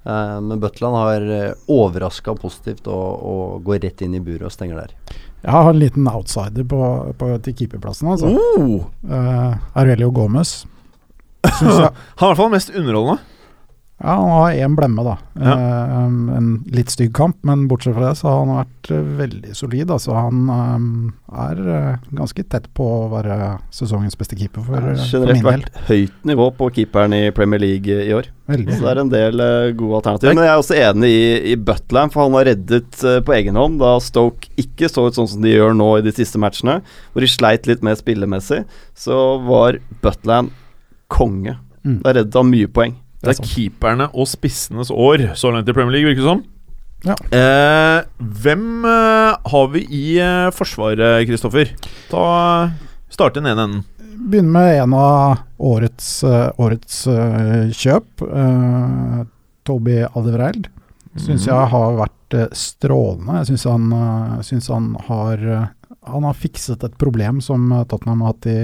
[0.05, 4.53] Eh, men Butland har uh, overraska positivt og, og går rett inn i buret og
[4.53, 4.93] stenger der.
[5.41, 6.81] Jeg har en liten outsider på,
[7.17, 8.11] på, til keeperplassen.
[8.13, 8.29] Altså.
[8.33, 10.63] Oh, Uh, Aurelio Gomez.
[11.45, 13.21] Han er i hvert fall mest underholdende.
[13.95, 15.13] Ja, han har én blemme, da.
[15.39, 15.53] Ja.
[16.03, 19.53] Um, en litt stygg kamp, men bortsett fra det så har han vært eh, veldig
[19.55, 19.93] solid.
[19.95, 20.89] Altså, han um,
[21.31, 21.61] er
[22.11, 25.47] ganske tett på å være sesongens beste keeper for, eh, har for min del.
[25.47, 28.27] vært høyt nivå på keeperen i Premier League i år.
[28.51, 28.75] Veldig.
[28.75, 30.35] Så det er en del uh, gode alternativer.
[30.35, 31.23] Men jeg er også enig i,
[31.53, 35.15] i Butland, for han har reddet uh, på egen hånd da Stoke ikke så ut
[35.15, 36.81] sånn som de gjør nå i de siste matchene,
[37.15, 38.65] hvor de sleit litt mer spillemessig.
[38.91, 40.51] Så var Butland
[41.07, 41.55] konge.
[41.87, 42.01] Mm.
[42.03, 42.99] Da reddet han mye poeng.
[43.25, 43.49] Det er sant.
[43.51, 46.43] keeperne og spissenes år så langt i Premier League, virker det som.
[47.05, 47.15] Ja.
[47.37, 47.99] Eh,
[48.45, 51.75] hvem eh, har vi i eh, forsvaret, Kristoffer?
[52.09, 52.25] Ta
[53.13, 53.83] Starte den ene enden.
[54.25, 58.25] Begynner med en av årets, eh, årets eh, kjøp.
[58.25, 59.21] Uh,
[59.65, 60.69] Toby Alderweireld.
[61.15, 63.39] Syns jeg har vært eh, strålende.
[63.39, 65.67] Jeg syns han, eh, synes han har eh,
[66.05, 68.57] Han har fikset et problem som Tottenham har hatt i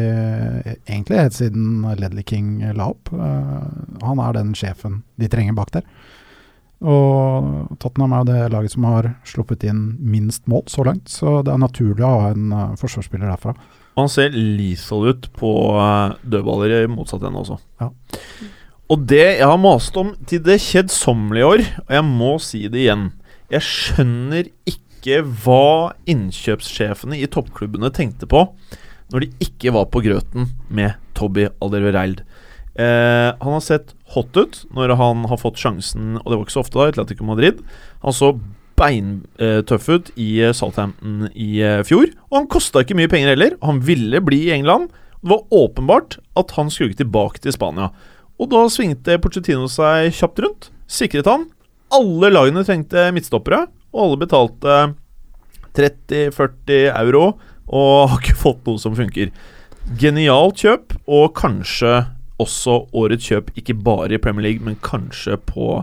[0.86, 3.10] egentlig helt siden Ledley King la opp.
[3.14, 3.62] Eh,
[4.06, 5.88] han er den sjefen de trenger bak der.
[6.82, 11.40] Og Tottenham er jo det laget som har sluppet inn minst mål så langt, så
[11.46, 13.54] det er naturlig å ha en eh, forsvarsspiller derfra.
[14.00, 17.60] Han ser lethal ut på eh, dødballer i motsatt ende også.
[17.82, 17.92] Ja.
[18.92, 22.82] Og det jeg har mast om til det kjedsommelige år, og jeg må si det
[22.82, 23.12] igjen
[23.52, 24.80] Jeg skjønner ikke
[25.10, 28.46] hva innkjøpssjefene i toppklubbene tenkte på
[29.12, 32.22] når de ikke var på grøten med Toby Alderweireld.
[32.80, 36.56] Eh, han har sett hot ut når han har fått sjansen, og det var ikke
[36.56, 37.60] så ofte da, i Atletico Madrid.
[38.06, 38.32] Han så
[38.80, 43.58] beintøff ut i eh, Southampton i eh, fjor, og han kosta ikke mye penger heller.
[43.66, 44.94] Han ville bli i England.
[45.22, 47.92] Det var åpenbart at han skulle ikke tilbake til Spania.
[48.42, 50.72] Og da svingte Pochettino seg kjapt rundt.
[50.90, 51.50] Sikret han.
[51.94, 54.78] Alle lagene trengte midtstoppere, og alle betalte
[55.78, 57.26] 30-40 euro
[57.72, 59.32] og har ikke fått noe som funker.
[60.00, 62.02] Genialt kjøp, og kanskje
[62.42, 65.82] også årets kjøp, ikke bare i Premier League, men kanskje på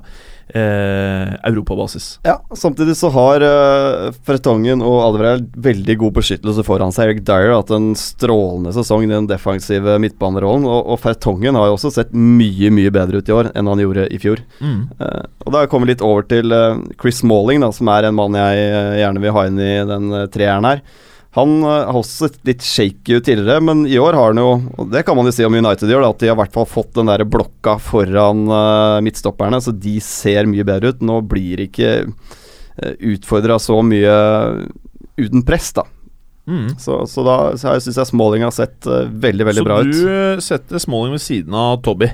[0.55, 2.19] eh, europabasis.
[2.27, 7.09] Ja, Samtidig så har eh, Fretongen og Alderweireld veldig god beskyttelse foran seg.
[7.09, 10.67] Eric Dyer har hatt en strålende sesong i den defensive midtbanerollen.
[10.69, 13.83] Og, og Fertongen har jo også sett mye mye bedre ut i år enn han
[13.83, 14.43] gjorde i fjor.
[14.63, 14.81] Mm.
[14.99, 18.17] Eh, og da kommer vi litt over til eh, Chris Smalling, da, som er en
[18.19, 20.83] mann jeg eh, gjerne vil ha inn i den uh, treeren her.
[21.39, 24.51] Han eh, har også sett litt shaky ut tidligere, men i år har han jo
[24.79, 26.57] Og det kan man jo si om United i år, at de har i hvert
[26.57, 31.05] fall fått den der blokka foran eh, midtstopperne, så de ser mye bedre ut.
[31.05, 34.17] Nå blir ikke uh, utfordra så mye
[35.19, 35.87] uten press, da.
[36.49, 36.79] Mm.
[36.81, 39.81] Så, så da så jeg syns jeg Smalling har sett eh, veldig, veldig Så bra
[39.85, 39.93] ut.
[39.93, 42.09] Så du setter Smalling ved siden av Tobby.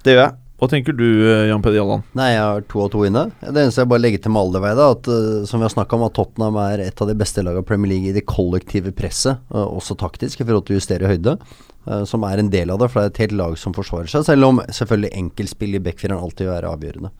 [0.00, 0.39] Det gjør jeg.
[0.60, 2.02] Hva tenker du, eh, Jan Peder Jalland?
[2.12, 3.30] Nei, jeg har to og to inne.
[3.40, 5.96] Det eneste jeg bare legger til med Alderweireld, er at uh, som vi har snakka
[5.96, 8.92] om, at Tottenham er et av de beste lagene i Premier League i det kollektive
[8.92, 11.38] presset, uh, også taktisk, i forhold til å justere høyde.
[12.04, 14.22] som er en del av det, for det er et helt lag som forsvarer seg.
[14.26, 17.10] Selv om selvfølgelig enkeltspill i backfireren alltid vil være avgjørende.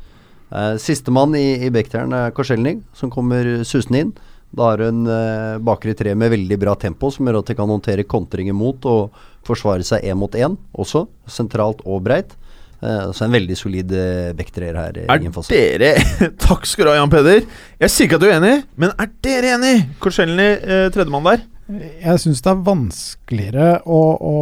[0.53, 4.13] Uh, Sistemann i, i Bekteren er Korselny, som kommer susende inn.
[4.53, 7.73] Da har hun uh, bakre tre med veldig bra tempo, som gjør at de kan
[7.73, 9.17] håndtere kontringer mot og
[9.49, 12.37] forsvare seg én mot én også, sentralt og breit.
[12.81, 15.01] Uh, så en veldig solid uh, Bekterer her.
[15.05, 15.95] Er dere
[16.47, 17.45] Takk skal du ha, Jan Peder.
[17.81, 19.75] Jeg sier ikke at du er enig, men er dere enig?
[20.03, 21.49] Korselny, uh, tredjemann der.
[21.71, 24.35] Jeg syns det er vanskeligere å, å,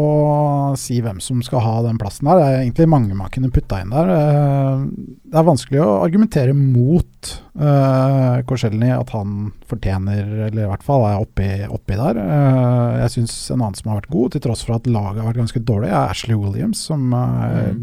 [0.81, 2.41] si hvem som skal ha den plassen der.
[2.41, 4.13] Det er egentlig mange man kunne putta inn der.
[4.15, 4.85] Eh,
[5.29, 11.05] det er vanskelig å argumentere mot uh, Korselny, at han fortjener, eller i hvert fall
[11.11, 12.21] er oppi, oppi der.
[12.23, 15.29] Uh, jeg syns en annen som har vært god, til tross for at laget har
[15.29, 17.75] vært ganske dårlig, er Ashley Williams, som uh,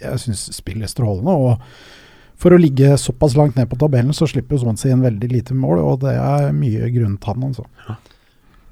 [0.00, 1.34] jeg syns spiller strålende.
[1.34, 2.00] og
[2.40, 5.54] for å ligge såpass langt ned på tabellen, så slipper jo Swansea inn veldig lite
[5.56, 7.64] mål, og det er mye grunn til han, altså.
[7.86, 7.96] Ja.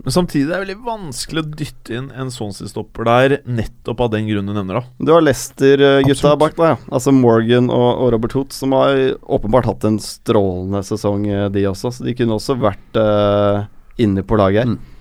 [0.03, 4.27] Men samtidig er det veldig vanskelig å dytte inn en Swansea-stopper der, nettopp av den
[4.27, 4.97] grunnen du nevner, da.
[4.99, 6.79] Du har Leicester-gutta bak deg, ja.
[6.91, 11.95] altså Morgan og, og Robert Hoot, som har åpenbart hatt en strålende sesong, de også.
[11.95, 13.69] Så de kunne også vært uh,
[14.03, 14.75] inne på laget her.
[14.75, 14.92] Mm.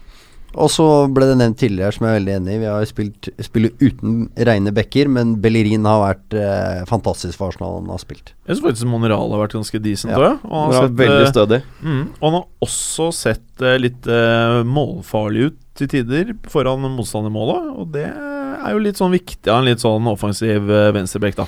[0.59, 3.29] Og så ble det nevnt tidligere, som jeg er veldig enig i, vi har spilt
[3.45, 8.33] spiller uten reine backer, men Bellerin har vært eh, fantastisk for Arsenal han har spilt.
[8.43, 10.19] Jeg syns faktisk Moneral har vært ganske decent ja.
[10.19, 10.43] òg.
[10.49, 11.61] Og, sett, veldig stødig.
[11.79, 17.71] Mm, og han har også sett uh, litt eh, målfarlig ut til tider foran motstandermålet,
[17.71, 21.47] og det er jo litt sånn viktig av en litt sånn offensiv uh, venstrebekk, da.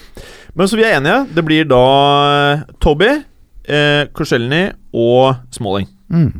[0.55, 1.25] Men så vi er enige.
[1.35, 1.83] Det blir da
[2.83, 3.11] Toby,
[3.67, 5.89] eh, Korselny og Smalling.
[6.13, 6.31] Mm.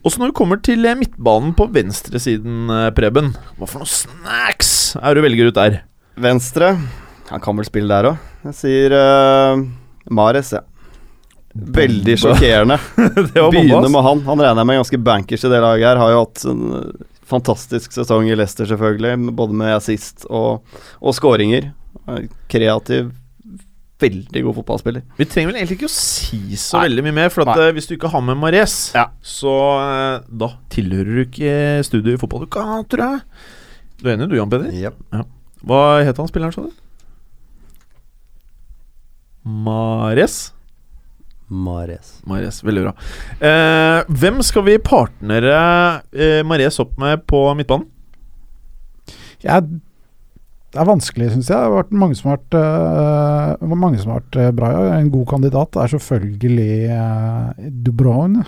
[0.00, 5.16] Og så når vi kommer til midtbanen på venstresiden, Preben, hva for noen snacks er
[5.16, 5.82] du velger ut der?
[6.20, 6.72] Venstre
[7.28, 8.26] Han kan vel spille der òg.
[8.48, 9.60] Jeg sier uh,
[10.10, 10.64] Mares, ja.
[11.54, 12.78] Veldig sjokkerende.
[13.34, 14.22] Begynne med han.
[14.26, 16.00] Han regner jeg med ganske bankers i det laget her.
[16.00, 16.64] Har jo hatt en
[17.30, 19.34] fantastisk sesong i Leicester, selvfølgelig.
[19.36, 20.64] Både med assist og,
[21.02, 21.70] og skåringer.
[22.50, 23.10] Kreativ,
[24.00, 25.02] veldig god fotballspiller.
[25.18, 26.86] Vi trenger vel egentlig ikke å si så Nei.
[26.88, 29.06] veldig mye mer, for at, uh, hvis du ikke har med Mares, ja.
[29.24, 31.56] så uh, da tilhører du ikke
[31.86, 33.20] studio i fotballuka, tror jeg.
[34.00, 34.72] Du er enig du, Jan Peder?
[34.76, 35.02] Yep.
[35.16, 35.26] Ja.
[35.68, 36.72] Hva het han spilleren, sa du?
[39.44, 40.40] Mares?
[41.50, 42.16] Mares.
[42.30, 42.92] Mares, Veldig bra.
[43.42, 45.56] Eh, hvem skal vi partnere
[46.46, 47.88] Mares opp med på midtbanen?
[49.42, 49.80] Jeg
[50.70, 51.56] det er vanskelig, syns jeg.
[51.58, 54.70] Det har vært mange som har vært, uh, mange som har vært uh, bra.
[54.70, 54.98] Ja.
[55.00, 58.44] En god kandidat er selvfølgelig uh, De Bruyne.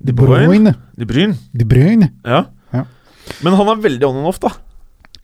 [0.00, 0.72] De Bruyne?
[0.96, 1.36] De Bruyne.
[1.52, 2.08] De Bruyne.
[2.24, 2.46] Ja.
[2.72, 2.86] ja.
[3.44, 4.54] Men han er veldig on and off, da.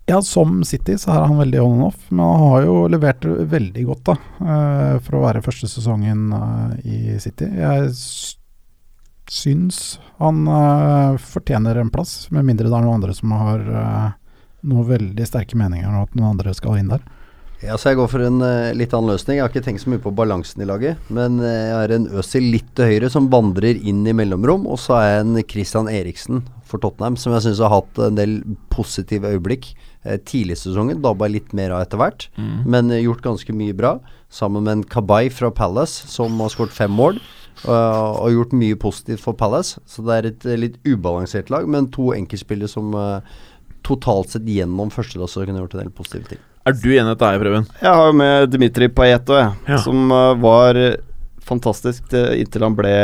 [0.06, 3.24] Ja, som City så er han veldig on and off, men han har jo levert
[3.24, 4.14] veldig godt, da.
[5.02, 6.28] for å være første sesongen
[6.86, 7.48] i City.
[7.58, 7.88] Jeg
[9.26, 9.80] syns
[10.20, 10.44] han
[11.18, 13.66] fortjener en plass, med mindre det er noen andre som har
[14.66, 17.04] noen veldig sterke meninger om at noen andre skal inn der?
[17.64, 19.38] Ja, så Jeg går for en uh, litt annen løsning.
[19.38, 21.00] Jeg har ikke tenkt så mye på balansen i laget.
[21.08, 24.66] Men uh, jeg har en Øzil litt til høyre som vandrer inn i mellomrom.
[24.68, 28.18] Og så er jeg en Christian Eriksen for Tottenham som jeg syns har hatt en
[28.18, 28.36] del
[28.74, 29.70] positive øyeblikk
[30.04, 31.00] uh, tidlig i sesongen.
[31.04, 32.68] Dabba litt mer av etter hvert, mm.
[32.68, 33.96] men gjort ganske mye bra.
[34.28, 37.20] Sammen med en Kabay fra Palace som har skåret fem mål.
[37.66, 39.80] og gjort mye positivt for Palace.
[39.88, 42.92] Så det er et litt ubalansert lag, men to enkeltspillere som
[43.86, 46.42] totalt sett gjennom førstelasset kunne gjort en del positive ting.
[46.66, 47.66] Er du enig i dette, Preben?
[47.78, 49.52] Jeg har jo med Dmitrij Pajeto, jeg.
[49.70, 49.78] Ja.
[49.84, 50.78] Som uh, var
[51.46, 52.94] fantastisk inntil han ble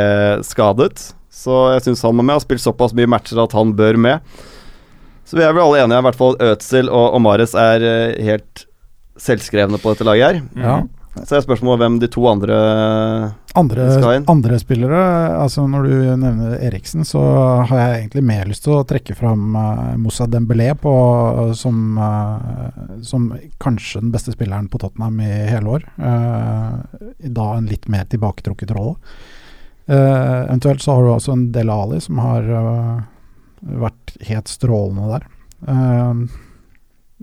[0.43, 1.13] skadet.
[1.31, 2.35] Så jeg syns han må med.
[2.35, 4.35] Har spilt såpass mye matcher at han bør med.
[5.23, 8.65] Så vi er vel alle enige, i hvert fall Ødsel og, Omares er uh, helt
[9.23, 10.43] selvskrevne på dette laget her.
[10.59, 10.75] Ja.
[11.13, 12.55] Så er spørsmålet hvem de to andre
[13.53, 13.83] andre,
[14.31, 15.01] andre spillere
[15.37, 17.21] Altså Når du nevner Eriksen, så
[17.69, 20.93] har jeg egentlig mer lyst til å trekke fram uh, Moussa Dembélé på,
[21.57, 23.29] som, uh, som
[23.61, 25.85] kanskje den beste spilleren på Tottenham i hele år.
[26.01, 26.81] Uh,
[27.29, 28.97] da en litt mer tilbaketrukket rolle.
[29.85, 32.49] Uh, eventuelt så har du også en Del Ali som har
[33.85, 35.29] vært helt strålende der.
[35.69, 36.25] Uh,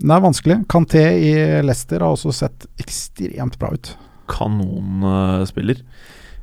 [0.09, 0.57] det er vanskelig.
[0.71, 1.31] Kanté i
[1.65, 3.93] Leicester har også sett ekstremt bra ut.
[4.31, 5.81] Kanonspiller.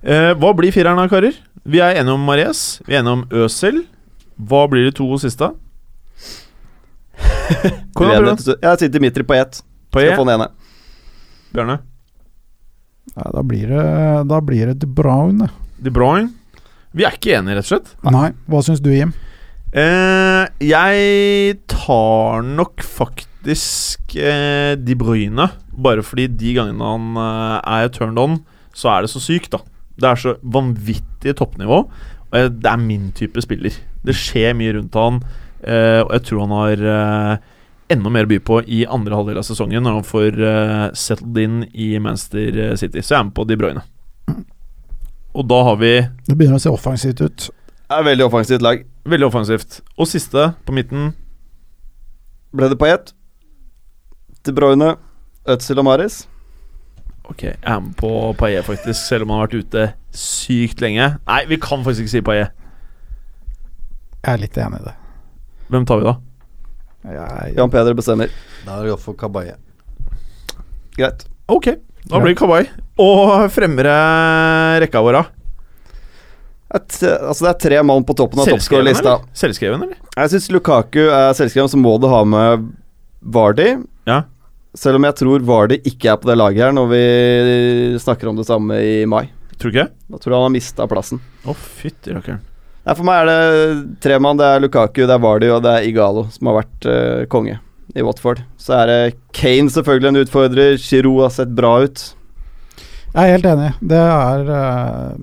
[0.02, 1.36] Eh, hva blir fireren da, karer?
[1.68, 2.78] Vi er enige om Mares.
[2.86, 3.82] Vi er enige om Øsel.
[4.38, 5.50] Hva blir de to siste?
[7.98, 8.58] Hvordan blir det?
[8.62, 9.62] Jeg sitter Dimitri på ett.
[9.90, 10.50] På Skal få den ene.
[11.54, 11.78] Bjørne?
[13.14, 13.84] Ja, da blir det
[14.28, 15.48] Da blir det De Bruyne.
[15.80, 16.30] De Bruyne?
[16.96, 17.90] Vi er ikke enige, rett og slett.
[18.06, 18.28] Nei.
[18.48, 19.10] Hva syns du, Jim?
[19.76, 25.48] Eh, jeg tar nok faktisk eh, De Bruyne.
[25.72, 28.38] Bare fordi de gangene han eh, er turned on,
[28.76, 29.62] så er det så sykt, da.
[29.98, 31.82] Det er så vanvittig toppnivå.
[32.28, 33.74] Og det er min type spiller.
[34.04, 35.22] Det skjer mye rundt han,
[35.62, 37.46] eh, og jeg tror han har eh,
[37.94, 41.40] enda mer å by på i andre halvdel av sesongen når han får eh, settled
[41.42, 43.00] in i Manchester City.
[43.02, 43.84] Så jeg er med på De Bruyne.
[45.38, 45.92] Og da har vi
[46.26, 47.48] Det begynner å se offensivt ut.
[47.88, 48.84] Det er veldig offensivt lag.
[49.08, 49.80] veldig offensivt.
[49.96, 51.14] Og siste på midten
[52.52, 53.12] Ble det Payet?
[54.48, 54.94] De Bruyne,
[55.48, 56.22] Øtzil og Maris?
[57.28, 58.10] Ok, jeg er med på
[58.40, 59.82] Paillet, faktisk, selv om han har vært ute
[60.16, 61.10] sykt lenge.
[61.28, 62.54] Nei, vi kan faktisk ikke si Paillet.
[64.24, 64.94] Jeg er litt enig i det.
[65.68, 66.14] Hvem tar vi da?
[67.08, 68.32] Jeg, Jan Peder bestemmer.
[68.64, 69.54] Da er det godt for Kabaye.
[70.96, 71.26] Greit.
[71.52, 71.68] Ok,
[72.08, 72.70] da blir det Kabaye.
[73.04, 73.92] Og fremre
[74.82, 75.26] rekka vår, da?
[76.74, 79.14] Et, altså det er tre mann på toppen av toppskårerlista.
[79.14, 79.36] eller?
[79.36, 80.00] Selvskreven, eller?
[80.18, 82.66] Jeg syns Lukaku er selvskreven, så må du ha med
[83.22, 83.70] Vardy.
[84.08, 84.22] Ja.
[84.76, 87.04] Selv om jeg tror Vardy ikke er på det laget her når vi
[88.02, 89.28] snakker om det samme i mai.
[89.58, 89.88] Tror ikke?
[90.10, 91.22] Da tror jeg han har mista plassen.
[91.48, 92.42] Å, fytti rakkeren.
[92.86, 94.38] Nei, For meg er det tre mann.
[94.38, 97.58] Det er Lukaku, det er Vardy og det er Igalo som har vært uh, konge
[97.96, 98.44] i Watford.
[98.60, 99.00] Så er det
[99.36, 100.78] Kane selvfølgelig en utfordrer.
[100.80, 102.04] Giroud har sett bra ut.
[103.14, 103.70] jeg er helt enig.
[103.80, 105.14] Det er eh,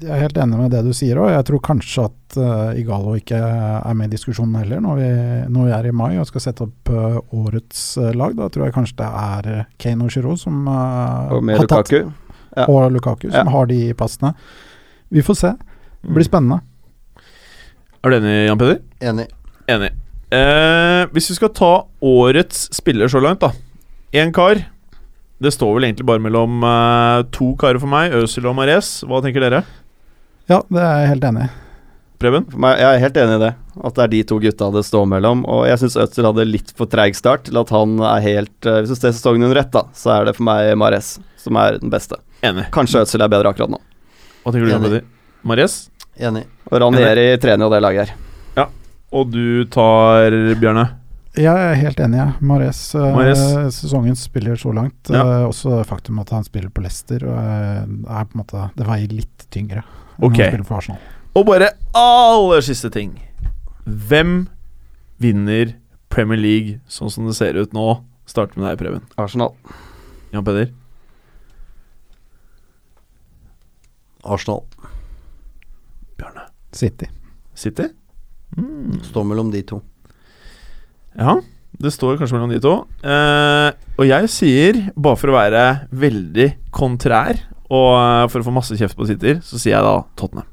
[0.00, 1.28] Jeg er helt enig med det du sier òg.
[1.34, 5.08] Jeg tror kanskje at uh, Igalo ikke er med i diskusjonen heller, når vi,
[5.52, 8.32] når vi er i mai og skal sette opp uh, årets uh, lag.
[8.38, 12.12] Da tror jeg kanskje det er Kane og Giroud som Og med har tatt Lukaku.
[12.56, 12.64] Ja.
[12.66, 13.50] og Lukaku som Ja.
[13.52, 14.32] har de plassene.
[15.12, 15.52] Vi får se.
[16.00, 16.62] Det blir spennende.
[18.00, 18.78] Er du enig, Jan Peder?
[19.04, 19.26] Enig.
[19.68, 19.90] Enig.
[20.32, 23.50] Eh, hvis vi skal ta årets spiller så langt, da.
[24.16, 24.62] Én kar.
[25.42, 29.02] Det står vel egentlig bare mellom uh, to karer for meg, Øzil og Mares.
[29.08, 29.62] Hva tenker dere?
[30.50, 31.50] Ja, det er jeg helt enig i.
[32.20, 32.44] Preben?
[32.52, 33.50] Jeg er helt enig i det.
[33.80, 35.44] At det er de to gutta det står mellom.
[35.48, 38.82] Og jeg syns Øtzil hadde litt for treig start til at han er helt eh,
[38.82, 41.78] Hvis du ser sesongen under ett, da, så er det for meg Mares som er
[41.80, 42.18] den beste.
[42.44, 42.66] Enig.
[42.74, 43.80] Kanskje Øtzil er bedre akkurat nå.
[44.42, 45.04] Hva tenker du, om det?
[45.48, 45.78] Mares?
[46.20, 46.44] Enig.
[46.68, 48.18] Og Ranieri trener jo det laget her.
[49.10, 50.84] Og du tar Bjørne?
[51.38, 52.28] Jeg er helt enig, Ja.
[52.42, 53.38] Mares, Mares.
[53.38, 55.10] Sesongen sesongens spiller så langt.
[55.10, 55.22] Ja.
[55.22, 58.86] Eh, også faktum at han spiller på Leicester, og eh, er på en måte Det
[58.86, 59.82] veier litt tyngre
[60.20, 60.40] Ok.
[61.38, 63.14] Og bare aller siste ting.
[63.86, 64.48] Hvem
[65.22, 65.74] vinner
[66.10, 68.00] Premier League sånn som det ser ut nå?
[68.30, 69.06] Starter med deg, Preben.
[69.18, 69.54] Arsenal.
[70.34, 70.68] Jan Peder?
[74.22, 74.62] Arsenal.
[76.20, 76.44] Bjørne?
[76.76, 77.08] City.
[77.58, 77.88] City?
[78.58, 79.00] Mm.
[79.06, 79.80] Står mellom de to.
[81.18, 81.38] Ja,
[81.80, 82.74] det står kanskje mellom de to.
[83.02, 87.40] Eh, og jeg sier, bare for å være veldig kontrær,
[87.70, 90.48] og eh, for å få masse kjeft på Twitter, så sier jeg da Tottenham.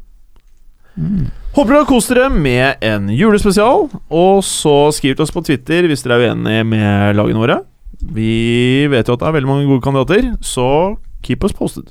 [0.98, 1.28] Mm.
[1.54, 3.88] Håper dere har kost dere med en julespesial.
[4.10, 7.60] Og så skriv til oss på Twitter hvis dere er uenige med lagene våre.
[7.98, 11.90] Vi vet jo at det er veldig mange gode kandidater, så keep us posted.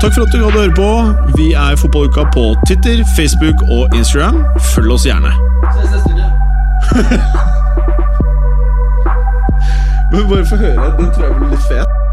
[0.00, 0.88] Takk for at du hadde høre på.
[1.36, 4.40] Vi er Fotballuka på Twitter, Facebook og Instagram.
[4.74, 5.32] Følg oss gjerne.
[10.12, 10.88] Men bare få høre.
[11.00, 12.03] Den tror jeg blir litt fet.